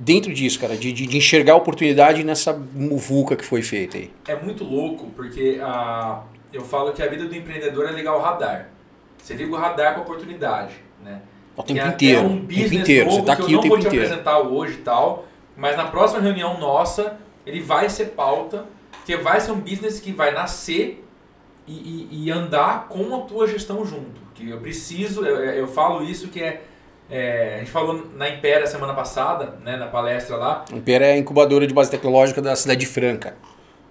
dentro 0.00 0.32
disso, 0.32 0.58
cara? 0.58 0.76
De, 0.76 0.92
de, 0.92 1.06
de 1.06 1.16
enxergar 1.18 1.52
a 1.52 1.56
oportunidade 1.56 2.24
nessa 2.24 2.52
muvuca 2.52 3.36
que 3.36 3.44
foi 3.44 3.62
feita 3.62 3.98
aí. 3.98 4.10
É 4.26 4.34
muito 4.34 4.64
louco, 4.64 5.10
porque 5.14 5.60
a, 5.62 6.22
eu 6.52 6.62
falo 6.62 6.92
que 6.92 7.02
a 7.02 7.06
vida 7.06 7.26
do 7.26 7.36
empreendedor 7.36 7.86
é 7.86 7.92
ligar 7.92 8.16
o 8.16 8.20
radar. 8.20 8.70
Você 9.18 9.34
liga 9.34 9.52
o 9.52 9.58
radar 9.58 9.92
para 9.92 10.02
oportunidade, 10.02 10.74
né? 11.04 11.20
O 11.54 11.62
tempo 11.62 11.86
inteiro. 11.86 12.26
Um 12.26 12.46
tempo 12.46 12.74
inteiro. 12.74 13.10
Você 13.10 13.22
tá 13.22 13.34
aqui 13.34 13.44
que 13.44 13.52
eu 13.52 13.60
não 13.60 13.68
vou 13.68 13.78
te 13.78 13.86
inteiro. 13.86 14.06
apresentar 14.06 14.38
hoje 14.40 14.74
e 14.74 14.78
tal, 14.78 15.26
mas 15.56 15.76
na 15.76 15.84
próxima 15.84 16.22
reunião 16.22 16.58
nossa, 16.58 17.18
ele 17.44 17.60
vai 17.60 17.90
ser 17.90 18.06
pauta, 18.06 18.64
que 19.04 19.14
vai 19.16 19.40
ser 19.40 19.52
um 19.52 19.60
business 19.60 20.00
que 20.00 20.12
vai 20.12 20.32
nascer 20.32 21.04
e, 21.66 21.72
e, 21.72 22.24
e 22.24 22.30
andar 22.30 22.88
com 22.88 23.14
a 23.14 23.20
tua 23.20 23.46
gestão 23.46 23.84
junto. 23.84 24.20
Que 24.34 24.48
eu 24.48 24.58
preciso, 24.58 25.26
eu, 25.26 25.36
eu 25.36 25.68
falo 25.68 26.02
isso 26.02 26.28
que 26.28 26.42
é, 26.42 26.62
é, 27.10 27.54
a 27.56 27.58
gente 27.58 27.70
falou 27.70 28.06
na 28.14 28.28
Impera 28.28 28.66
semana 28.66 28.94
passada, 28.94 29.54
né, 29.64 29.76
na 29.76 29.86
palestra 29.88 30.36
lá. 30.36 30.64
Impera 30.72 31.06
é 31.06 31.12
a 31.12 31.16
incubadora 31.16 31.66
de 31.66 31.74
base 31.74 31.90
tecnológica 31.90 32.40
da 32.40 32.54
cidade 32.54 32.80
de 32.80 32.86
Franca. 32.86 33.34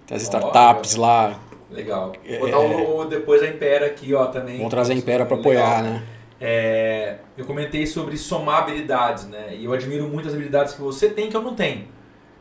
Tem 0.06 0.16
as 0.16 0.22
startups 0.22 0.96
oh, 0.96 1.02
lá. 1.02 1.38
Legal. 1.70 2.12
Vou 2.28 2.38
botar 2.40 2.56
é, 2.56 2.88
o, 2.88 3.04
depois 3.04 3.42
a 3.42 3.46
Impera 3.46 3.86
aqui, 3.86 4.14
ó, 4.14 4.26
também. 4.26 4.56
Vamos 4.56 4.70
trazer 4.70 4.94
a 4.94 4.96
Impera 4.96 5.26
para 5.26 5.36
apoiar, 5.36 5.82
né? 5.82 6.02
É, 6.40 7.16
eu 7.36 7.44
comentei 7.44 7.86
sobre 7.86 8.16
somar 8.16 8.62
habilidades, 8.62 9.26
né? 9.28 9.50
E 9.52 9.66
eu 9.66 9.72
admiro 9.74 10.08
muito 10.08 10.26
as 10.26 10.34
habilidades 10.34 10.72
que 10.72 10.80
você 10.80 11.10
tem 11.10 11.28
que 11.28 11.36
eu 11.36 11.42
não 11.42 11.54
tenho. 11.54 11.86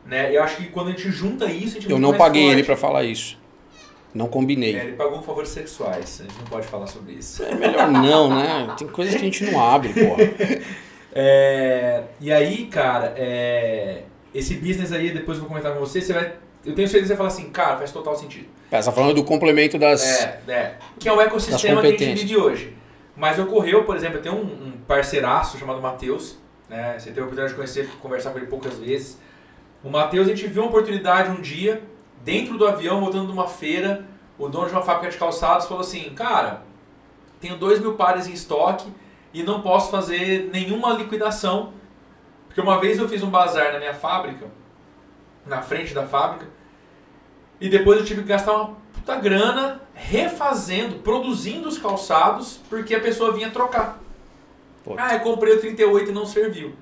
Né? 0.05 0.35
Eu 0.35 0.41
acho 0.41 0.55
que 0.57 0.69
quando 0.69 0.87
a 0.87 0.91
gente 0.91 1.11
junta 1.11 1.45
isso, 1.45 1.77
a 1.77 1.81
gente 1.81 1.91
Eu 1.91 1.99
não 1.99 2.15
paguei 2.15 2.43
forte. 2.43 2.55
ele 2.55 2.63
para 2.63 2.77
falar 2.77 3.03
isso. 3.03 3.37
Não 4.13 4.27
combinei. 4.27 4.75
É, 4.75 4.83
ele 4.83 4.93
pagou 4.93 5.21
favores 5.21 5.49
sexuais. 5.49 6.21
A 6.21 6.23
gente 6.23 6.37
não 6.39 6.45
pode 6.45 6.67
falar 6.67 6.87
sobre 6.87 7.13
isso. 7.13 7.43
É 7.43 7.53
melhor 7.53 7.89
não, 7.89 8.29
né? 8.29 8.73
Tem 8.77 8.87
coisas 8.87 9.13
que 9.13 9.21
a 9.21 9.23
gente 9.23 9.43
não 9.45 9.61
abre, 9.61 9.93
pô. 9.93 10.15
é, 11.13 12.03
e 12.19 12.31
aí, 12.31 12.65
cara, 12.65 13.13
é, 13.15 14.03
esse 14.33 14.55
business 14.55 14.91
aí, 14.91 15.11
depois 15.11 15.37
eu 15.37 15.43
vou 15.43 15.49
comentar 15.49 15.73
com 15.73 15.79
você, 15.79 16.01
você 16.01 16.13
vai. 16.13 16.33
Eu 16.65 16.75
tenho 16.75 16.87
certeza 16.87 17.01
que 17.01 17.07
você 17.07 17.07
vai 17.07 17.17
falar 17.17 17.29
assim, 17.29 17.49
cara, 17.51 17.77
faz 17.77 17.91
total 17.91 18.15
sentido. 18.15 18.47
É, 18.71 18.81
você 18.81 18.89
tá 18.89 18.95
falando 18.95 19.15
do 19.15 19.23
complemento 19.23 19.77
das. 19.77 20.03
É, 20.03 20.41
é. 20.47 20.75
Que 20.99 21.07
é 21.07 21.13
o 21.13 21.21
ecossistema 21.21 21.81
que 21.81 21.87
a 21.87 21.91
gente 21.91 22.25
vive 22.25 22.37
hoje. 22.37 22.75
Mas 23.15 23.37
ocorreu, 23.37 23.83
por 23.83 23.95
exemplo, 23.95 24.17
eu 24.17 24.21
tenho 24.21 24.35
um, 24.35 24.67
um 24.67 24.71
parceiraço 24.87 25.57
chamado 25.57 25.81
Matheus, 25.81 26.37
né? 26.69 26.97
Você 26.97 27.09
teve 27.09 27.19
a 27.19 27.23
oportunidade 27.23 27.49
de 27.49 27.55
conhecer, 27.55 27.89
conversar 28.01 28.31
com 28.31 28.37
ele 28.37 28.47
poucas 28.47 28.77
vezes. 28.77 29.19
O 29.83 29.89
Matheus, 29.89 30.27
a 30.27 30.29
gente 30.29 30.47
viu 30.47 30.63
uma 30.63 30.69
oportunidade 30.69 31.29
um 31.29 31.41
dia, 31.41 31.81
dentro 32.23 32.57
do 32.57 32.67
avião, 32.67 32.99
voltando 32.99 33.27
de 33.27 33.33
uma 33.33 33.47
feira, 33.47 34.05
o 34.37 34.47
dono 34.47 34.67
de 34.67 34.73
uma 34.73 34.81
fábrica 34.81 35.11
de 35.11 35.17
calçados 35.17 35.67
falou 35.67 35.81
assim, 35.81 36.09
cara, 36.11 36.63
tenho 37.39 37.57
dois 37.57 37.79
mil 37.79 37.95
pares 37.95 38.27
em 38.27 38.33
estoque 38.33 38.91
e 39.33 39.43
não 39.43 39.61
posso 39.61 39.91
fazer 39.91 40.49
nenhuma 40.51 40.93
liquidação, 40.93 41.73
porque 42.47 42.61
uma 42.61 42.79
vez 42.79 42.97
eu 42.97 43.07
fiz 43.07 43.21
um 43.21 43.29
bazar 43.29 43.73
na 43.73 43.79
minha 43.79 43.93
fábrica, 43.93 44.47
na 45.45 45.61
frente 45.61 45.93
da 45.93 46.05
fábrica, 46.05 46.47
e 47.59 47.69
depois 47.69 47.99
eu 47.99 48.05
tive 48.05 48.21
que 48.21 48.27
gastar 48.27 48.53
uma 48.53 48.75
puta 48.93 49.15
grana 49.15 49.81
refazendo, 49.93 50.99
produzindo 50.99 51.67
os 51.67 51.77
calçados, 51.77 52.59
porque 52.69 52.95
a 52.95 52.99
pessoa 52.99 53.33
vinha 53.33 53.49
trocar. 53.49 53.99
Ah, 54.97 55.13
eu 55.13 55.19
comprei 55.19 55.53
o 55.53 55.59
38 55.59 56.09
e 56.09 56.13
não 56.13 56.25
serviu. 56.25 56.73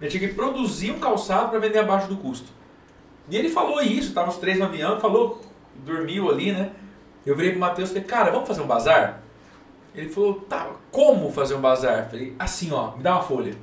Eu 0.00 0.08
tinha 0.08 0.28
que 0.28 0.34
produzir 0.34 0.90
um 0.90 0.98
calçado 0.98 1.50
para 1.50 1.58
vender 1.58 1.78
abaixo 1.78 2.08
do 2.08 2.16
custo. 2.16 2.50
E 3.30 3.36
ele 3.36 3.48
falou 3.48 3.80
isso, 3.80 4.08
estavam 4.08 4.30
os 4.30 4.38
três 4.38 4.58
no 4.58 4.64
avião, 4.64 4.98
falou, 5.00 5.40
dormiu 5.84 6.28
ali, 6.30 6.52
né? 6.52 6.72
Eu 7.24 7.36
virei 7.36 7.52
pro 7.52 7.60
Matheus 7.60 7.90
e 7.90 7.92
falei, 7.92 8.08
cara, 8.08 8.30
vamos 8.30 8.48
fazer 8.48 8.60
um 8.60 8.66
bazar? 8.66 9.22
Ele 9.94 10.08
falou, 10.08 10.34
tá, 10.34 10.70
como 10.90 11.30
fazer 11.30 11.54
um 11.54 11.60
bazar? 11.60 12.08
Falei, 12.10 12.34
assim, 12.38 12.72
ó, 12.72 12.96
me 12.96 13.02
dá 13.02 13.14
uma 13.14 13.22
folha. 13.22 13.54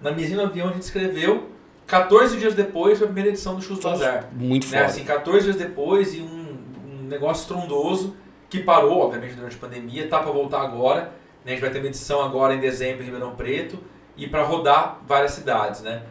Na 0.00 0.10
mesinha 0.10 0.38
do 0.38 0.44
avião 0.44 0.68
a 0.68 0.72
gente 0.72 0.82
escreveu, 0.82 1.50
14 1.86 2.38
dias 2.38 2.54
depois 2.54 2.98
foi 2.98 3.06
a 3.06 3.08
primeira 3.08 3.30
edição 3.30 3.54
do 3.54 3.62
Shoes 3.62 3.80
Bazar. 3.80 4.28
Muito 4.32 4.68
né? 4.68 4.84
Assim, 4.84 5.04
14 5.04 5.44
dias 5.44 5.56
depois 5.56 6.14
e 6.14 6.20
um, 6.20 6.58
um 6.86 7.02
negócio 7.04 7.42
estrondoso 7.42 8.16
que 8.48 8.60
parou, 8.60 9.00
obviamente, 9.00 9.34
durante 9.34 9.56
a 9.56 9.58
pandemia, 9.58 10.08
tá 10.08 10.18
para 10.18 10.30
voltar 10.30 10.62
agora. 10.62 11.12
Né? 11.44 11.46
A 11.46 11.50
gente 11.50 11.60
vai 11.60 11.70
ter 11.70 11.78
uma 11.78 11.86
edição 11.86 12.22
agora 12.22 12.54
em 12.54 12.60
dezembro 12.60 13.02
em 13.02 13.06
Ribeirão 13.06 13.34
Preto 13.34 13.78
e 14.16 14.26
para 14.26 14.42
rodar 14.42 15.00
várias 15.06 15.32
cidades, 15.32 15.80
né? 15.80 16.02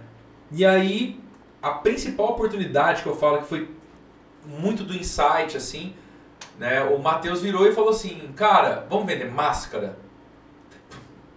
E 0.52 0.66
aí, 0.66 1.21
a 1.62 1.72
principal 1.72 2.32
oportunidade 2.32 3.04
que 3.04 3.10
eu 3.10 3.16
falo 3.16 3.40
que 3.40 3.46
foi 3.46 3.70
muito 4.46 4.84
do 4.84 4.94
insight, 4.96 5.56
assim, 5.56 5.94
né? 6.58 6.84
O 6.84 6.98
Matheus 6.98 7.42
virou 7.42 7.68
e 7.68 7.74
falou 7.74 7.92
assim, 7.92 8.32
cara, 8.36 8.88
vamos 8.90 9.06
vender 9.06 9.32
máscara? 9.32 9.98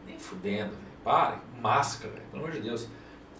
Nem 0.06 0.18
fudendo, 0.18 0.72
para, 1.04 1.40
máscara, 1.60 2.14
pelo 2.30 2.42
amor 2.42 2.54
de 2.54 2.60
Deus. 2.60 2.88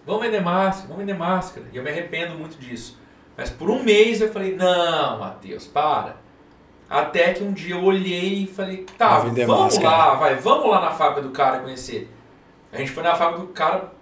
Vamos 0.05 0.21
vender 0.21 0.41
máscara, 0.41 0.87
vamos 0.87 1.03
vender 1.03 1.17
máscara. 1.17 1.65
E 1.73 1.77
eu 1.77 1.83
me 1.83 1.89
arrependo 1.89 2.35
muito 2.35 2.57
disso. 2.59 2.99
Mas 3.35 3.49
por 3.49 3.69
um 3.69 3.83
mês 3.83 4.21
eu 4.21 4.31
falei, 4.31 4.55
não, 4.55 5.19
Matheus, 5.19 5.65
para. 5.65 6.17
Até 6.87 7.33
que 7.33 7.43
um 7.43 7.51
dia 7.51 7.73
eu 7.73 7.83
olhei 7.83 8.43
e 8.43 8.47
falei, 8.47 8.85
tá, 8.97 9.17
vamos 9.19 9.47
máscara. 9.47 9.89
lá, 9.89 10.13
vai, 10.13 10.35
vamos 10.35 10.69
lá 10.69 10.79
na 10.81 10.91
fábrica 10.91 11.21
do 11.21 11.31
cara 11.31 11.59
conhecer. 11.59 12.11
A 12.71 12.77
gente 12.77 12.91
foi 12.91 13.01
na 13.01 13.15
fábrica 13.15 13.41
do 13.41 13.47
cara 13.47 13.94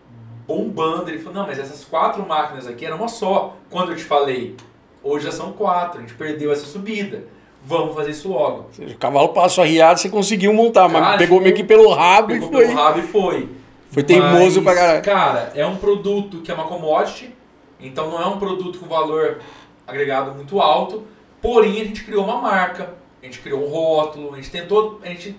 bombando. 0.47 1.09
Ele 1.09 1.19
falou, 1.19 1.39
não, 1.39 1.47
mas 1.47 1.59
essas 1.59 1.83
quatro 1.83 2.27
máquinas 2.27 2.67
aqui 2.67 2.85
eram 2.85 2.97
uma 2.97 3.07
só. 3.07 3.55
Quando 3.69 3.91
eu 3.91 3.95
te 3.95 4.03
falei, 4.03 4.55
hoje 5.03 5.25
já 5.25 5.31
são 5.31 5.51
quatro, 5.53 5.99
a 5.99 6.01
gente 6.01 6.13
perdeu 6.13 6.51
essa 6.51 6.65
subida. 6.65 7.25
Vamos 7.65 7.95
fazer 7.95 8.11
isso 8.11 8.29
logo. 8.29 8.67
O 8.77 8.97
cavalo 8.97 9.29
passou 9.29 9.63
arriado, 9.63 9.99
você 9.99 10.09
conseguiu 10.09 10.53
montar, 10.53 10.89
cara, 10.89 10.99
mas 10.99 11.17
pegou 11.17 11.39
meio 11.39 11.55
que 11.55 11.63
pelo 11.63 11.89
rabo 11.93 12.33
e 12.33 12.41
foi. 12.41 12.65
Pelo 12.65 12.75
rabo 12.75 12.99
e 12.99 13.03
foi. 13.03 13.49
Foi 13.89 14.03
teimoso 14.03 14.61
mas, 14.61 14.75
pra 14.75 14.83
caralho. 14.83 15.03
Cara, 15.03 15.51
é 15.55 15.65
um 15.65 15.77
produto 15.77 16.41
que 16.41 16.51
é 16.51 16.53
uma 16.53 16.65
commodity, 16.65 17.33
então 17.79 18.09
não 18.09 18.21
é 18.21 18.25
um 18.25 18.37
produto 18.37 18.79
com 18.79 18.87
valor 18.87 19.39
agregado 19.87 20.33
muito 20.33 20.59
alto, 20.59 21.05
Porém, 21.43 21.81
a 21.81 21.83
gente 21.83 22.05
criou 22.05 22.23
uma 22.23 22.41
marca, 22.41 22.93
a 23.21 23.25
gente 23.25 23.39
criou 23.39 23.65
um 23.65 23.69
rótulo, 23.69 24.33
a 24.33 24.37
gente 24.37 24.49
tentou, 24.49 25.01
a 25.03 25.09
gente 25.09 25.35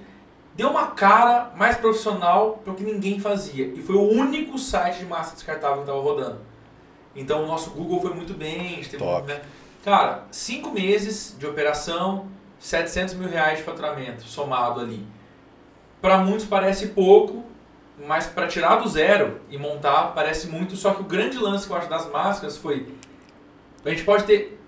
deu 0.54 0.70
uma 0.70 0.88
cara 0.88 1.52
mais 1.56 1.76
profissional 1.76 2.60
para 2.62 2.72
o 2.72 2.76
que 2.76 2.82
ninguém 2.82 3.18
fazia. 3.18 3.66
E 3.66 3.82
foi 3.82 3.96
o 3.96 4.02
único 4.02 4.58
site 4.58 4.98
de 4.98 5.06
massa 5.06 5.34
descartável 5.34 5.78
que 5.78 5.82
estava 5.82 6.00
rodando. 6.00 6.38
Então 7.14 7.44
o 7.44 7.46
nosso 7.46 7.70
Google 7.70 8.00
foi 8.00 8.14
muito 8.14 8.34
bem, 8.34 8.82
Top. 8.98 9.26
Né? 9.26 9.40
Cara, 9.84 10.24
cinco 10.30 10.70
meses 10.70 11.36
de 11.38 11.46
operação, 11.46 12.26
700 12.58 13.14
mil 13.14 13.28
reais 13.28 13.58
de 13.58 13.64
faturamento 13.64 14.24
somado 14.24 14.80
ali. 14.80 15.06
Para 16.00 16.18
muitos 16.18 16.46
parece 16.46 16.88
pouco, 16.88 17.44
mas 18.06 18.26
para 18.26 18.46
tirar 18.46 18.76
do 18.76 18.88
zero 18.88 19.40
e 19.50 19.58
montar 19.58 20.14
parece 20.14 20.48
muito. 20.48 20.76
Só 20.76 20.94
que 20.94 21.02
o 21.02 21.04
grande 21.04 21.38
lance 21.38 21.66
que 21.66 21.72
eu 21.72 21.76
acho 21.76 21.88
das 21.88 22.10
máscaras 22.10 22.56
foi. 22.56 22.88
A 23.84 23.90
gente 23.90 24.04
pode 24.04 24.24
ter 24.24 24.58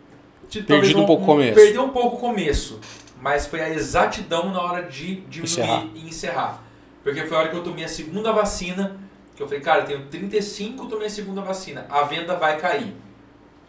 Perdido 0.66 1.01
um 1.01 1.07
pouco 1.07 1.25
o 1.25 1.27
começo. 1.27 1.55
Perdeu 1.55 1.83
um 1.83 1.88
pouco 1.88 2.16
o 2.16 2.20
começo, 2.20 2.81
mas 3.20 3.46
foi 3.46 3.61
a 3.61 3.70
exatidão 3.70 4.52
na 4.52 4.61
hora 4.61 4.83
de 4.83 5.16
diminuir 5.22 5.44
encerrar. 5.44 5.87
e 5.94 6.09
encerrar. 6.09 6.62
Porque 7.02 7.22
foi 7.22 7.37
a 7.37 7.40
hora 7.40 7.48
que 7.48 7.57
eu 7.57 7.62
tomei 7.62 7.85
a 7.85 7.88
segunda 7.88 8.33
vacina, 8.33 8.96
que 9.35 9.42
eu 9.42 9.46
falei, 9.46 9.62
cara, 9.62 9.83
eu 9.83 9.87
tenho 9.87 10.02
35, 10.07 10.87
tomei 10.87 11.07
a 11.07 11.11
segunda 11.11 11.40
vacina, 11.40 11.87
a 11.88 12.02
venda 12.02 12.35
vai 12.37 12.59
cair. 12.59 12.94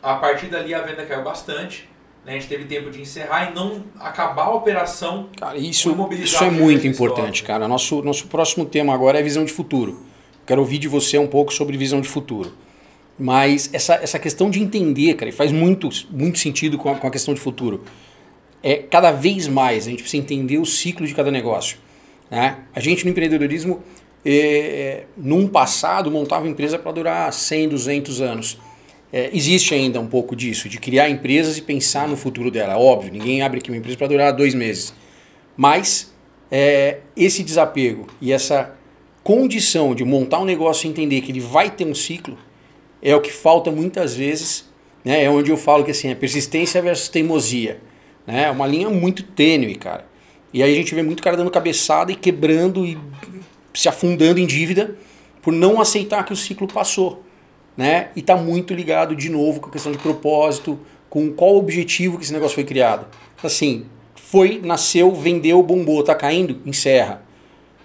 A 0.02 0.16
partir 0.16 0.48
dali 0.48 0.74
a 0.74 0.82
venda 0.82 1.06
caiu 1.06 1.24
bastante, 1.24 1.90
né? 2.26 2.34
a 2.34 2.36
gente 2.36 2.48
teve 2.48 2.66
tempo 2.66 2.90
de 2.90 3.02
encerrar 3.02 3.52
e 3.52 3.54
não 3.54 3.84
acabar 4.00 4.46
a 4.46 4.54
operação. 4.54 5.30
Cara, 5.38 5.58
isso, 5.58 5.96
isso 6.12 6.44
é 6.44 6.50
muito 6.50 6.88
importante, 6.88 7.44
cara. 7.44 7.68
Nosso, 7.68 8.02
nosso 8.02 8.28
próximo 8.28 8.66
tema 8.66 8.94
agora 8.94 9.20
é 9.20 9.24
visão 9.24 9.46
de 9.46 9.52
futuro. 9.52 10.04
Quero 10.46 10.62
ouvir 10.62 10.78
de 10.78 10.88
você 10.88 11.18
um 11.18 11.28
pouco 11.28 11.54
sobre 11.54 11.76
visão 11.78 12.00
de 12.00 12.08
futuro. 12.08 12.54
Mas 13.20 13.70
essa, 13.74 13.96
essa 13.96 14.20
questão 14.20 14.50
de 14.50 14.62
entender, 14.62 15.16
cara, 15.16 15.32
faz 15.32 15.52
muito, 15.52 15.90
muito 16.10 16.38
sentido 16.38 16.78
com 16.78 16.90
a, 16.90 16.96
com 16.96 17.08
a 17.08 17.12
questão 17.12 17.34
de 17.34 17.40
futuro. 17.40 17.84
É 18.68 18.76
cada 18.76 19.12
vez 19.12 19.48
mais 19.48 19.88
a 19.88 19.92
gente 19.92 20.02
precisa 20.02 20.22
entender 20.22 20.58
o 20.58 20.66
ciclo 20.66 21.08
de 21.08 21.16
cada 21.16 21.32
negócio. 21.32 21.78
Né? 22.30 22.58
A 22.76 22.82
gente 22.82 23.06
no 23.06 23.12
empreendedorismo, 23.12 23.82
é, 24.26 25.06
num 25.16 25.48
passado, 25.48 26.12
montava 26.12 26.50
empresa 26.50 26.78
para 26.78 26.92
durar 26.92 27.32
100, 27.32 27.70
200 27.70 28.20
anos. 28.20 28.60
É, 29.14 29.30
existe 29.32 29.74
ainda 29.74 30.02
um 30.02 30.08
pouco 30.08 30.36
disso, 30.36 30.68
de 30.68 30.80
criar 30.80 31.10
empresas 31.10 31.58
e 31.58 31.62
pensar 31.62 32.10
no 32.10 32.18
futuro 32.18 32.52
dela. 32.52 32.78
Óbvio, 32.78 33.10
ninguém 33.10 33.42
abre 33.42 33.60
aqui 33.60 33.72
uma 33.72 33.78
empresa 33.78 33.98
para 33.98 34.08
durar 34.08 34.34
dois 34.34 34.54
meses. 34.54 34.94
Mas 35.56 36.14
é, 36.52 36.98
esse 37.16 37.44
desapego 37.44 38.08
e 38.20 38.34
essa 38.34 38.76
condição 39.24 39.96
de 39.96 40.04
montar 40.04 40.40
um 40.40 40.46
negócio 40.46 40.88
e 40.88 40.90
entender 40.90 41.22
que 41.22 41.32
ele 41.32 41.40
vai 41.40 41.70
ter 41.70 41.86
um 41.86 41.96
ciclo 41.96 42.38
é 43.02 43.16
o 43.16 43.22
que 43.22 43.32
falta 43.32 43.72
muitas 43.72 44.14
vezes 44.14 44.68
né? 45.08 45.24
É 45.24 45.30
onde 45.30 45.50
eu 45.50 45.56
falo 45.56 45.86
que 45.86 45.92
assim, 45.92 46.10
é 46.10 46.16
persistência 46.16 46.82
versus 46.82 47.08
teimosia. 47.08 47.80
Né? 48.28 48.44
É 48.44 48.52
uma 48.52 48.68
linha 48.68 48.90
muito 48.90 49.24
tênue, 49.24 49.76
cara. 49.76 50.06
E 50.54 50.62
aí 50.62 50.74
a 50.74 50.76
gente 50.76 50.94
vê 50.94 51.02
muito 51.02 51.24
cara 51.24 51.38
dando 51.38 51.50
cabeçada 51.50 52.12
e 52.12 52.16
quebrando 52.16 52.86
e 52.86 52.98
se 53.74 53.88
afundando 53.88 54.40
em 54.40 54.46
dívida 54.46 54.96
por 55.42 55.54
não 55.54 55.80
aceitar 55.80 56.26
que 56.26 56.34
o 56.34 56.36
ciclo 56.36 56.68
passou. 56.68 57.24
Né? 57.76 58.10
E 58.16 58.20
está 58.20 58.36
muito 58.36 58.74
ligado 58.74 59.16
de 59.16 59.30
novo 59.30 59.62
com 59.62 59.70
a 59.70 59.72
questão 59.72 59.92
de 59.92 59.98
propósito, 59.98 60.78
com 61.10 61.32
qual 61.32 61.56
objetivo 61.56 62.18
que 62.18 62.24
esse 62.24 62.34
negócio 62.34 62.56
foi 62.56 62.64
criado. 62.64 63.08
Assim, 63.42 63.86
foi, 64.16 64.60
nasceu, 64.64 65.14
vendeu, 65.14 65.62
bombou, 65.64 66.04
tá 66.04 66.14
caindo, 66.14 66.60
encerra. 66.66 67.22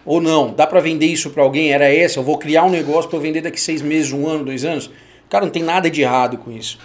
Ou 0.04 0.20
não, 0.20 0.52
dá 0.52 0.66
para 0.66 0.80
vender 0.80 1.06
isso 1.06 1.30
para 1.30 1.42
alguém? 1.42 1.72
Era 1.72 1.92
essa, 1.92 2.18
eu 2.18 2.24
vou 2.24 2.36
criar 2.36 2.64
um 2.64 2.70
negócio 2.70 3.08
para 3.08 3.18
vender 3.20 3.42
daqui 3.42 3.60
seis 3.60 3.80
meses, 3.80 4.12
um 4.12 4.26
ano, 4.26 4.44
dois 4.44 4.64
anos? 4.64 4.90
Cara, 5.28 5.44
não 5.44 5.52
tem 5.52 5.62
nada 5.62 5.88
de 5.88 6.02
errado 6.02 6.36
com 6.38 6.50
isso. 6.50 6.78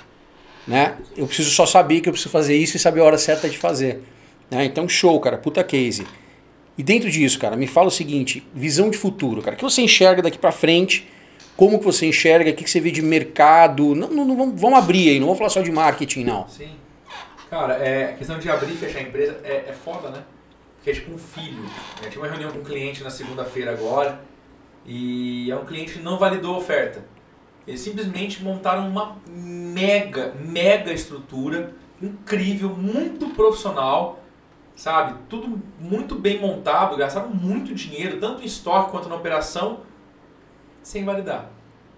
Né? 0.67 0.95
Eu 1.15 1.25
preciso 1.25 1.49
só 1.51 1.65
saber 1.65 2.01
que 2.01 2.09
eu 2.09 2.13
preciso 2.13 2.31
fazer 2.31 2.55
isso 2.55 2.75
e 2.75 2.79
saber 2.79 2.99
a 2.99 3.03
hora 3.05 3.17
certa 3.17 3.49
de 3.49 3.57
fazer. 3.57 4.03
Né? 4.51 4.65
Então, 4.65 4.87
show, 4.87 5.19
cara, 5.19 5.37
puta 5.37 5.63
case. 5.63 6.05
E 6.77 6.83
dentro 6.83 7.09
disso, 7.09 7.39
cara, 7.39 7.55
me 7.55 7.65
fala 7.65 7.87
o 7.87 7.91
seguinte, 7.91 8.45
visão 8.53 8.89
de 8.89 8.97
futuro, 8.97 9.41
cara. 9.41 9.55
O 9.55 9.57
que 9.57 9.63
você 9.63 9.81
enxerga 9.81 10.21
daqui 10.21 10.37
para 10.37 10.51
frente? 10.51 11.07
Como 11.55 11.79
que 11.79 11.85
você 11.85 12.05
enxerga? 12.05 12.51
O 12.51 12.53
que 12.53 12.69
você 12.69 12.79
vê 12.79 12.91
de 12.91 13.01
mercado? 13.01 13.95
Não, 13.95 14.09
não, 14.09 14.25
não 14.25 14.55
vamos, 14.55 14.77
abrir 14.77 15.09
aí, 15.09 15.19
não 15.19 15.25
vamos 15.25 15.39
falar 15.39 15.49
só 15.49 15.61
de 15.61 15.71
marketing, 15.71 16.23
não. 16.23 16.47
Sim. 16.47 16.69
Cara, 17.49 17.75
é, 17.75 18.11
a 18.11 18.13
questão 18.13 18.37
de 18.37 18.49
abrir 18.49 18.73
e 18.73 18.77
fechar 18.77 18.99
a 18.99 19.03
empresa 19.03 19.39
é, 19.43 19.65
é 19.69 19.73
foda, 19.73 20.09
né? 20.09 20.23
Porque 20.75 20.91
é 20.91 20.93
tipo 20.93 21.11
um 21.11 21.17
filho. 21.17 21.65
Eu 22.03 22.09
tive 22.09 22.19
uma 22.19 22.27
reunião 22.27 22.51
com 22.51 22.59
um 22.59 22.63
cliente 22.63 23.03
na 23.03 23.09
segunda-feira 23.09 23.71
agora 23.71 24.21
e 24.85 25.49
é 25.49 25.55
um 25.55 25.65
cliente 25.65 25.93
que 25.93 25.99
não 25.99 26.19
validou 26.19 26.55
a 26.55 26.57
oferta. 26.59 27.03
Eles 27.67 27.81
simplesmente 27.81 28.41
montaram 28.41 28.87
uma 28.87 29.17
mega, 29.27 30.33
mega 30.39 30.93
estrutura 30.93 31.73
incrível, 32.01 32.69
muito 32.69 33.27
profissional, 33.31 34.23
sabe? 34.75 35.15
Tudo 35.27 35.61
muito 35.79 36.15
bem 36.15 36.39
montado, 36.39 36.95
gastaram 36.95 37.29
muito 37.29 37.75
dinheiro, 37.75 38.19
tanto 38.19 38.41
em 38.41 38.45
estoque 38.45 38.91
quanto 38.91 39.09
na 39.09 39.15
operação, 39.15 39.81
sem 40.81 41.03
validar. 41.03 41.49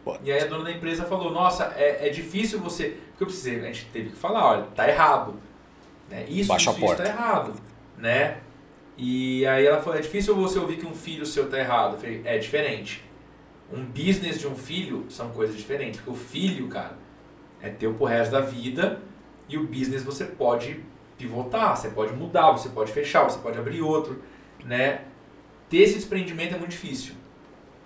What? 0.06 0.22
E 0.24 0.32
aí 0.32 0.42
a 0.42 0.48
dona 0.48 0.64
da 0.64 0.72
empresa 0.72 1.04
falou, 1.06 1.32
nossa, 1.32 1.74
é, 1.76 2.08
é 2.08 2.10
difícil 2.10 2.60
você... 2.60 2.98
Porque 3.10 3.24
eu 3.24 3.28
precisei, 3.28 3.60
a 3.60 3.66
gente 3.66 3.86
teve 3.94 4.10
que 4.10 4.16
falar, 4.16 4.46
olha, 4.46 4.64
tá 4.76 4.88
errado. 4.88 5.36
Né? 6.10 6.26
Isso, 6.28 6.48
Baixa 6.48 6.72
isso, 6.72 6.80
a 6.80 6.82
porta. 6.88 7.04
isso 7.04 7.12
tá 7.12 7.18
errado. 7.18 7.54
Né? 7.98 8.38
E 8.98 9.46
aí 9.46 9.66
ela 9.66 9.82
falou, 9.82 10.00
é 10.00 10.02
difícil 10.02 10.36
você 10.36 10.58
ouvir 10.58 10.78
que 10.78 10.88
um 10.88 10.96
filho 10.96 11.26
seu 11.26 11.50
tá 11.50 11.60
errado. 11.60 11.94
Eu 11.94 12.00
falei, 12.00 12.22
é 12.26 12.38
diferente. 12.38 13.04
Um 13.72 13.86
business 13.86 14.40
de 14.40 14.48
um 14.48 14.56
filho 14.56 15.06
são 15.10 15.30
coisas 15.30 15.56
diferentes. 15.56 16.00
Porque 16.00 16.12
o 16.12 16.16
filho, 16.16 16.68
cara, 16.68 16.98
é 17.62 17.70
teu 17.70 17.94
pro 17.94 18.06
resto 18.06 18.32
da 18.32 18.42
vida 18.42 19.02
e 19.48 19.58
o 19.58 19.66
business 19.66 20.04
você 20.04 20.26
pode 20.26 20.84
pivotar, 21.18 21.76
você 21.76 21.90
pode 21.90 22.14
mudar, 22.14 22.52
você 22.52 22.70
pode 22.70 22.92
fechar, 22.92 23.24
você 23.24 23.40
pode 23.40 23.58
abrir 23.58 23.82
outro, 23.82 24.22
né? 24.64 25.02
Ter 25.70 25.80
esse 25.80 25.96
desprendimento 25.96 26.56
é 26.56 26.58
muito 26.58 26.72
difícil. 26.72 27.14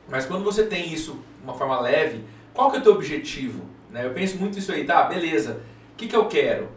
Mas 0.07 0.25
quando 0.25 0.43
você 0.43 0.65
tem 0.65 0.93
isso 0.93 1.13
de 1.13 1.43
uma 1.43 1.53
forma 1.53 1.79
leve, 1.79 2.23
qual 2.53 2.69
que 2.69 2.77
é 2.77 2.79
o 2.79 2.83
teu 2.83 2.93
objetivo? 2.93 3.65
Né? 3.89 4.05
Eu 4.05 4.13
penso 4.13 4.37
muito 4.37 4.59
isso 4.59 4.71
aí, 4.71 4.85
tá, 4.85 5.03
beleza, 5.03 5.61
o 5.93 5.95
que, 5.95 6.07
que 6.07 6.15
eu 6.15 6.27
quero? 6.27 6.69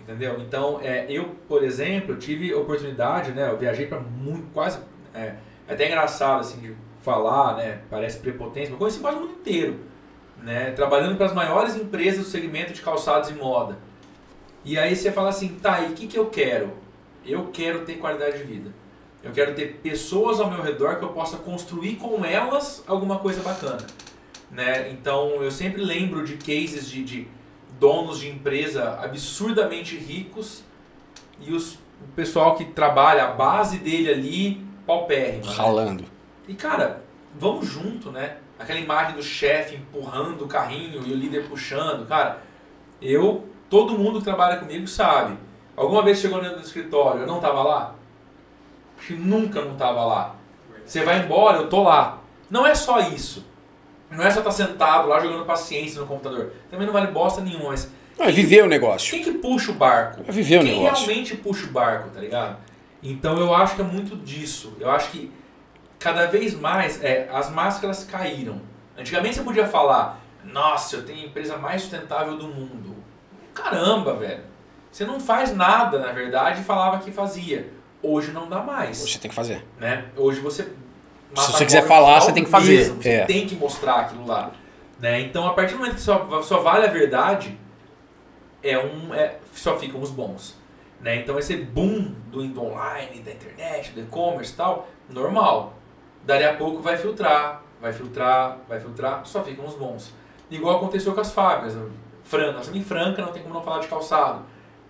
Entendeu? 0.00 0.40
Então, 0.40 0.80
é, 0.80 1.06
eu, 1.10 1.36
por 1.46 1.62
exemplo, 1.62 2.16
tive 2.16 2.54
oportunidade, 2.54 3.32
né? 3.32 3.50
Eu 3.50 3.58
viajei 3.58 3.86
para 3.86 4.00
muito, 4.00 4.46
quase, 4.52 4.78
é, 5.12 5.34
é 5.66 5.74
até 5.74 5.86
engraçado 5.86 6.40
assim 6.40 6.60
de 6.60 6.74
falar, 7.00 7.56
né? 7.56 7.80
Parece 7.90 8.18
prepotência, 8.18 8.70
mas 8.70 8.78
conheci 8.78 9.00
quase 9.00 9.16
o 9.16 9.20
mundo 9.20 9.32
inteiro, 9.32 9.80
né? 10.42 10.70
Trabalhando 10.72 11.16
para 11.16 11.26
as 11.26 11.34
maiores 11.34 11.76
empresas 11.76 12.24
do 12.24 12.30
segmento 12.30 12.72
de 12.72 12.80
calçados 12.80 13.30
e 13.30 13.34
moda. 13.34 13.78
E 14.64 14.78
aí 14.78 14.94
você 14.94 15.10
fala 15.10 15.30
assim, 15.30 15.48
tá, 15.60 15.80
e 15.80 15.92
o 15.92 15.94
que, 15.94 16.06
que 16.06 16.18
eu 16.18 16.26
quero? 16.26 16.72
Eu 17.24 17.48
quero 17.52 17.84
ter 17.84 17.94
qualidade 17.94 18.38
de 18.38 18.44
vida. 18.44 18.72
Eu 19.22 19.32
quero 19.32 19.54
ter 19.54 19.80
pessoas 19.82 20.40
ao 20.40 20.50
meu 20.50 20.62
redor 20.62 20.96
que 20.96 21.04
eu 21.04 21.10
possa 21.10 21.36
construir 21.38 21.96
com 21.96 22.24
elas 22.24 22.84
alguma 22.86 23.18
coisa 23.18 23.42
bacana. 23.42 23.84
Né? 24.50 24.90
Então 24.90 25.42
eu 25.42 25.50
sempre 25.50 25.82
lembro 25.82 26.24
de 26.24 26.36
cases 26.36 26.88
de, 26.88 27.04
de 27.04 27.28
donos 27.78 28.20
de 28.20 28.28
empresa 28.28 28.98
absurdamente 29.02 29.96
ricos 29.96 30.62
e 31.40 31.52
os, 31.52 31.74
o 31.74 32.12
pessoal 32.14 32.56
que 32.56 32.64
trabalha, 32.64 33.24
a 33.24 33.32
base 33.32 33.78
dele 33.78 34.10
ali, 34.10 34.66
paupérrima. 34.86 35.46
Né? 35.46 35.56
Ralando. 35.56 36.02
Né? 36.02 36.08
E 36.48 36.54
cara, 36.54 37.04
vamos 37.38 37.66
junto, 37.66 38.10
né? 38.10 38.38
Aquela 38.58 38.80
imagem 38.80 39.14
do 39.14 39.22
chefe 39.22 39.76
empurrando 39.76 40.44
o 40.44 40.48
carrinho 40.48 41.06
e 41.06 41.12
o 41.12 41.16
líder 41.16 41.48
puxando. 41.48 42.08
Cara, 42.08 42.42
eu 43.00 43.46
Todo 43.68 43.98
mundo 43.98 44.18
que 44.18 44.24
trabalha 44.24 44.56
comigo 44.56 44.86
sabe. 44.86 45.36
Alguma 45.76 46.02
vez 46.02 46.18
chegou 46.18 46.40
dentro 46.40 46.58
do 46.58 46.64
escritório, 46.64 47.20
eu 47.20 47.26
não 47.26 47.36
estava 47.36 47.62
lá? 47.62 47.94
Acho 48.98 49.08
que 49.08 49.14
nunca 49.14 49.60
não 49.60 49.72
estava 49.72 50.04
lá. 50.04 50.34
Você 50.84 51.04
vai 51.04 51.20
embora, 51.20 51.58
eu 51.58 51.68
tô 51.68 51.82
lá. 51.82 52.18
Não 52.50 52.66
é 52.66 52.74
só 52.74 52.98
isso. 53.00 53.46
Não 54.10 54.24
é 54.24 54.30
só 54.30 54.40
estar 54.40 54.50
tá 54.50 54.50
sentado 54.50 55.06
lá 55.06 55.20
jogando 55.20 55.44
paciência 55.44 56.00
no 56.00 56.06
computador. 56.06 56.52
Também 56.70 56.86
não 56.86 56.94
vale 56.94 57.08
bosta 57.08 57.42
nenhuma, 57.42 57.68
mas. 57.68 57.92
Não, 58.18 58.26
é 58.26 58.32
viver 58.32 58.64
o 58.64 58.66
negócio. 58.66 59.10
Quem 59.10 59.22
que 59.22 59.32
puxa 59.32 59.70
o 59.70 59.74
barco? 59.74 60.24
É 60.26 60.32
viver 60.32 60.56
o 60.56 60.64
quem 60.64 60.80
negócio. 60.80 61.04
Quem 61.04 61.14
realmente 61.14 61.36
puxa 61.36 61.66
o 61.66 61.70
barco, 61.70 62.08
tá 62.08 62.20
ligado? 62.20 62.56
Então 63.02 63.36
eu 63.36 63.54
acho 63.54 63.76
que 63.76 63.82
é 63.82 63.84
muito 63.84 64.16
disso. 64.16 64.74
Eu 64.80 64.90
acho 64.90 65.10
que 65.10 65.30
cada 65.98 66.26
vez 66.26 66.54
mais 66.54 67.02
é, 67.02 67.28
as 67.32 67.50
máscaras 67.50 68.04
caíram. 68.04 68.60
Antigamente 68.96 69.36
você 69.36 69.42
podia 69.42 69.66
falar, 69.66 70.20
nossa, 70.44 70.96
eu 70.96 71.04
tenho 71.04 71.22
a 71.22 71.26
empresa 71.26 71.56
mais 71.56 71.82
sustentável 71.82 72.36
do 72.36 72.48
mundo. 72.48 72.96
Caramba, 73.54 74.14
velho. 74.14 74.42
Você 74.90 75.04
não 75.04 75.20
faz 75.20 75.54
nada, 75.54 75.98
na 75.98 76.12
verdade, 76.12 76.60
e 76.60 76.64
falava 76.64 76.98
que 76.98 77.10
fazia. 77.10 77.70
Hoje 78.02 78.30
não 78.30 78.48
dá 78.48 78.62
mais. 78.62 79.02
Hoje 79.02 79.12
você 79.12 79.18
tem 79.18 79.28
que 79.28 79.34
fazer. 79.34 79.64
Né? 79.78 80.06
Hoje 80.16 80.40
você. 80.40 80.64
Se 81.34 81.52
você 81.52 81.64
quiser 81.66 81.86
falar, 81.86 82.20
você 82.20 82.32
tem 82.32 82.44
que 82.44 82.50
fazer. 82.50 82.76
Mesmo. 82.78 83.02
Você 83.02 83.10
é. 83.10 83.24
tem 83.26 83.46
que 83.46 83.54
mostrar 83.54 84.00
aquilo 84.00 84.26
lá. 84.26 84.52
Né? 84.98 85.20
Então, 85.20 85.46
a 85.46 85.52
partir 85.52 85.72
do 85.72 85.78
momento 85.78 85.96
que 85.96 86.00
só, 86.00 86.42
só 86.42 86.60
vale 86.60 86.86
a 86.86 86.90
verdade, 86.90 87.58
é 88.62 88.78
um, 88.78 89.14
é, 89.14 89.36
só 89.52 89.78
ficam 89.78 90.00
os 90.00 90.10
bons. 90.10 90.56
Né? 91.00 91.16
Então, 91.16 91.38
esse 91.38 91.56
boom 91.56 92.14
do 92.30 92.42
indo 92.42 92.62
online, 92.62 93.20
da 93.20 93.30
internet, 93.30 93.92
do 93.92 94.00
e-commerce 94.00 94.52
e 94.52 94.56
tal, 94.56 94.88
normal. 95.08 95.77
Dali 96.28 96.44
a 96.44 96.52
pouco 96.52 96.82
vai 96.82 96.94
filtrar, 96.98 97.62
vai 97.80 97.90
filtrar, 97.90 98.58
vai 98.68 98.78
filtrar, 98.78 99.22
só 99.24 99.42
ficam 99.42 99.64
os 99.64 99.72
bons. 99.72 100.12
Igual 100.50 100.76
aconteceu 100.76 101.14
com 101.14 101.22
as 101.22 101.32
fábricas. 101.32 101.74
Franca. 102.22 102.52
Nós 102.52 102.60
estamos 102.66 102.80
em 102.82 102.84
Franca, 102.84 103.22
não 103.22 103.32
tem 103.32 103.42
como 103.42 103.54
não 103.54 103.62
falar 103.62 103.78
de 103.78 103.88
calçado. 103.88 104.42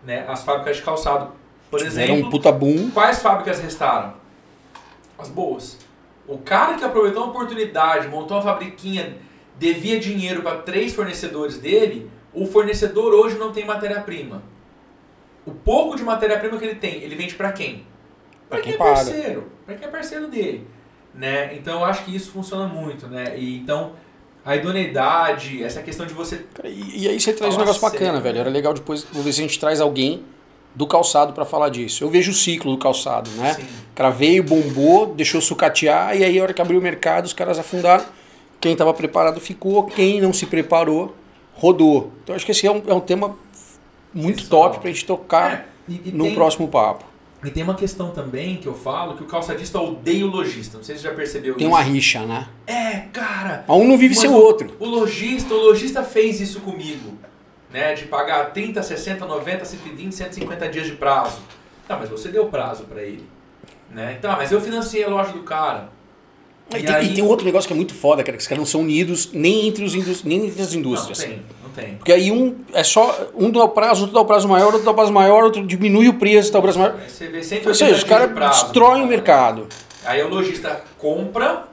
Né? 0.02 0.26
As 0.26 0.42
fábricas 0.42 0.78
de 0.78 0.82
calçado, 0.82 1.30
por 1.70 1.80
exemplo. 1.80 2.26
um 2.26 2.28
puta 2.28 2.50
boom. 2.50 2.90
Quais 2.90 3.22
fábricas 3.22 3.60
restaram? 3.60 4.14
As 5.16 5.28
boas. 5.28 5.78
O 6.26 6.38
cara 6.38 6.74
que 6.74 6.82
aproveitou 6.82 7.22
a 7.22 7.26
oportunidade, 7.26 8.08
montou 8.08 8.36
uma 8.36 8.42
fabriquinha, 8.42 9.18
devia 9.56 10.00
dinheiro 10.00 10.42
para 10.42 10.58
três 10.62 10.92
fornecedores 10.92 11.56
dele, 11.56 12.10
o 12.34 12.46
fornecedor 12.46 13.14
hoje 13.14 13.38
não 13.38 13.52
tem 13.52 13.64
matéria-prima. 13.64 14.42
O 15.46 15.52
pouco 15.52 15.96
de 15.96 16.02
matéria-prima 16.02 16.58
que 16.58 16.64
ele 16.64 16.74
tem, 16.74 17.00
ele 17.00 17.14
vende 17.14 17.36
para 17.36 17.52
quem? 17.52 17.86
Para 18.48 18.60
quem, 18.60 18.72
quem 18.72 18.74
é 18.74 18.76
parceiro. 18.76 19.52
Para 19.64 19.76
quem 19.76 19.86
é 19.86 19.90
parceiro 19.90 20.26
dele. 20.26 20.66
Né? 21.14 21.54
Então 21.56 21.80
eu 21.80 21.84
acho 21.84 22.04
que 22.04 22.14
isso 22.14 22.30
funciona 22.30 22.66
muito. 22.66 23.06
Né? 23.06 23.38
E, 23.38 23.56
então 23.56 23.92
a 24.44 24.56
idoneidade, 24.56 25.62
essa 25.62 25.82
questão 25.82 26.06
de 26.06 26.14
você. 26.14 26.44
E, 26.64 27.04
e 27.04 27.08
aí 27.08 27.20
você 27.20 27.32
traz 27.32 27.54
um 27.54 27.58
negócio 27.58 27.80
sério. 27.80 27.98
bacana, 27.98 28.20
velho. 28.20 28.38
Era 28.38 28.50
legal 28.50 28.72
depois, 28.72 29.04
ver 29.04 29.32
se 29.32 29.40
a 29.40 29.42
gente 29.42 29.58
traz 29.58 29.80
alguém 29.80 30.22
do 30.74 30.86
calçado 30.86 31.32
para 31.32 31.44
falar 31.44 31.68
disso. 31.68 32.04
Eu 32.04 32.08
vejo 32.08 32.30
o 32.30 32.34
ciclo 32.34 32.72
do 32.72 32.78
calçado, 32.78 33.30
né? 33.32 33.54
Sim. 33.54 33.62
O 33.62 33.94
cara 33.94 34.10
veio, 34.10 34.42
bombou, 34.42 35.12
deixou 35.14 35.40
sucatear, 35.40 36.16
e 36.16 36.24
aí 36.24 36.38
a 36.38 36.42
hora 36.42 36.54
que 36.54 36.62
abriu 36.62 36.78
o 36.78 36.82
mercado, 36.82 37.26
os 37.26 37.32
caras 37.32 37.58
afundaram. 37.58 38.04
Quem 38.60 38.72
estava 38.72 38.94
preparado 38.94 39.40
ficou, 39.40 39.84
quem 39.84 40.20
não 40.20 40.32
se 40.32 40.46
preparou, 40.46 41.14
rodou. 41.54 42.12
Então 42.22 42.34
acho 42.34 42.44
que 42.44 42.52
esse 42.52 42.66
é 42.66 42.70
um, 42.70 42.82
é 42.86 42.94
um 42.94 43.00
tema 43.00 43.36
muito 44.14 44.40
Exato. 44.40 44.50
top 44.50 44.78
para 44.78 44.88
a 44.88 44.92
gente 44.92 45.04
tocar 45.04 45.52
é, 45.52 45.64
e, 45.88 46.02
e 46.06 46.12
no 46.12 46.24
tem... 46.24 46.34
próximo 46.34 46.68
papo. 46.68 47.04
E 47.44 47.50
tem 47.50 47.62
uma 47.62 47.74
questão 47.74 48.10
também 48.10 48.56
que 48.56 48.66
eu 48.66 48.74
falo 48.74 49.16
que 49.16 49.22
o 49.22 49.26
calçadista 49.26 49.80
odeia 49.80 50.26
o 50.26 50.28
lojista. 50.28 50.76
Não 50.76 50.84
sei 50.84 50.96
se 50.96 51.02
você 51.02 51.08
já 51.08 51.14
percebeu 51.14 51.54
tem 51.54 51.66
isso. 51.66 51.76
Tem 51.76 51.82
uma 51.82 51.82
rixa, 51.82 52.26
né? 52.26 52.48
É, 52.66 53.04
cara. 53.12 53.64
Um 53.68 53.86
não 53.86 53.96
vive 53.96 54.14
sem 54.14 54.28
o 54.28 54.34
outro. 54.34 54.74
O 54.80 54.86
lojista, 54.86 55.54
o 55.54 55.58
lojista 55.58 56.02
fez 56.02 56.40
isso 56.40 56.60
comigo. 56.60 57.16
Né? 57.72 57.94
De 57.94 58.06
pagar 58.06 58.52
30, 58.52 58.82
60, 58.82 59.24
90, 59.24 59.64
120, 59.64 60.12
150 60.12 60.68
dias 60.68 60.86
de 60.86 60.92
prazo. 60.92 61.38
Tá, 61.86 61.96
mas 61.96 62.08
você 62.08 62.28
deu 62.28 62.46
prazo 62.46 62.84
para 62.84 63.02
ele. 63.02 63.24
Né? 63.90 64.18
Tá, 64.20 64.36
mas 64.36 64.50
eu 64.50 64.60
financiei 64.60 65.04
a 65.04 65.08
loja 65.08 65.32
do 65.32 65.42
cara. 65.44 65.90
E, 66.74 66.78
e, 66.78 66.82
tem, 66.82 66.94
aí... 66.94 67.10
e 67.10 67.14
tem 67.14 67.24
outro 67.24 67.46
negócio 67.46 67.66
que 67.66 67.72
é 67.72 67.76
muito 67.76 67.94
foda, 67.94 68.22
cara, 68.22 68.36
que 68.36 68.42
os 68.42 68.48
caras 68.48 68.58
não 68.58 68.66
são 68.66 68.80
unidos 68.82 69.30
nem 69.32 69.68
entre, 69.68 69.84
os 69.84 69.94
indústri... 69.94 70.28
nem 70.28 70.46
entre 70.46 70.60
as 70.60 70.74
indústrias. 70.74 71.18
Não, 71.18 71.26
tem, 71.26 71.42
tem. 71.78 71.94
Porque 71.96 72.12
aí 72.12 72.30
um 72.30 72.56
é 72.72 72.82
só. 72.82 73.30
Um 73.34 73.50
dá 73.50 73.64
o 73.64 73.68
prazo, 73.68 74.02
outro 74.02 74.14
dá 74.14 74.20
o 74.20 74.24
prazo 74.24 74.48
maior, 74.48 74.72
outro 74.72 74.84
dá 74.84 74.90
o 74.90 74.94
prazo 74.94 75.12
maior, 75.12 75.44
outro 75.44 75.66
diminui 75.66 76.08
o 76.08 76.14
preço, 76.14 76.52
dá 76.52 76.58
o 76.58 76.62
prazo 76.62 76.78
maior. 76.78 76.98
Você 77.06 77.28
vê 77.28 77.38
Ou 77.66 77.74
seja, 77.74 77.94
os 77.94 78.04
caras 78.04 78.34
destroem 78.34 79.02
o 79.02 79.06
mercado. 79.06 79.66
Aí 80.04 80.22
o 80.22 80.28
lojista 80.28 80.82
compra. 80.96 81.64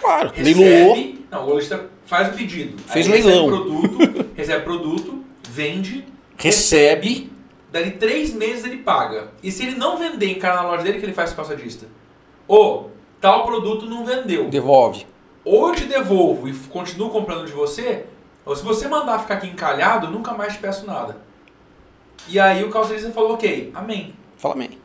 Claro, 0.00 0.30
recebe, 0.34 0.64
leiloou. 0.64 1.14
Não, 1.30 1.44
o 1.44 1.50
lojista 1.50 1.86
faz 2.06 2.28
o 2.28 2.32
pedido. 2.32 2.82
Fez 2.86 3.06
leilão. 3.06 3.46
Recebe 3.46 3.48
produto, 3.48 4.26
recebe 4.34 4.64
produto, 4.64 5.24
vende, 5.48 6.04
Recebe. 6.36 7.30
dali 7.70 7.92
três 7.92 8.32
meses 8.34 8.64
ele 8.64 8.78
paga. 8.78 9.28
E 9.42 9.52
se 9.52 9.62
ele 9.64 9.76
não 9.76 9.96
vender 9.96 10.26
em 10.26 10.34
cara 10.38 10.56
na 10.56 10.68
loja 10.68 10.82
dele, 10.82 10.98
que 10.98 11.06
ele 11.06 11.12
faz 11.12 11.30
com 11.30 11.34
o 11.34 11.36
calçadista? 11.36 11.86
Ou 12.48 12.90
tal 13.20 13.46
produto 13.46 13.86
não 13.86 14.04
vendeu. 14.04 14.48
Devolve. 14.48 15.06
Ou 15.44 15.68
eu 15.68 15.74
te 15.74 15.84
devolvo 15.84 16.48
e 16.48 16.52
continuo 16.52 17.10
comprando 17.10 17.46
de 17.46 17.52
você, 17.52 18.06
ou 18.44 18.56
se 18.56 18.62
você 18.62 18.88
mandar 18.88 19.18
ficar 19.20 19.34
aqui 19.34 19.46
encalhado, 19.48 20.08
nunca 20.08 20.32
mais 20.32 20.54
te 20.54 20.58
peço 20.58 20.86
nada. 20.86 21.16
E 22.28 22.38
aí 22.38 22.62
o 22.64 22.70
calçadista 22.70 23.10
falou, 23.10 23.34
ok, 23.34 23.70
amém. 23.74 24.14
Fala 24.36 24.54
amém. 24.54 24.78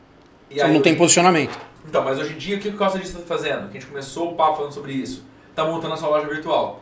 E 0.50 0.60
Só 0.60 0.68
não 0.68 0.82
tem 0.82 0.96
posicionamento. 0.96 1.58
Então, 1.86 2.04
mas 2.04 2.20
hoje 2.20 2.34
em 2.34 2.38
dia, 2.38 2.58
o 2.58 2.60
que 2.60 2.70
o 2.70 2.78
calçadista 2.78 3.20
está 3.20 3.28
fazendo? 3.28 3.70
Que 3.70 3.78
a 3.78 3.80
gente 3.80 3.90
começou 3.90 4.32
o 4.32 4.36
papo 4.36 4.58
falando 4.58 4.74
sobre 4.74 4.92
isso. 4.94 5.24
Tá 5.56 5.66
montando 5.66 5.94
a 5.94 5.98
sua 5.98 6.10
loja 6.10 6.28
virtual. 6.28 6.82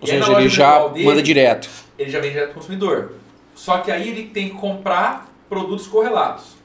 Ou 0.00 0.06
E 0.06 0.10
seja, 0.10 0.32
ele 0.32 0.48
já 0.48 0.88
dele, 0.88 1.06
manda 1.06 1.22
direto. 1.22 1.68
Ele 1.98 2.10
já 2.10 2.18
vende 2.20 2.32
direto 2.32 2.50
pro 2.50 2.60
consumidor. 2.60 3.12
Só 3.54 3.78
que 3.78 3.90
aí 3.90 4.08
ele 4.08 4.26
tem 4.26 4.50
que 4.50 4.56
comprar 4.56 5.28
produtos 5.48 5.86
correlatos. 5.86 6.56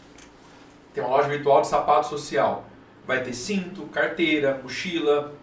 Tem 0.93 1.03
uma 1.03 1.15
loja 1.15 1.29
virtual 1.29 1.61
de 1.61 1.67
sapato 1.67 2.07
social. 2.07 2.65
Vai 3.05 3.21
ter 3.21 3.33
cinto, 3.33 3.83
carteira, 3.83 4.59
mochila, 4.63 5.33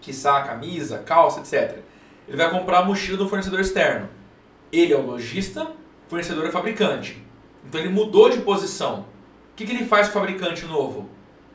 quiçá, 0.00 0.40
camisa, 0.42 0.98
calça, 0.98 1.40
etc. 1.40 1.78
Ele 2.26 2.36
vai 2.36 2.50
comprar 2.50 2.78
a 2.78 2.84
mochila 2.84 3.18
do 3.18 3.28
fornecedor 3.28 3.60
externo. 3.60 4.08
Ele 4.72 4.92
é 4.92 4.96
o 4.96 5.02
lojista, 5.04 5.72
fornecedor 6.08 6.46
é 6.46 6.50
fabricante. 6.50 7.22
Então 7.66 7.80
ele 7.80 7.90
mudou 7.90 8.28
de 8.28 8.40
posição. 8.40 9.00
O 9.52 9.56
que, 9.56 9.64
que 9.64 9.72
ele 9.72 9.84
faz 9.84 10.08
com 10.08 10.18
o 10.18 10.22
fabricante 10.22 10.64
novo? 10.66 11.08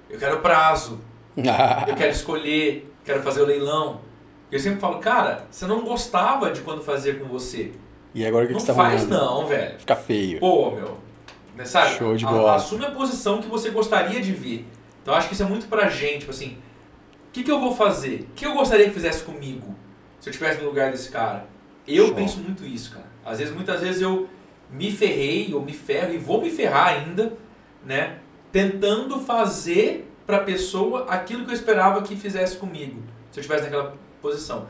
Eu 0.09 0.17
quero 0.17 0.39
prazo, 0.39 0.99
eu 1.35 1.95
quero 1.95 2.09
escolher, 2.11 2.91
quero 3.03 3.21
fazer 3.21 3.41
o 3.41 3.45
leilão. 3.45 4.01
E 4.51 4.55
eu 4.55 4.59
sempre 4.59 4.79
falo, 4.79 4.99
cara, 4.99 5.45
você 5.51 5.67
não 5.67 5.81
gostava 5.81 6.49
de 6.51 6.61
quando 6.61 6.81
fazia 6.81 7.13
com 7.15 7.25
você. 7.25 7.71
e 8.15 8.25
agora 8.25 8.45
o 8.45 8.47
que, 8.47 8.53
Não 8.53 8.59
que 8.59 8.65
você 8.65 8.73
tá 8.73 8.77
faz 8.77 9.07
não, 9.07 9.45
velho. 9.45 9.79
Fica 9.79 9.95
feio. 9.95 10.39
Pô, 10.39 10.71
meu. 10.71 10.97
Né, 11.55 11.65
sabe? 11.65 11.95
Show 11.95 12.15
de 12.15 12.25
bola. 12.25 12.55
Assume 12.55 12.85
a 12.85 12.91
posição 12.91 13.41
que 13.41 13.47
você 13.47 13.69
gostaria 13.69 14.21
de 14.21 14.31
vir. 14.31 14.65
Então 15.01 15.13
acho 15.13 15.27
que 15.27 15.33
isso 15.33 15.43
é 15.43 15.45
muito 15.45 15.67
pra 15.67 15.89
gente, 15.89 16.19
tipo 16.19 16.31
assim, 16.31 16.57
o 17.27 17.31
que, 17.31 17.43
que 17.43 17.51
eu 17.51 17.59
vou 17.59 17.75
fazer? 17.75 18.27
O 18.31 18.33
que 18.33 18.45
eu 18.45 18.53
gostaria 18.53 18.85
que 18.85 18.93
fizesse 18.93 19.23
comigo? 19.23 19.75
Se 20.19 20.29
eu 20.29 20.31
estivesse 20.31 20.59
no 20.61 20.67
lugar 20.67 20.91
desse 20.91 21.09
cara? 21.09 21.45
Eu 21.87 22.07
Show. 22.07 22.15
penso 22.15 22.39
muito 22.39 22.65
isso, 22.65 22.91
cara. 22.91 23.07
Às 23.25 23.39
vezes, 23.39 23.53
muitas 23.53 23.81
vezes 23.81 24.01
eu 24.01 24.29
me 24.69 24.91
ferrei, 24.91 25.53
ou 25.53 25.61
me 25.61 25.73
ferro, 25.73 26.13
e 26.13 26.17
vou 26.17 26.41
me 26.41 26.49
ferrar 26.49 26.87
ainda, 26.89 27.33
né? 27.85 28.19
Tentando 28.51 29.19
fazer 29.19 30.11
pra 30.25 30.39
pessoa 30.39 31.05
aquilo 31.05 31.43
que 31.45 31.51
eu 31.51 31.55
esperava 31.55 32.01
que 32.01 32.15
fizesse 32.15 32.57
comigo. 32.57 33.01
Se 33.31 33.39
eu 33.39 33.41
estivesse 33.41 33.63
naquela 33.63 33.95
posição. 34.21 34.67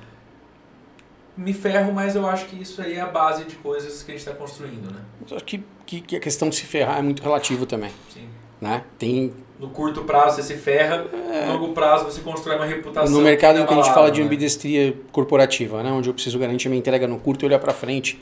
Me 1.36 1.54
ferro, 1.54 1.94
mas 1.94 2.16
eu 2.16 2.28
acho 2.28 2.46
que 2.48 2.62
isso 2.62 2.82
aí 2.82 2.96
é 2.96 3.02
a 3.02 3.08
base 3.08 3.46
de 3.46 3.56
coisas 3.56 4.04
que 4.04 4.12
a 4.12 4.14
gente 4.14 4.28
está 4.28 4.34
construindo, 4.34 4.92
né? 4.92 5.02
Eu 5.30 5.38
acho 5.38 5.46
que, 5.46 5.64
que, 5.86 6.02
que 6.02 6.16
a 6.16 6.20
questão 6.20 6.50
de 6.50 6.56
se 6.56 6.66
ferrar 6.66 7.00
é 7.00 7.02
muito 7.02 7.24
relativo 7.24 7.66
também. 7.66 7.92
Sim. 8.14 8.28
Né? 8.60 8.84
Tem, 8.98 9.34
No 9.60 9.70
curto 9.72 10.04
prazo 10.04 10.38
você 10.38 10.44
se 10.44 10.56
ferra, 10.56 11.06
no 11.48 11.54
longo 11.54 11.74
prazo 11.74 12.06
você 12.06 12.22
constrói 12.22 12.56
uma 12.56 12.66
reputação. 12.66 13.12
no 13.12 13.22
mercado 13.22 13.60
em 13.60 13.66
que 13.66 13.74
a 13.74 13.76
gente 13.76 13.94
fala 13.94 14.10
de 14.10 14.22
né? 14.22 14.26
ambidestria 14.26 14.96
corporativa, 15.12 15.84
né? 15.84 15.92
onde 15.92 16.10
eu 16.10 16.14
preciso 16.14 16.40
garantir 16.40 16.70
minha 16.70 16.80
entrega 16.80 17.06
no 17.06 17.20
curto 17.20 17.44
e 17.44 17.46
olhar 17.46 17.60
para 17.60 17.74
frente 17.74 18.22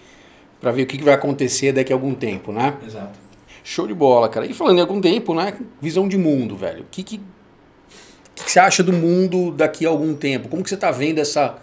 para 0.59 0.71
ver 0.71 0.81
o 0.81 0.85
que, 0.87 0.97
vai 1.03 1.13
acontecer 1.13 1.71
daqui 1.71 1.93
a 1.93 1.95
algum 1.95 2.15
tempo, 2.15 2.51
né? 2.51 2.75
Exato. 2.83 3.19
Show 3.63 3.85
de 3.85 3.93
bola, 3.93 4.27
cara. 4.27 4.47
E 4.47 4.53
falando 4.53 4.79
em 4.79 4.81
algum 4.81 4.99
tempo, 4.99 5.35
né? 5.35 5.53
Visão 5.79 6.07
de 6.07 6.17
mundo, 6.17 6.55
velho. 6.55 6.81
O 6.81 6.87
que, 6.89 7.03
que, 7.03 7.17
o 7.17 8.43
que 8.43 8.51
você 8.51 8.59
acha 8.59 8.81
do 8.81 8.91
mundo 8.91 9.51
daqui 9.51 9.85
a 9.85 9.89
algum 9.89 10.15
tempo? 10.15 10.49
Como 10.49 10.63
que 10.63 10.69
você 10.69 10.77
tá 10.77 10.89
vendo 10.89 11.19
essa 11.19 11.57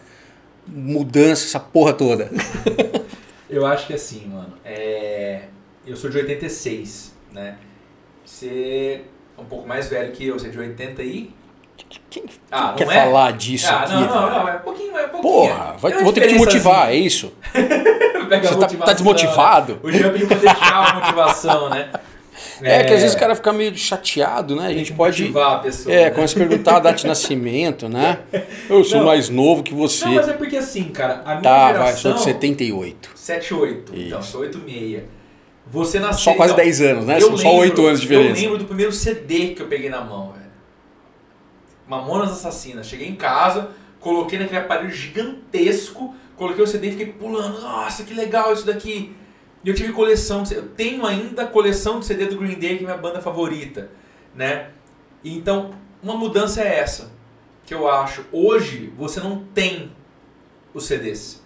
mudança, 0.64 1.47
essa 1.47 1.59
porra 1.59 1.93
toda? 1.93 2.31
Eu 3.51 3.66
acho 3.66 3.89
que 3.89 3.93
assim, 3.93 4.27
mano, 4.27 4.55
é... 4.64 5.45
eu 5.87 5.95
sou 5.97 6.11
de 6.11 6.16
86, 6.16 7.14
né? 7.31 7.57
Você 8.25 9.03
é 9.05 9.14
um 9.39 9.45
pouco 9.45 9.66
mais 9.66 9.89
velho 9.89 10.12
que 10.12 10.26
eu, 10.26 10.39
você 10.39 10.47
é 10.47 10.51
de 10.51 10.59
80 10.59 11.03
e... 11.03 11.30
Quem, 12.09 12.22
Ah, 12.53 12.74
quem 12.76 12.87
não 12.87 12.93
quer 12.93 12.99
é? 12.99 13.05
falar 13.05 13.32
disso 13.32 13.66
ah, 13.68 13.82
aqui? 13.82 13.93
não, 13.95 14.01
não, 14.07 14.30
não, 14.30 14.49
é 14.49 14.53
pouquinho, 14.59 14.97
é 14.97 15.09
pouquinho. 15.09 15.22
Porra, 15.22 15.74
vai, 15.78 15.93
vou 16.05 16.12
ter 16.12 16.20
que 16.20 16.28
te 16.28 16.35
motivar, 16.35 16.91
é 16.91 16.95
isso? 16.95 17.32
Você 17.55 18.57
tá, 18.57 18.87
tá 18.87 18.93
desmotivado? 18.93 19.80
né? 19.82 20.22
O 20.22 20.26
pra 20.26 20.37
deixar 20.37 20.91
a 20.91 20.95
motivação, 20.95 21.68
né? 21.68 21.91
É, 22.62 22.85
que 22.85 22.93
às 22.93 23.01
vezes 23.01 23.14
o 23.14 23.18
cara 23.18 23.35
fica 23.35 23.53
meio 23.53 23.76
chateado, 23.76 24.55
né? 24.57 24.66
A 24.68 24.72
gente 24.72 24.93
pode. 24.93 25.22
motivar 25.22 25.57
a 25.57 25.59
pessoa, 25.59 25.95
É, 25.95 26.05
né? 26.05 26.11
começa 26.11 26.35
a 26.35 26.47
perguntar 26.47 26.76
a 26.76 26.80
data 26.80 26.97
de 26.97 27.07
nascimento, 27.07 27.89
né? 27.89 28.18
Eu 28.70 28.85
sou 28.85 28.99
Não. 28.99 29.07
mais 29.07 29.28
novo 29.28 29.62
que 29.62 29.74
você. 29.74 30.05
Não, 30.05 30.14
mas 30.14 30.28
é 30.28 30.32
porque 30.35 30.57
assim, 30.57 30.85
cara, 30.85 31.22
a 31.24 31.30
minha 31.30 31.43
Tá, 31.43 31.66
geração... 31.68 31.85
vai, 31.85 31.93
sou 31.97 32.12
de 32.14 32.22
78. 32.22 33.11
7, 33.14 33.55
8. 33.55 33.93
Então, 33.97 34.20
Isso. 34.20 34.30
sou 34.32 34.41
8, 34.43 34.61
6. 34.66 35.03
Você 35.67 35.99
nasceu... 35.99 36.33
Só 36.33 36.35
quase 36.35 36.53
então, 36.53 36.65
10 36.65 36.81
anos, 36.83 37.07
né? 37.07 37.17
eu 37.17 37.29
São 37.29 37.37
só 37.39 37.49
lembro- 37.49 37.61
8 37.62 37.87
anos 37.87 38.01
de 38.01 38.07
Eu 38.07 38.19
diferença. 38.21 38.41
lembro 38.43 38.59
do 38.59 38.65
primeiro 38.67 38.93
CD 38.93 39.55
que 39.55 39.62
eu 39.62 39.67
peguei 39.67 39.89
na 39.89 40.03
mão, 40.03 40.33
velho. 40.33 40.45
Mamonas 41.89 42.31
Assassinas. 42.33 42.87
Cheguei 42.87 43.09
em 43.09 43.15
casa, 43.17 43.71
coloquei 44.01 44.39
naquele 44.39 44.59
aparelho 44.61 44.91
gigantesco, 44.91 46.15
coloquei 46.37 46.62
o 46.62 46.67
CD 46.67 46.89
e 46.89 46.91
fiquei 46.93 47.07
pulando. 47.12 47.61
Nossa, 47.61 48.05
que 48.05 48.15
legal 48.15 48.53
isso 48.53 48.67
daqui. 48.67 49.15
E 49.62 49.69
eu 49.69 49.75
tive 49.75 49.93
coleção, 49.93 50.43
de, 50.43 50.55
eu 50.55 50.69
tenho 50.69 51.05
ainda 51.07 51.47
coleção 51.47 51.99
de 51.99 52.07
CD 52.07 52.27
do 52.27 52.37
Green 52.37 52.59
Day, 52.59 52.77
que 52.77 52.85
é 52.85 52.87
minha 52.87 52.97
banda 52.99 53.21
favorita, 53.21 53.91
né? 54.35 54.71
Então, 55.25 55.71
uma 56.03 56.15
mudança 56.15 56.61
é 56.62 56.79
essa, 56.81 57.11
que 57.65 57.73
eu 57.73 57.89
acho. 57.91 58.27
Hoje, 58.31 58.93
você 58.97 59.21
não 59.21 59.43
tem 59.55 59.91
os 60.75 60.85
CDs. 60.85 61.43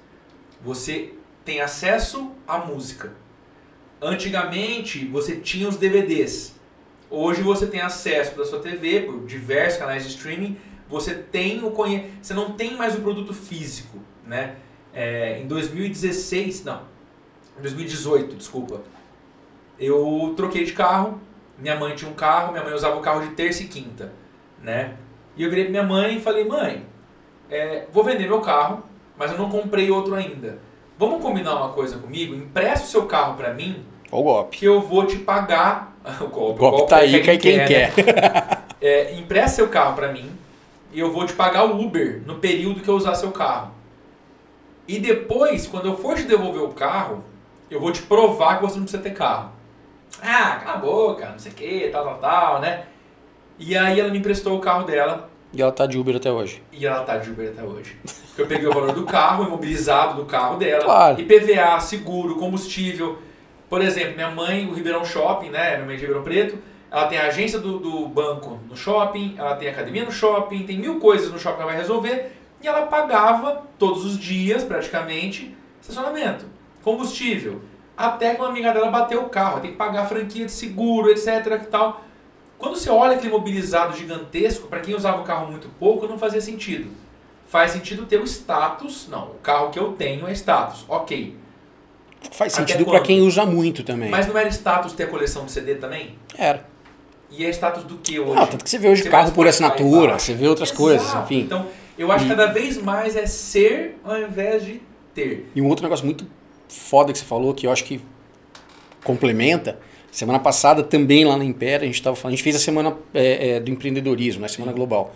Você 0.65 1.15
tem 1.45 1.61
acesso 1.61 2.33
à 2.47 2.59
música. 2.59 3.13
Antigamente, 4.01 5.05
você 5.07 5.37
tinha 5.37 5.69
os 5.69 5.77
DVDs. 5.77 6.55
Hoje 7.11 7.43
você 7.43 7.67
tem 7.67 7.81
acesso 7.81 8.37
da 8.37 8.45
sua 8.45 8.61
TV 8.61 9.01
por 9.01 9.27
diversos 9.27 9.79
canais 9.79 10.05
de 10.05 10.11
streaming. 10.11 10.57
Você 10.89 11.15
tem 11.15 11.65
o 11.65 11.73
conhe... 11.73 12.11
você 12.23 12.33
não 12.33 12.53
tem 12.53 12.77
mais 12.77 12.95
o 12.95 13.01
produto 13.01 13.35
físico, 13.35 13.99
né? 14.25 14.57
É, 14.95 15.41
em 15.41 15.47
2016, 15.49 16.65
não, 16.65 16.83
em 17.59 17.63
2018, 17.63 18.37
desculpa. 18.37 18.83
Eu 19.79 20.33
troquei 20.37 20.65
de 20.65 20.73
carro. 20.73 21.21
Minha 21.59 21.77
mãe 21.77 21.97
tinha 21.97 22.11
um 22.11 22.15
carro, 22.15 22.53
minha 22.53 22.63
mãe 22.63 22.73
usava 22.73 22.97
o 22.97 23.01
carro 23.01 23.21
de 23.21 23.35
terça 23.35 23.65
e 23.65 23.67
quinta, 23.67 24.13
né? 24.63 24.97
E 25.37 25.43
eu 25.43 25.51
virei 25.51 25.65
pra 25.65 25.73
minha 25.73 25.83
mãe 25.83 26.19
e 26.19 26.21
falei, 26.21 26.45
mãe, 26.45 26.87
é, 27.51 27.87
vou 27.93 28.05
vender 28.05 28.29
meu 28.29 28.41
carro, 28.41 28.85
mas 29.17 29.33
eu 29.33 29.39
não 29.39 29.51
comprei 29.51 29.91
outro 29.91 30.15
ainda. 30.15 30.61
Vamos 30.99 31.23
combinar 31.23 31.55
uma 31.57 31.69
coisa 31.71 31.97
comigo? 31.99 32.35
Empresta 32.35 32.87
o 32.87 32.91
seu 32.91 33.07
carro 33.07 33.35
pra 33.37 33.55
mim 33.55 33.85
o 34.11 34.23
golpe. 34.23 34.57
que 34.59 34.65
eu 34.65 34.81
vou 34.81 35.07
te 35.07 35.17
pagar. 35.19 35.97
O 36.21 36.25
O 36.25 36.29
golpe, 36.29 36.59
golpe 36.59 36.89
tá 36.89 36.97
aí, 36.99 37.23
cai 37.23 37.37
quem 37.37 37.59
né? 37.59 37.67
quer. 37.67 37.93
É, 38.81 39.15
empresta 39.15 39.57
seu 39.57 39.69
carro 39.69 39.95
pra 39.95 40.11
mim 40.11 40.31
e 40.93 40.99
eu 40.99 41.13
vou 41.13 41.27
te 41.27 41.35
pagar 41.35 41.65
o 41.67 41.79
Uber 41.85 42.23
no 42.25 42.37
período 42.37 42.81
que 42.81 42.89
eu 42.89 42.95
usar 42.95 43.15
seu 43.15 43.31
carro. 43.31 43.73
E 44.87 44.99
depois, 44.99 45.67
quando 45.67 45.87
eu 45.87 45.97
for 45.99 46.17
te 46.17 46.23
devolver 46.23 46.63
o 46.63 46.69
carro, 46.73 47.23
eu 47.71 47.79
vou 47.79 47.93
te 47.93 48.01
provar 48.03 48.57
que 48.57 48.63
você 48.63 48.77
não 48.77 48.85
precisa 48.85 49.03
ter 49.03 49.11
carro. 49.11 49.51
Ah, 50.23 50.59
cala 50.65 50.77
a 50.77 50.81
boca, 50.81 51.29
não 51.29 51.39
sei 51.39 51.53
o 51.53 51.55
que, 51.55 51.89
tal, 51.93 52.05
tal, 52.05 52.15
tal, 52.19 52.61
né? 52.61 52.85
E 53.59 53.77
aí 53.77 54.01
ela 54.01 54.09
me 54.11 54.19
emprestou 54.19 54.57
o 54.57 54.61
carro 54.61 54.85
dela 54.85 55.28
E 55.53 55.63
ela 55.63 55.73
tá 55.73 55.87
de 55.87 55.99
Uber 55.99 56.17
até 56.17 56.31
hoje. 56.31 56.63
e 56.73 56.87
ela 56.87 57.03
tá 57.05 57.17
de 57.17 57.31
Uber 57.31 57.49
até 57.51 57.63
hoje. 57.63 57.97
Porque 58.29 58.43
eu 58.43 58.47
peguei 58.47 58.69
o 58.69 58.73
valor 58.73 58.93
do 58.93 59.05
carro, 59.05 59.45
imobilizado 59.45 60.17
do 60.17 60.27
carro 60.27 60.57
dela, 60.59 60.85
Claro. 60.85 61.21
IPVA, 61.21 61.81
seguro, 61.81 62.37
combustível. 62.37 63.19
Por 63.69 63.81
exemplo, 63.83 64.15
minha 64.15 64.31
mãe, 64.31 64.67
o 64.67 64.75
Ribeirão 64.75 65.05
Shopping, 65.05 65.51
né? 65.51 65.75
Minha 65.77 65.87
mãe 65.87 65.97
de 65.97 66.03
Ribeirão 66.03 66.23
Preto, 66.23 66.59
ela 66.91 67.07
tem 67.07 67.19
a 67.19 67.27
agência 67.27 67.59
do, 67.59 67.79
do 67.79 68.07
banco 68.09 68.59
no 68.69 68.75
shopping, 68.77 69.35
ela 69.39 69.57
tem 69.57 69.69
academia 69.69 70.05
no 70.05 70.13
shopping, 70.13 70.65
tem 70.65 70.79
mil 70.79 70.99
coisas 70.99 71.31
no 71.31 71.39
shopping 71.39 71.57
que 71.57 71.63
ela 71.63 71.71
vai 71.73 71.81
resolver. 71.81 72.33
E 72.63 72.67
ela 72.69 72.87
pagava 72.87 73.63
todos 73.79 74.05
os 74.05 74.19
dias, 74.19 74.65
praticamente, 74.65 75.55
estacionamento, 75.81 76.45
combustível. 76.83 77.61
Até 77.97 78.35
que 78.35 78.41
uma 78.41 78.49
amiga 78.51 78.73
dela 78.73 78.91
bateu 78.91 79.23
o 79.23 79.29
carro, 79.29 79.61
tem 79.61 79.73
que 79.73 79.77
pagar 79.77 80.03
a 80.03 80.07
franquia 80.07 80.47
de 80.47 80.53
seguro, 80.53 81.11
etc. 81.11 81.27
e 81.63 81.67
tal. 81.67 82.03
Quando 82.59 82.77
você 82.77 82.91
olha 82.91 83.17
aquele 83.17 83.33
mobilizado 83.33 83.97
gigantesco, 83.97 84.67
para 84.67 84.81
quem 84.81 84.95
usava 84.95 85.21
o 85.21 85.25
carro 85.25 85.51
muito 85.51 85.69
pouco, 85.79 86.09
não 86.09 86.19
fazia 86.19 86.41
sentido. 86.41 86.91
Faz 87.47 87.71
sentido 87.71 88.05
ter 88.05 88.21
o 88.21 88.25
status. 88.25 89.07
Não, 89.09 89.29
o 89.29 89.35
carro 89.43 89.71
que 89.71 89.79
eu 89.79 89.93
tenho 89.93 90.27
é 90.27 90.33
status. 90.33 90.85
Ok. 90.89 91.37
Faz 92.33 92.53
Até 92.55 92.67
sentido 92.67 92.85
quando? 92.85 93.03
quem 93.03 93.21
usa 93.21 93.47
muito 93.47 93.85
também. 93.85 94.11
Mas 94.11 94.27
não 94.27 94.37
era 94.37 94.49
status 94.49 94.93
ter 94.93 95.05
a 95.05 95.07
coleção 95.07 95.45
de 95.47 95.53
CD 95.53 95.77
também? 95.77 96.19
Era. 96.37 96.67
E 97.31 97.47
é 97.47 97.51
status 97.51 97.85
do 97.85 97.97
que 97.99 98.19
hoje? 98.19 98.35
Não, 98.35 98.47
tanto 98.47 98.65
que 98.65 98.71
você 98.71 98.79
vê 98.79 98.89
hoje 98.89 99.03
Você 99.03 99.11
carro 99.11 99.31
por 99.33 99.47
assinatura, 99.47 100.19
você 100.19 100.35
vê 100.35 100.49
outras 100.49 100.71
Exato. 100.71 100.83
coisas, 100.83 101.15
enfim. 101.15 101.41
Então, 101.43 101.67
eu 101.97 102.11
acho 102.11 102.25
que 102.25 102.31
cada 102.31 102.47
vez 102.47 102.77
mais 102.77 103.15
é 103.15 103.27
ser 103.27 103.99
ao 104.03 104.19
invés 104.19 104.65
de 104.65 104.81
ter. 105.15 105.49
E 105.55 105.61
um 105.63 105.69
outro 105.69 105.85
negócio 105.85 106.05
muito 106.05 106.27
foda 106.69 107.13
que 107.13 107.19
você 107.19 107.25
falou, 107.25 107.55
que 107.55 107.67
eu 107.67 107.71
acho 107.71 107.85
que 107.85 108.01
complementa. 109.05 109.79
Semana 110.11 110.39
passada, 110.39 110.83
também 110.83 111.25
lá 111.25 111.37
na 111.37 111.45
Império, 111.45 111.85
a 111.85 111.87
gente 111.87 112.03
tava 112.03 112.17
falando, 112.17 112.33
a 112.33 112.37
gente 112.37 112.43
fez 112.43 112.57
a 112.57 112.59
semana 112.59 112.97
é, 113.13 113.51
é, 113.51 113.61
do 113.61 113.71
empreendedorismo, 113.71 114.43
né? 114.43 114.49
Semana 114.49 114.73
global. 114.73 115.15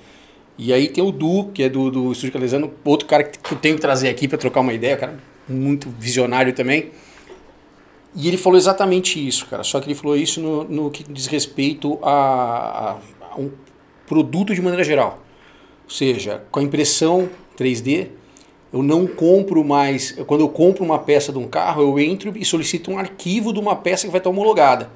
E 0.59 0.73
aí 0.73 0.89
tem 0.89 1.03
o 1.03 1.11
Du, 1.11 1.51
que 1.53 1.63
é 1.63 1.69
do, 1.69 1.91
do 1.91 2.13
Estúdio 2.13 2.33
Calesano, 2.33 2.73
outro 2.85 3.07
cara 3.07 3.25
que 3.25 3.55
eu 3.55 3.59
tenho 3.59 3.75
que 3.75 3.81
trazer 3.81 4.09
aqui 4.09 4.29
para 4.29 4.37
trocar 4.37 4.61
uma 4.61 4.73
ideia, 4.73 4.97
cara 4.97 5.19
muito 5.49 5.89
visionário 5.99 6.53
também. 6.53 6.91
E 8.15 8.29
ele 8.29 8.37
falou 8.37 8.59
exatamente 8.59 9.27
isso, 9.27 9.47
cara. 9.47 9.63
Só 9.63 9.81
que 9.81 9.87
ele 9.87 9.95
falou 9.95 10.17
isso 10.17 10.41
no, 10.41 10.65
no 10.65 10.91
que 10.91 11.03
diz 11.05 11.27
respeito 11.27 11.99
a, 12.03 12.99
a, 13.31 13.41
um 13.41 13.51
produto 14.07 14.55
de 14.55 14.61
maneira 14.61 14.85
geral. 14.85 15.23
Ou 15.85 15.91
seja, 15.91 16.43
com 16.51 16.61
a 16.61 16.63
impressão 16.63 17.29
3D, 17.57 18.09
eu 18.73 18.83
não 18.83 19.07
compro 19.07 19.63
mais. 19.63 20.13
Quando 20.27 20.41
eu 20.41 20.49
compro 20.49 20.85
uma 20.85 20.99
peça 20.99 21.31
de 21.31 21.39
um 21.39 21.47
carro, 21.47 21.83
eu 21.83 21.99
entro 21.99 22.33
e 22.37 22.45
solicito 22.45 22.91
um 22.91 22.99
arquivo 22.99 23.53
de 23.53 23.61
uma 23.61 23.77
peça 23.77 24.07
que 24.07 24.11
vai 24.11 24.19
estar 24.19 24.31
homologada. 24.31 24.91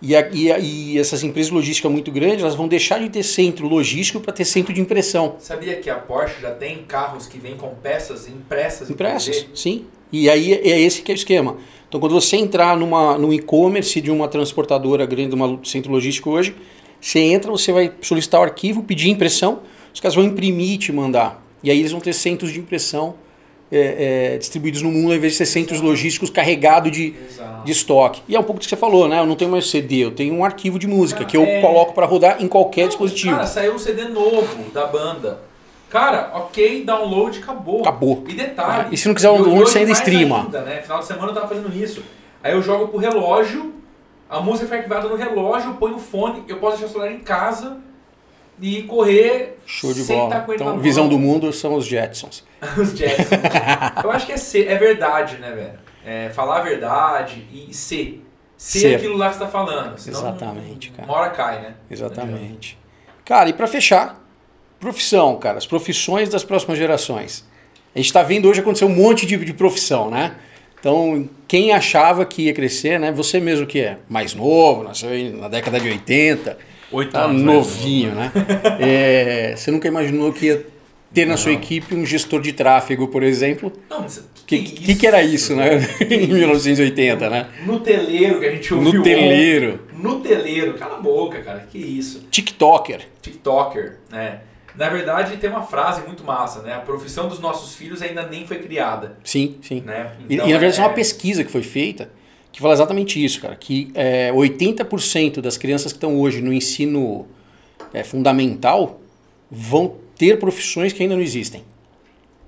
E, 0.00 0.14
a, 0.14 0.28
e, 0.32 0.52
a, 0.52 0.58
e, 0.58 0.98
essas 0.98 1.22
empresas 1.22 1.50
logísticas 1.50 1.90
muito 1.90 2.12
grandes, 2.12 2.42
elas 2.42 2.54
vão 2.54 2.68
deixar 2.68 3.00
de 3.00 3.08
ter 3.08 3.22
centro 3.22 3.66
logístico 3.66 4.20
para 4.20 4.34
ter 4.34 4.44
centro 4.44 4.74
de 4.74 4.78
impressão. 4.78 5.36
Sabia 5.38 5.76
que 5.76 5.88
a 5.88 5.94
Porsche 5.94 6.42
já 6.42 6.50
tem 6.50 6.84
carros 6.86 7.26
que 7.26 7.38
vêm 7.38 7.56
com 7.56 7.68
peças 7.68 8.28
impressas? 8.28 8.90
Impressas, 8.90 9.46
sim. 9.54 9.86
E 10.12 10.28
aí 10.28 10.52
é 10.52 10.78
esse 10.78 11.00
que 11.00 11.10
é 11.10 11.14
o 11.14 11.16
esquema. 11.16 11.56
Então, 11.88 11.98
quando 11.98 12.12
você 12.12 12.36
entrar 12.36 12.76
numa, 12.76 13.16
num 13.16 13.32
e-commerce 13.32 13.98
de 13.98 14.10
uma 14.10 14.28
transportadora 14.28 15.06
grande, 15.06 15.34
de 15.34 15.42
um 15.42 15.64
centro 15.64 15.90
logístico 15.90 16.30
hoje, 16.30 16.54
você 17.00 17.20
entra, 17.20 17.50
você 17.50 17.72
vai 17.72 17.90
solicitar 18.02 18.40
o 18.40 18.44
arquivo, 18.44 18.82
pedir 18.82 19.08
impressão, 19.08 19.60
os 19.92 20.00
caras 20.00 20.14
vão 20.14 20.24
imprimir 20.24 20.72
e 20.72 20.78
te 20.78 20.92
mandar. 20.92 21.43
E 21.64 21.70
aí 21.70 21.78
eles 21.78 21.90
vão 21.90 22.00
ter 22.00 22.12
centros 22.12 22.52
de 22.52 22.60
impressão 22.60 23.14
é, 23.72 24.34
é, 24.34 24.38
distribuídos 24.38 24.82
no 24.82 24.92
mundo, 24.92 25.12
ao 25.12 25.16
invés 25.16 25.32
de 25.32 25.38
ser 25.38 25.46
centros 25.46 25.80
logísticos 25.80 26.28
carregados 26.28 26.92
de, 26.92 27.14
de 27.64 27.72
estoque. 27.72 28.22
E 28.28 28.36
é 28.36 28.38
um 28.38 28.42
pouco 28.42 28.60
do 28.60 28.64
que 28.64 28.68
você 28.68 28.76
falou, 28.76 29.08
né? 29.08 29.18
Eu 29.18 29.26
não 29.26 29.34
tenho 29.34 29.50
mais 29.50 29.70
CD, 29.70 29.96
eu 29.96 30.10
tenho 30.10 30.34
um 30.34 30.44
arquivo 30.44 30.78
de 30.78 30.86
música 30.86 31.20
cara, 31.20 31.30
que 31.30 31.36
eu 31.36 31.42
é... 31.42 31.62
coloco 31.62 31.94
para 31.94 32.04
rodar 32.04 32.36
em 32.42 32.46
qualquer 32.46 32.82
não, 32.82 32.88
dispositivo. 32.88 33.34
Cara, 33.34 33.46
saiu 33.46 33.74
um 33.74 33.78
CD 33.78 34.04
novo 34.04 34.70
da 34.72 34.86
banda. 34.86 35.40
Cara, 35.88 36.32
ok, 36.34 36.84
download, 36.84 37.38
acabou. 37.38 37.80
Acabou. 37.80 38.24
E 38.28 38.34
detalhe. 38.34 38.88
E 38.92 38.96
se 38.96 39.08
não 39.08 39.14
quiser 39.14 39.28
download, 39.28 39.70
você 39.70 39.78
ainda 39.78 39.92
streama. 39.92 40.42
Ainda, 40.42 40.60
né? 40.60 40.82
Final 40.82 40.98
de 40.98 41.06
semana 41.06 41.28
eu 41.28 41.34
tava 41.34 41.48
fazendo 41.48 41.74
isso. 41.74 42.02
Aí 42.42 42.52
eu 42.52 42.60
jogo 42.60 42.88
pro 42.88 42.98
relógio, 42.98 43.72
a 44.28 44.40
música 44.40 44.66
foi 44.66 44.76
arquivada 44.76 45.08
no 45.08 45.16
relógio, 45.16 45.70
eu 45.70 45.74
ponho 45.74 45.96
o 45.96 45.98
fone, 45.98 46.44
eu 46.46 46.58
posso 46.58 46.76
deixar 46.76 46.90
o 46.90 46.92
celular 46.92 47.12
em 47.12 47.20
casa 47.20 47.78
e 48.60 48.82
correr 48.82 49.58
Show 49.66 49.92
de 49.92 50.04
bola. 50.04 50.46
Então, 50.48 50.78
visão 50.78 51.08
do 51.08 51.18
mundo 51.18 51.52
são 51.52 51.74
os 51.74 51.86
Jetsons. 51.86 52.44
os 52.76 52.90
Jetsons. 52.96 53.40
eu 54.02 54.10
acho 54.10 54.26
que 54.26 54.32
é, 54.32 54.36
ser, 54.36 54.68
é 54.68 54.76
verdade, 54.76 55.36
né, 55.38 55.50
velho? 55.50 55.78
É 56.04 56.30
falar 56.30 56.58
a 56.58 56.62
verdade 56.62 57.46
e 57.52 57.72
ser. 57.72 58.22
Ser, 58.56 58.78
ser. 58.78 58.94
aquilo 58.96 59.16
lá 59.16 59.28
que 59.28 59.34
você 59.34 59.40
tá 59.40 59.48
falando. 59.48 59.98
Senão 59.98 60.20
Exatamente, 60.20 60.90
cara. 60.90 61.08
Uma 61.08 61.18
hora 61.18 61.30
cai, 61.30 61.60
né? 61.60 61.74
Exatamente. 61.90 62.78
Cara, 63.24 63.48
e 63.48 63.52
para 63.52 63.66
fechar, 63.66 64.22
profissão, 64.78 65.36
cara, 65.38 65.58
as 65.58 65.66
profissões 65.66 66.28
das 66.28 66.44
próximas 66.44 66.78
gerações. 66.78 67.44
A 67.94 67.98
gente 67.98 68.06
está 68.06 68.22
vendo 68.22 68.48
hoje 68.48 68.60
acontecer 68.60 68.84
um 68.84 68.94
monte 68.94 69.24
de, 69.24 69.36
de 69.36 69.52
profissão, 69.52 70.10
né? 70.10 70.36
Então, 70.78 71.28
quem 71.48 71.72
achava 71.72 72.26
que 72.26 72.42
ia 72.42 72.52
crescer, 72.52 73.00
né? 73.00 73.10
Você 73.12 73.40
mesmo 73.40 73.66
que 73.66 73.80
é 73.80 73.98
mais 74.08 74.34
novo, 74.34 74.84
nasceu 74.84 75.10
na 75.32 75.48
década 75.48 75.80
de 75.80 75.88
80, 75.88 76.58
Oito 76.94 77.10
tá 77.10 77.24
anos. 77.24 77.42
Novinho, 77.42 78.14
né? 78.14 78.30
é, 78.78 79.54
você 79.56 79.70
nunca 79.70 79.88
imaginou 79.88 80.32
que 80.32 80.46
ia 80.46 80.66
ter 81.12 81.24
na 81.24 81.32
não. 81.32 81.36
sua 81.36 81.52
equipe 81.52 81.94
um 81.94 82.06
gestor 82.06 82.40
de 82.40 82.52
tráfego, 82.52 83.08
por 83.08 83.22
exemplo? 83.22 83.72
Não, 83.90 84.00
mas 84.02 84.24
que, 84.46 84.58
que, 84.60 84.82
que, 84.82 84.94
que 84.94 85.06
era 85.06 85.22
isso, 85.22 85.56
né? 85.56 85.78
em 86.08 86.26
1980, 86.28 87.30
né? 87.30 87.48
No 87.66 87.80
teleiro 87.80 88.38
que 88.38 88.46
a 88.46 88.50
gente 88.50 88.72
ouviu. 88.72 88.92
No 88.92 89.02
teleiro. 89.02 89.80
No 89.92 90.20
teleiro. 90.20 90.74
Cala 90.74 90.98
a 90.98 91.00
boca, 91.00 91.40
cara. 91.42 91.66
Que 91.70 91.78
isso. 91.78 92.26
TikToker. 92.30 93.00
TikToker, 93.20 93.98
né? 94.10 94.40
Na 94.76 94.88
verdade, 94.88 95.36
tem 95.36 95.48
uma 95.48 95.62
frase 95.62 96.02
muito 96.04 96.24
massa, 96.24 96.62
né? 96.62 96.74
A 96.74 96.80
profissão 96.80 97.28
dos 97.28 97.38
nossos 97.38 97.74
filhos 97.74 98.02
ainda 98.02 98.26
nem 98.26 98.46
foi 98.46 98.58
criada. 98.58 99.16
Sim, 99.22 99.56
sim. 99.62 99.80
Né? 99.80 100.12
Então, 100.28 100.48
e, 100.48 100.52
na 100.52 100.58
verdade, 100.58 100.80
é... 100.80 100.84
é 100.84 100.86
uma 100.86 100.94
pesquisa 100.94 101.44
que 101.44 101.50
foi 101.50 101.62
feita 101.62 102.10
que 102.54 102.60
fala 102.60 102.72
exatamente 102.72 103.22
isso, 103.22 103.40
cara. 103.40 103.56
Que 103.56 103.90
é, 103.96 104.30
80% 104.30 105.40
das 105.40 105.56
crianças 105.56 105.90
que 105.90 105.96
estão 105.96 106.20
hoje 106.20 106.40
no 106.40 106.52
ensino 106.52 107.26
é, 107.92 108.04
fundamental 108.04 109.00
vão 109.50 109.96
ter 110.16 110.38
profissões 110.38 110.92
que 110.92 111.02
ainda 111.02 111.16
não 111.16 111.22
existem. 111.22 111.64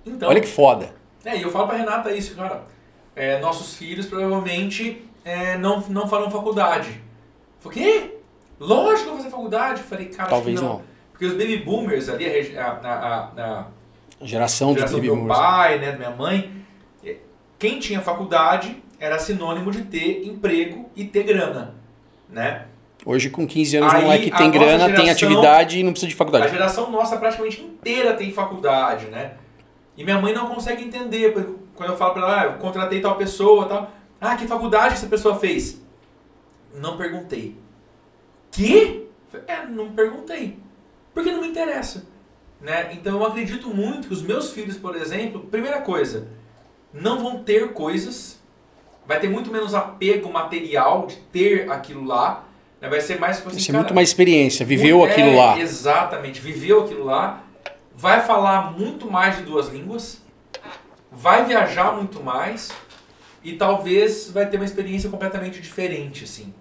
Então, 0.07 0.29
Olha 0.29 0.41
que 0.41 0.47
foda. 0.47 0.95
É, 1.25 1.37
e 1.37 1.43
eu 1.43 1.51
falo 1.51 1.67
pra 1.67 1.79
Renata 1.79 2.15
isso, 2.15 2.37
cara. 2.37 2.63
É, 3.17 3.41
nossos 3.41 3.75
filhos 3.75 4.07
provavelmente 4.07 5.03
é, 5.25 5.59
não, 5.59 5.81
não 5.89 6.07
farão 6.07 6.31
faculdade. 6.31 7.03
Falei, 7.59 7.77
quê? 7.77 8.15
Lógico 8.61 9.01
que 9.01 9.09
vou 9.09 9.17
fazer 9.17 9.31
faculdade. 9.31 9.83
falei, 9.83 10.07
cara, 10.07 10.31
Talvez 10.31 10.61
não. 10.61 10.69
não. 10.69 10.83
Porque 11.11 11.27
os 11.27 11.33
baby 11.33 11.57
boomers 11.57 12.09
ali, 12.09 12.57
a, 12.57 12.65
a, 12.65 12.93
a, 12.95 13.43
a 13.43 13.67
geração, 14.23 14.73
geração 14.73 15.01
do 15.01 15.03
meu 15.05 15.17
boomers. 15.17 15.37
pai, 15.37 15.81
né, 15.81 15.91
da 15.91 15.99
minha 15.99 16.11
mãe, 16.13 16.65
quem 17.59 17.81
tinha 17.81 18.01
faculdade 18.01 18.81
era 18.99 19.19
sinônimo 19.19 19.71
de 19.71 19.83
ter 19.83 20.27
emprego 20.27 20.89
e 20.95 21.05
ter 21.05 21.23
grana, 21.23 21.75
né? 22.29 22.67
Hoje, 23.05 23.31
com 23.31 23.47
15 23.47 23.77
anos, 23.77 23.95
Aí, 23.95 24.01
o 24.01 24.05
moleque 24.05 24.31
tem 24.31 24.51
grana, 24.51 24.87
geração, 24.87 24.97
tem 24.97 25.11
atividade 25.11 25.79
e 25.79 25.83
não 25.83 25.93
precisa 25.93 26.09
de 26.09 26.17
faculdade. 26.17 26.47
A 26.47 26.49
geração 26.49 26.91
nossa 26.91 27.17
praticamente 27.17 27.63
inteira 27.63 28.15
tem 28.15 28.33
faculdade, 28.33 29.07
né? 29.07 29.35
E 29.97 30.03
minha 30.03 30.21
mãe 30.21 30.33
não 30.33 30.49
consegue 30.49 30.83
entender. 30.83 31.33
Quando 31.75 31.91
eu 31.91 31.97
falo 31.97 32.15
pra 32.15 32.23
ela, 32.23 32.41
ah, 32.41 32.45
eu 32.47 32.53
contratei 32.55 33.01
tal 33.01 33.17
pessoa 33.17 33.67
tal. 33.67 33.91
Ah, 34.21 34.35
que 34.35 34.47
faculdade 34.47 34.95
essa 34.95 35.07
pessoa 35.07 35.37
fez? 35.37 35.81
Não 36.75 36.97
perguntei. 36.97 37.57
Que? 38.51 39.07
É, 39.47 39.65
não 39.67 39.93
perguntei 39.93 40.59
porque 41.17 41.33
não 41.33 41.41
me 41.41 41.49
interessa. 41.49 42.07
Né? 42.61 42.93
Então 42.93 43.17
eu 43.17 43.27
acredito 43.27 43.71
muito 43.71 44.09
que 44.09 44.13
os 44.13 44.21
meus 44.21 44.53
filhos, 44.53 44.77
por 44.77 44.95
exemplo, 44.95 45.41
primeira 45.41 45.81
coisa, 45.81 46.29
não 46.93 47.19
vão 47.23 47.43
ter 47.43 47.73
coisas, 47.73 48.36
vai 49.07 49.21
ter 49.21 49.29
muito 49.29 49.51
menos 49.51 49.75
apego 49.75 50.33
material 50.33 51.07
de 51.07 51.17
ter 51.17 51.71
aquilo 51.71 52.05
lá, 52.05 52.45
né? 52.81 52.89
vai 52.89 53.01
ser 53.01 53.19
mais 53.19 53.39
tipo 53.39 53.51
assim, 53.51 53.65
cara, 53.67 53.79
muito 53.79 53.95
mais 53.95 54.09
experiência, 54.09 54.65
viveu 54.65 55.07
é, 55.07 55.11
aquilo 55.11 55.37
lá. 55.37 55.59
Exatamente, 55.59 56.41
viveu 56.41 56.85
aquilo 56.85 57.05
lá, 57.05 57.43
vai 57.95 58.21
falar 58.21 58.73
muito 58.73 59.11
mais 59.11 59.37
de 59.37 59.43
duas 59.43 59.69
línguas, 59.69 60.23
vai 61.11 61.45
viajar 61.45 61.93
muito 61.93 62.23
mais 62.23 62.71
e 63.43 63.55
talvez 63.55 64.31
vai 64.31 64.47
ter 64.47 64.57
uma 64.57 64.67
experiência 64.67 65.09
completamente 65.09 65.61
diferente, 65.61 66.25
assim. 66.25 66.53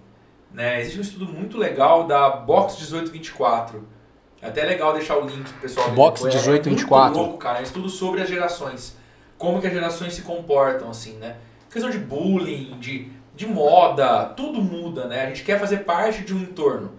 Né? 0.52 0.80
Existe 0.80 0.98
um 0.98 1.02
estudo 1.02 1.26
muito 1.26 1.58
legal 1.58 2.04
da 2.04 2.30
Box 2.30 2.76
1824 2.76 3.96
é 4.40 4.48
até 4.48 4.64
legal 4.64 4.92
deixar 4.92 5.16
o 5.16 5.26
link 5.26 5.50
pessoal. 5.54 5.90
Box 5.90 6.22
18, 6.28 6.68
é 6.68 6.70
24. 6.70 7.04
Muito 7.06 7.18
louco, 7.18 7.38
cara. 7.38 7.60
É 7.60 7.62
estudo 7.62 7.88
sobre 7.88 8.20
as 8.20 8.28
gerações. 8.28 8.96
Como 9.38 9.60
que 9.60 9.66
as 9.66 9.72
gerações 9.72 10.14
se 10.14 10.22
comportam, 10.22 10.90
assim, 10.90 11.14
né? 11.14 11.36
Questão 11.76 11.90
de 11.90 11.98
bullying, 11.98 12.74
de, 12.80 13.06
de 13.34 13.46
moda, 13.46 14.24
tudo 14.34 14.62
muda, 14.62 15.04
né? 15.04 15.24
A 15.24 15.26
gente 15.26 15.44
quer 15.44 15.60
fazer 15.60 15.80
parte 15.80 16.22
de 16.22 16.32
um 16.32 16.38
entorno. 16.38 16.92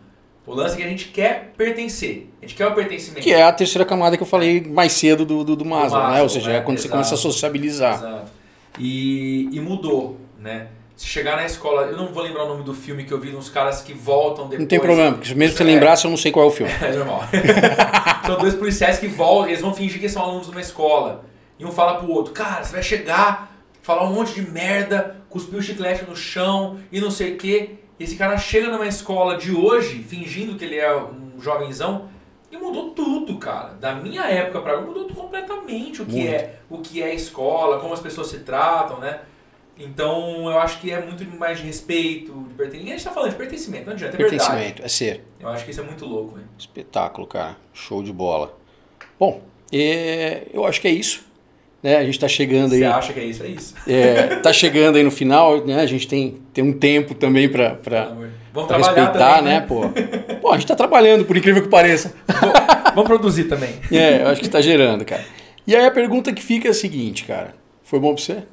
O 0.46 0.54
lance 0.54 0.76
é 0.76 0.78
que 0.78 0.84
a 0.84 0.88
gente 0.88 1.08
quer 1.08 1.52
pertencer. 1.58 2.30
A 2.40 2.46
gente 2.46 2.56
quer 2.56 2.68
o 2.68 2.76
pertencimento. 2.76 3.24
Que 3.24 3.34
é 3.34 3.42
a 3.42 3.52
terceira 3.52 3.84
camada 3.84 4.16
que 4.16 4.22
eu 4.22 4.28
falei 4.28 4.62
mais 4.62 4.92
cedo 4.92 5.26
do, 5.26 5.44
do, 5.44 5.56
do 5.56 5.66
Maslow, 5.66 6.12
né? 6.12 6.22
Ou 6.22 6.30
seja, 6.30 6.52
é, 6.52 6.58
é 6.58 6.62
quando 6.62 6.78
exato, 6.78 6.90
você 6.90 6.90
começa 6.90 7.16
a 7.16 7.18
sociabilizar. 7.18 7.96
Exato. 7.96 8.32
E, 8.78 9.50
e 9.52 9.60
mudou, 9.60 10.20
né? 10.40 10.68
Se 10.96 11.08
chegar 11.08 11.38
na 11.38 11.46
escola, 11.46 11.88
eu 11.88 11.98
não 11.98 12.14
vou 12.14 12.22
lembrar 12.22 12.44
o 12.44 12.48
nome 12.48 12.64
do 12.64 12.76
filme 12.76 13.04
que 13.04 13.12
eu 13.12 13.20
vi, 13.20 13.36
uns 13.36 13.50
caras 13.50 13.82
que 13.82 13.94
voltam 13.94 14.44
depois. 14.44 14.60
Não 14.60 14.68
tem 14.68 14.80
problema, 14.80 15.18
porque 15.18 15.34
mesmo 15.34 15.54
se 15.54 15.58
você 15.58 15.64
é, 15.64 15.74
lembrasse, 15.74 16.06
eu 16.06 16.12
não 16.12 16.18
sei 16.18 16.32
qual 16.32 16.46
é 16.46 16.48
o 16.50 16.52
filme. 16.52 16.72
É 16.80 16.92
normal. 16.92 17.24
são 18.28 18.38
dois 18.38 18.54
policiais 18.54 19.00
que 19.00 19.08
voltam, 19.08 19.50
eles 19.50 19.62
vão 19.62 19.74
fingir 19.74 20.00
que 20.00 20.08
são 20.08 20.22
alunos 20.22 20.46
de 20.46 20.52
uma 20.52 20.62
escola. 20.62 21.26
E 21.58 21.66
um 21.66 21.72
fala 21.72 21.96
pro 21.96 22.12
outro, 22.12 22.32
cara, 22.32 22.64
você 22.64 22.74
vai 22.74 22.84
chegar, 22.84 23.57
falar 23.88 24.04
um 24.04 24.14
monte 24.14 24.34
de 24.34 24.42
merda, 24.42 25.16
cuspir 25.30 25.58
o 25.58 25.62
chiclete 25.62 26.04
no 26.04 26.14
chão 26.14 26.78
e 26.92 27.00
não 27.00 27.10
sei 27.10 27.36
o 27.36 27.38
quê. 27.38 27.76
Esse 27.98 28.18
cara 28.18 28.38
chega 28.38 28.68
numa 28.70 28.86
escola 28.86 29.38
de 29.38 29.54
hoje, 29.54 30.04
fingindo 30.04 30.58
que 30.58 30.66
ele 30.66 30.76
é 30.76 30.94
um 30.94 31.40
jovenzão, 31.40 32.10
e 32.52 32.58
mudou 32.58 32.90
tudo, 32.90 33.38
cara. 33.38 33.76
Da 33.76 33.96
minha 33.96 34.24
época 34.24 34.60
para 34.60 34.74
agora, 34.74 34.88
mudou 34.88 35.08
completamente 35.16 36.02
o 36.02 36.06
que, 36.06 36.28
é, 36.28 36.60
o 36.70 36.80
que 36.80 37.02
é 37.02 37.16
escola, 37.16 37.80
como 37.80 37.94
as 37.94 38.02
pessoas 38.02 38.28
se 38.28 38.40
tratam, 38.40 39.00
né? 39.00 39.22
Então 39.80 40.50
eu 40.50 40.60
acho 40.60 40.82
que 40.82 40.92
é 40.92 41.00
muito 41.00 41.24
mais 41.38 41.60
de 41.60 41.64
respeito, 41.64 42.34
de 42.50 42.56
pertencimento. 42.56 42.94
A 42.94 42.98
gente 42.98 43.06
tá 43.06 43.12
falando 43.12 43.32
de 43.32 43.38
pertencimento, 43.38 43.86
não 43.86 43.94
adianta, 43.94 44.16
é 44.16 44.18
Pertencimento, 44.18 44.58
verdade. 44.60 44.84
é 44.84 44.88
ser. 44.90 45.24
Eu 45.40 45.48
acho 45.48 45.64
que 45.64 45.72
isso 45.72 45.80
é 45.80 45.84
muito 45.84 46.06
louco, 46.06 46.38
hein? 46.38 46.46
Espetáculo, 46.60 47.26
cara. 47.26 47.56
Show 47.74 48.04
de 48.04 48.12
bola. 48.12 48.58
Bom, 49.18 49.42
é, 49.72 50.48
eu 50.54 50.66
acho 50.66 50.82
que 50.82 50.90
é 50.90 50.92
isso. 50.92 51.27
Né? 51.88 51.96
A 51.96 52.04
gente 52.04 52.16
está 52.16 52.28
chegando 52.28 52.74
aí. 52.74 52.80
Você 52.80 52.86
acha 52.86 53.14
que 53.14 53.20
é 53.22 53.24
isso? 53.24 53.44
É 53.44 53.48
isso. 53.48 53.74
É, 53.88 54.36
tá 54.42 54.52
chegando 54.52 54.98
aí 54.98 55.04
no 55.04 55.10
final, 55.10 55.66
né? 55.66 55.80
A 55.80 55.86
gente 55.86 56.06
tem, 56.06 56.38
tem 56.52 56.62
um 56.62 56.74
tempo 56.74 57.16
também 57.16 57.48
para 57.48 57.80
respeitar, 58.78 59.38
também, 59.38 59.44
né? 59.44 59.60
né? 59.62 59.66
Pô. 59.66 59.84
Pô, 60.42 60.50
a 60.50 60.56
gente 60.56 60.66
está 60.66 60.76
trabalhando, 60.76 61.24
por 61.24 61.38
incrível 61.38 61.64
que 61.64 61.70
pareça. 61.70 62.14
Vamos 62.94 63.08
produzir 63.08 63.46
também. 63.46 63.70
É, 63.90 64.22
eu 64.22 64.28
acho 64.28 64.42
que 64.42 64.48
está 64.48 64.60
gerando, 64.60 65.06
cara. 65.06 65.24
E 65.66 65.74
aí 65.74 65.86
a 65.86 65.92
pergunta 65.92 66.34
que 66.34 66.44
fica 66.44 66.68
é 66.68 66.72
a 66.72 66.74
seguinte, 66.74 67.24
cara. 67.24 67.56
Foi 67.84 68.02
bom 68.02 68.14
para 68.14 68.22
você? 68.22 68.44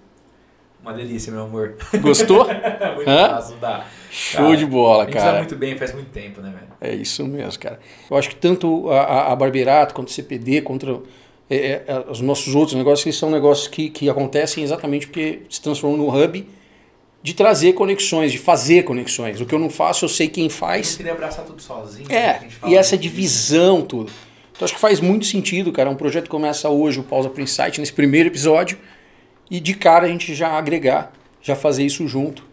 Uma 0.80 0.92
delícia, 0.92 1.32
meu 1.32 1.42
amor. 1.42 1.74
Gostou? 2.00 2.46
muito 2.94 3.10
Hã? 3.10 3.30
fácil, 3.30 3.56
dá. 3.56 3.84
Show 4.12 4.44
cara, 4.44 4.56
de 4.56 4.66
bola, 4.66 5.06
cara. 5.06 5.30
A 5.30 5.38
muito 5.38 5.56
bem 5.56 5.76
faz 5.76 5.92
muito 5.92 6.10
tempo, 6.10 6.40
né, 6.40 6.52
velho? 6.54 6.72
É 6.80 6.94
isso 6.94 7.26
mesmo, 7.26 7.58
cara. 7.58 7.80
Eu 8.08 8.16
acho 8.16 8.28
que 8.28 8.36
tanto 8.36 8.88
a, 8.90 9.32
a 9.32 9.34
Barberato 9.34 9.92
quanto 9.92 10.06
o 10.06 10.12
CPD, 10.12 10.60
contra 10.60 11.00
é, 11.48 11.82
é, 11.86 12.04
os 12.10 12.20
nossos 12.20 12.54
outros 12.54 12.76
negócios, 12.76 13.16
são 13.16 13.30
negócios 13.30 13.68
que, 13.68 13.90
que 13.90 14.08
acontecem 14.08 14.64
exatamente 14.64 15.06
porque 15.06 15.42
se 15.50 15.60
transformam 15.60 15.98
no 15.98 16.08
hub 16.08 16.46
de 17.22 17.34
trazer 17.34 17.72
conexões, 17.72 18.32
de 18.32 18.38
fazer 18.38 18.82
conexões. 18.82 19.40
O 19.40 19.46
que 19.46 19.54
eu 19.54 19.58
não 19.58 19.70
faço, 19.70 20.04
eu 20.04 20.08
sei 20.08 20.28
quem 20.28 20.44
Eu 20.44 20.50
faz. 20.50 20.90
não 20.90 20.96
queria 20.98 21.12
abraçar 21.12 21.44
tudo 21.44 21.60
sozinho. 21.62 22.08
né, 22.08 22.16
É, 22.16 22.32
que 22.34 22.38
a 22.38 22.42
gente 22.42 22.54
fala 22.56 22.72
e 22.72 22.76
essa 22.76 22.98
divisão, 22.98 23.80
tudo. 23.82 24.12
Então 24.52 24.64
acho 24.66 24.74
que 24.74 24.80
faz 24.80 25.00
muito 25.00 25.24
sentido, 25.26 25.72
cara. 25.72 25.88
Um 25.90 25.96
projeto 25.96 26.24
que 26.24 26.30
começa 26.30 26.68
hoje, 26.68 27.00
o 27.00 27.02
Pausa 27.02 27.30
pro 27.30 27.42
Insight, 27.42 27.80
nesse 27.80 27.92
primeiro 27.92 28.28
episódio, 28.28 28.78
e 29.50 29.58
de 29.58 29.74
cara 29.74 30.06
a 30.06 30.08
gente 30.08 30.34
já 30.34 30.50
agregar, 30.50 31.12
já 31.42 31.56
fazer 31.56 31.84
isso 31.84 32.06
junto. 32.06 32.44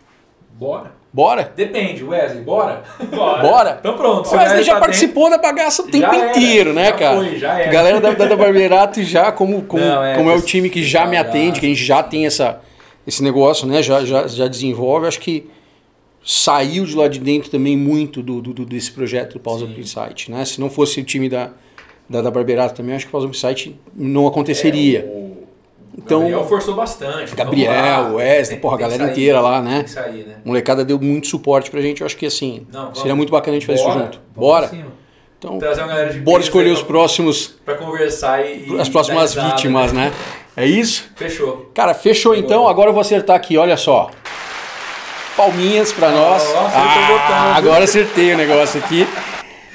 Bora. 0.58 0.94
Bora? 1.14 1.52
Depende, 1.56 2.04
Wesley, 2.06 2.42
bora? 2.42 2.84
Bora. 3.14 3.42
Bora? 3.42 3.78
Então 3.80 3.98
pronto. 3.98 4.30
O 4.30 4.38
Wesley 4.38 4.64
já 4.64 4.76
tá 4.76 4.80
participou 4.80 5.30
da 5.30 5.38
bagaça 5.38 5.82
o 5.84 5.86
Já 5.86 5.92
tempo 5.92 6.06
era, 6.16 6.30
inteiro, 6.30 6.74
né, 6.74 6.86
já 6.86 6.92
cara? 6.94 7.18
foi, 7.18 7.38
já 7.38 7.60
era. 7.60 7.70
A 7.70 7.74
galera 7.74 8.00
da, 8.00 8.12
da, 8.12 8.26
da 8.28 8.36
Barberato 8.38 9.04
já, 9.04 9.30
como, 9.32 9.62
como, 9.64 9.84
Não, 9.84 10.02
é, 10.04 10.16
como 10.16 10.30
é 10.32 10.36
o 10.36 10.42
time 10.42 10.70
que 10.70 10.82
já 10.82 11.06
me 11.06 11.16
já- 11.16 11.22
atende, 11.22 11.60
que 11.60 11.66
a 11.66 11.70
gente 11.70 11.84
já 11.84 12.02
tem 12.02 12.26
essa, 12.26 12.62
esse 13.06 13.22
negócio, 13.22 13.68
né? 13.68 13.84
Já, 13.84 14.06
já, 14.06 14.26
já 14.26 14.48
desenvolve, 14.48 15.06
acho 15.06 15.20
que 15.20 15.50
saiu 16.24 16.86
de 16.86 16.96
lá 16.96 17.08
de 17.08 17.20
dentro 17.20 17.50
também 17.50 17.76
muito 17.76 18.22
do, 18.22 18.42
do- 18.42 18.54
do- 18.54 18.66
desse 18.66 18.92
projeto 18.92 19.34
do 19.34 19.40
Pausa 19.40 19.66
Sim. 19.66 19.74
pro 19.74 19.82
Insight, 19.82 20.32
né? 20.32 20.46
Se 20.46 20.62
não 20.62 20.70
fosse 20.70 21.00
o 21.00 21.04
time 21.04 21.28
da, 21.28 21.50
da, 22.10 22.22
da 22.22 22.32
Barberato 22.32 22.76
também, 22.76 22.96
acho 22.96 23.06
que 23.06 23.10
o 23.10 23.12
Pausa 23.12 23.28
Insight 23.28 23.76
não 23.94 24.28
aconteceria. 24.28 25.00
É, 25.00 25.04
o 25.04 25.31
Então- 25.98 26.20
Gabriel 26.22 26.46
forçou 26.48 26.74
bastante. 26.76 27.36
Gabriel, 27.36 27.72
Vamos 27.74 28.12
lá. 28.12 28.18
Wesley, 28.18 28.60
porra, 28.60 28.76
a 28.76 28.80
galera 28.80 29.04
sair, 29.04 29.12
inteira 29.12 29.42
lá, 29.42 29.62
né? 29.62 29.76
Tem 29.76 29.84
que 29.84 29.90
sair, 29.92 30.26
né? 30.26 30.36
Molecada 30.46 30.86
deu 30.86 31.00
muito 31.00 31.28
suporte 31.28 31.70
pra 31.70 31.82
gente, 31.82 32.02
eu 32.02 32.06
acho 32.08 32.16
que 32.18 32.26
assim, 32.26 32.66
Não, 32.72 32.84
vamos. 32.84 33.00
seria 33.00 33.16
muito 33.16 33.30
bacana 33.32 33.58
a 33.58 33.60
gente 33.60 33.68
fazer 33.68 33.84
Bora, 33.84 33.94
isso 33.96 34.04
junto. 34.06 34.20
Bora? 34.36 34.72
Então, 35.38 35.60
bora 36.24 36.42
escolher 36.44 36.70
os 36.72 36.84
próximos 36.84 37.56
Pra 37.66 37.74
conversar 37.76 38.46
e. 38.46 38.80
as 38.80 38.88
próximas 38.88 39.32
risada, 39.34 39.50
vítimas, 39.56 39.92
né? 39.92 40.14
É 40.56 40.66
isso? 40.66 41.10
Fechou. 41.16 41.72
Cara, 41.74 41.94
fechou 41.94 42.34
Chegou. 42.36 42.46
então. 42.48 42.68
Agora 42.68 42.90
eu 42.90 42.94
vou 42.94 43.02
acertar 43.02 43.36
aqui, 43.36 43.58
olha 43.58 43.76
só. 43.76 44.12
Palminhas 45.36 45.92
pra 45.92 46.12
nós. 46.12 46.44
acertou 46.44 47.16
Ah, 47.18 47.54
agora 47.56 47.84
acertei 47.86 48.34
o 48.34 48.38
negócio 48.38 48.80
aqui. 48.80 49.08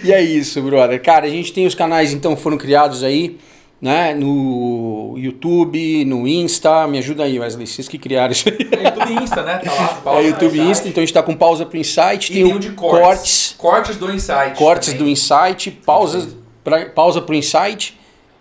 E 0.04 0.12
é 0.12 0.20
isso, 0.22 0.60
brother. 0.62 1.02
Cara, 1.02 1.26
a 1.26 1.30
gente 1.30 1.52
tem 1.52 1.66
os 1.66 1.74
canais 1.74 2.12
então 2.12 2.36
que 2.36 2.42
foram 2.42 2.58
criados 2.58 3.02
aí, 3.02 3.38
né? 3.80 4.14
No 4.14 5.14
YouTube, 5.18 6.04
no 6.04 6.26
Insta. 6.26 6.86
Me 6.86 6.98
ajuda 6.98 7.24
aí, 7.24 7.38
Wesley. 7.38 7.66
Vocês 7.66 7.88
que 7.88 7.98
criaram 7.98 8.32
isso 8.32 8.48
aí. 8.48 8.56
É 8.72 8.84
YouTube 8.88 9.12
e 9.12 9.22
Insta, 9.24 9.42
né? 9.42 9.58
Tá 9.58 9.72
lá. 9.72 9.96
É 9.96 10.00
pausa 10.02 10.22
YouTube 10.28 10.56
e 10.56 10.60
no 10.60 10.70
Insta. 10.70 10.88
Então 10.88 11.02
a 11.02 11.06
gente 11.06 11.14
tá 11.14 11.22
com 11.22 11.34
pausa 11.36 11.66
pro 11.66 11.78
Insight. 11.78 12.30
E 12.32 12.34
Tem, 12.34 12.44
tem 12.44 12.52
o 12.52 12.56
um 12.56 12.58
de 12.58 12.70
cortes. 12.72 13.00
cortes, 13.00 13.56
Cortes 13.56 13.96
do 13.96 14.10
Insight. 14.12 14.56
cortes 14.58 14.88
também. 14.92 15.04
do 15.04 15.10
Insight, 15.10 15.70
pausas 15.70 16.36
pra, 16.64 16.86
pausa 16.86 17.20
pro 17.20 17.34
Insight 17.34 17.98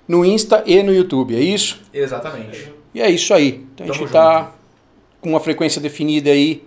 no 0.07 0.23
Insta 0.25 0.63
e 0.65 0.81
no 0.83 0.93
YouTube. 0.93 1.35
É 1.35 1.39
isso? 1.39 1.81
Exatamente. 1.93 2.71
E 2.93 3.01
é 3.01 3.09
isso 3.09 3.33
aí. 3.33 3.65
Então 3.73 3.85
a 3.85 3.89
Tamo 3.89 3.99
gente 3.99 4.11
tá 4.11 4.51
com 5.19 5.29
uma 5.29 5.39
frequência 5.39 5.81
definida 5.81 6.29
aí 6.29 6.63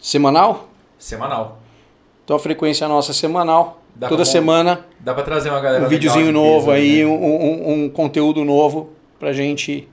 semanal. 0.00 0.68
Semanal. 0.98 1.58
Então 2.24 2.36
a 2.36 2.38
frequência 2.38 2.86
nossa 2.88 3.10
é 3.12 3.14
semanal. 3.14 3.82
Dá 3.98 4.08
Toda 4.08 4.22
pra- 4.22 4.30
semana 4.32 4.86
Dá 5.00 5.12
pra 5.12 5.24
trazer 5.24 5.50
uma 5.50 5.60
galera 5.60 5.84
um 5.84 5.88
videozinho 5.88 6.26
de 6.26 6.32
novo 6.32 6.70
aí, 6.70 7.00
né? 7.00 7.06
um, 7.06 7.12
um- 7.12 7.72
um 7.84 7.88
conteúdo 7.88 8.44
novo 8.44 8.90
pra 9.18 9.32
gente 9.32 9.88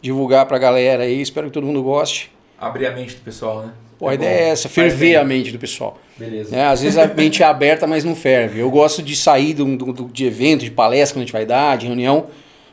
divulgar 0.00 0.46
pra 0.46 0.58
galera 0.58 1.02
aí. 1.04 1.20
Espero 1.20 1.48
que 1.48 1.52
todo 1.52 1.66
mundo 1.66 1.82
goste. 1.82 2.30
Abrir 2.58 2.86
a 2.86 2.92
mente 2.92 3.14
do 3.16 3.20
pessoal, 3.20 3.62
né? 3.62 3.72
Pô, 3.98 4.08
a 4.08 4.12
É 4.12 4.14
ideia 4.14 4.30
bom. 4.38 4.44
é 4.44 4.48
essa, 4.48 4.68
ferver 4.68 5.16
a 5.16 5.24
mente 5.24 5.52
do 5.52 5.58
pessoal. 5.58 5.98
Beleza. 6.16 6.54
né? 6.54 6.64
Às 6.66 6.80
vezes 6.82 6.96
a 6.96 7.06
mente 7.08 7.42
é 7.42 7.46
aberta, 7.46 7.86
mas 7.86 8.04
não 8.04 8.14
ferve. 8.14 8.60
Eu 8.60 8.70
gosto 8.70 9.02
de 9.02 9.14
sair 9.16 9.52
do, 9.52 9.76
do- 9.76 9.92
do- 9.92 10.04
de 10.08 10.24
evento, 10.26 10.64
de 10.64 10.70
palestra 10.70 11.14
que 11.14 11.18
a 11.20 11.24
gente 11.24 11.32
vai 11.32 11.44
dar, 11.44 11.76
de 11.76 11.86
reunião, 11.86 12.26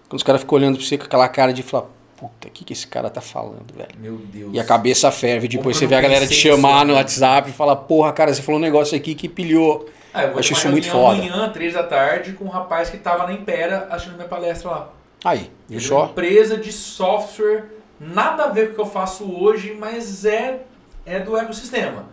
quando 0.07 0.17
os 0.19 0.23
caras 0.23 0.41
ficam 0.41 0.57
olhando 0.57 0.77
pra 0.77 0.85
você 0.85 0.97
com 0.97 1.05
aquela 1.05 1.27
cara 1.27 1.51
de 1.51 1.63
falar, 1.63 1.87
puta, 2.21 2.47
o 2.47 2.51
que, 2.51 2.63
que 2.63 2.73
esse 2.73 2.85
cara 2.85 3.09
tá 3.09 3.19
falando, 3.19 3.73
velho? 3.75 3.89
Meu 3.99 4.15
Deus. 4.17 4.51
E 4.53 4.59
a 4.59 4.63
cabeça 4.63 5.09
ferve. 5.11 5.47
Depois 5.47 5.75
você 5.75 5.87
vê 5.87 5.95
a 5.95 6.01
galera 6.01 6.27
te 6.27 6.35
chamar 6.35 6.73
nisso, 6.75 6.85
no 6.85 6.93
né? 6.93 6.99
WhatsApp 6.99 7.49
e 7.49 7.53
falar, 7.53 7.75
porra, 7.77 8.13
cara, 8.13 8.31
você 8.31 8.41
falou 8.43 8.59
um 8.59 8.63
negócio 8.63 8.95
aqui 8.95 9.15
que 9.15 9.27
pilhou. 9.27 9.89
Ah, 10.13 10.23
eu 10.23 10.29
vou 10.31 10.39
Acho 10.39 10.53
uma 10.53 10.59
isso 10.59 10.69
muito 10.69 10.87
foda. 10.87 11.15
amanhã, 11.15 11.49
três 11.49 11.73
da 11.73 11.81
tarde, 11.83 12.33
com 12.33 12.45
um 12.45 12.49
rapaz 12.49 12.89
que 12.91 12.97
tava 12.97 13.25
na 13.25 13.33
Impera 13.33 13.87
assistindo 13.89 14.15
minha 14.17 14.27
palestra 14.27 14.69
lá. 14.69 14.89
Aí, 15.25 15.49
viu 15.67 15.79
é 15.79 15.81
uma 15.81 15.87
só? 15.87 16.05
empresa 16.11 16.57
de 16.57 16.71
software, 16.71 17.65
nada 17.99 18.43
a 18.43 18.47
ver 18.49 18.67
com 18.67 18.71
o 18.73 18.75
que 18.75 18.81
eu 18.81 18.85
faço 18.85 19.23
hoje, 19.31 19.75
mas 19.79 20.23
é, 20.25 20.59
é 21.05 21.19
do 21.19 21.35
ecossistema. 21.35 22.05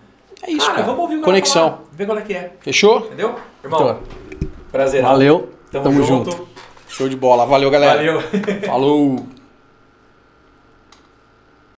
É 0.42 0.50
isso, 0.50 0.66
cara. 0.66 0.82
vamos 0.84 1.00
ouvir 1.00 1.16
o 1.16 1.20
cara 1.20 1.32
Conexão. 1.32 1.70
falar, 1.70 1.82
ver 1.92 2.06
qual 2.06 2.18
é 2.18 2.22
que 2.22 2.32
é. 2.34 2.52
Fechou? 2.61 2.98
Entendeu? 3.06 3.34
Irmão, 3.62 3.80
Então, 3.80 3.98
prazer. 4.72 5.02
Valeu. 5.02 5.52
Tamo, 5.70 5.84
Tamo 5.84 6.02
junto. 6.02 6.30
junto. 6.30 6.48
Show 6.88 7.09
de 7.09 7.16
bola. 7.16 7.44
Valeu, 7.44 7.70
galera. 7.70 7.96
Valeu. 7.96 8.22
Falou. 8.64 9.26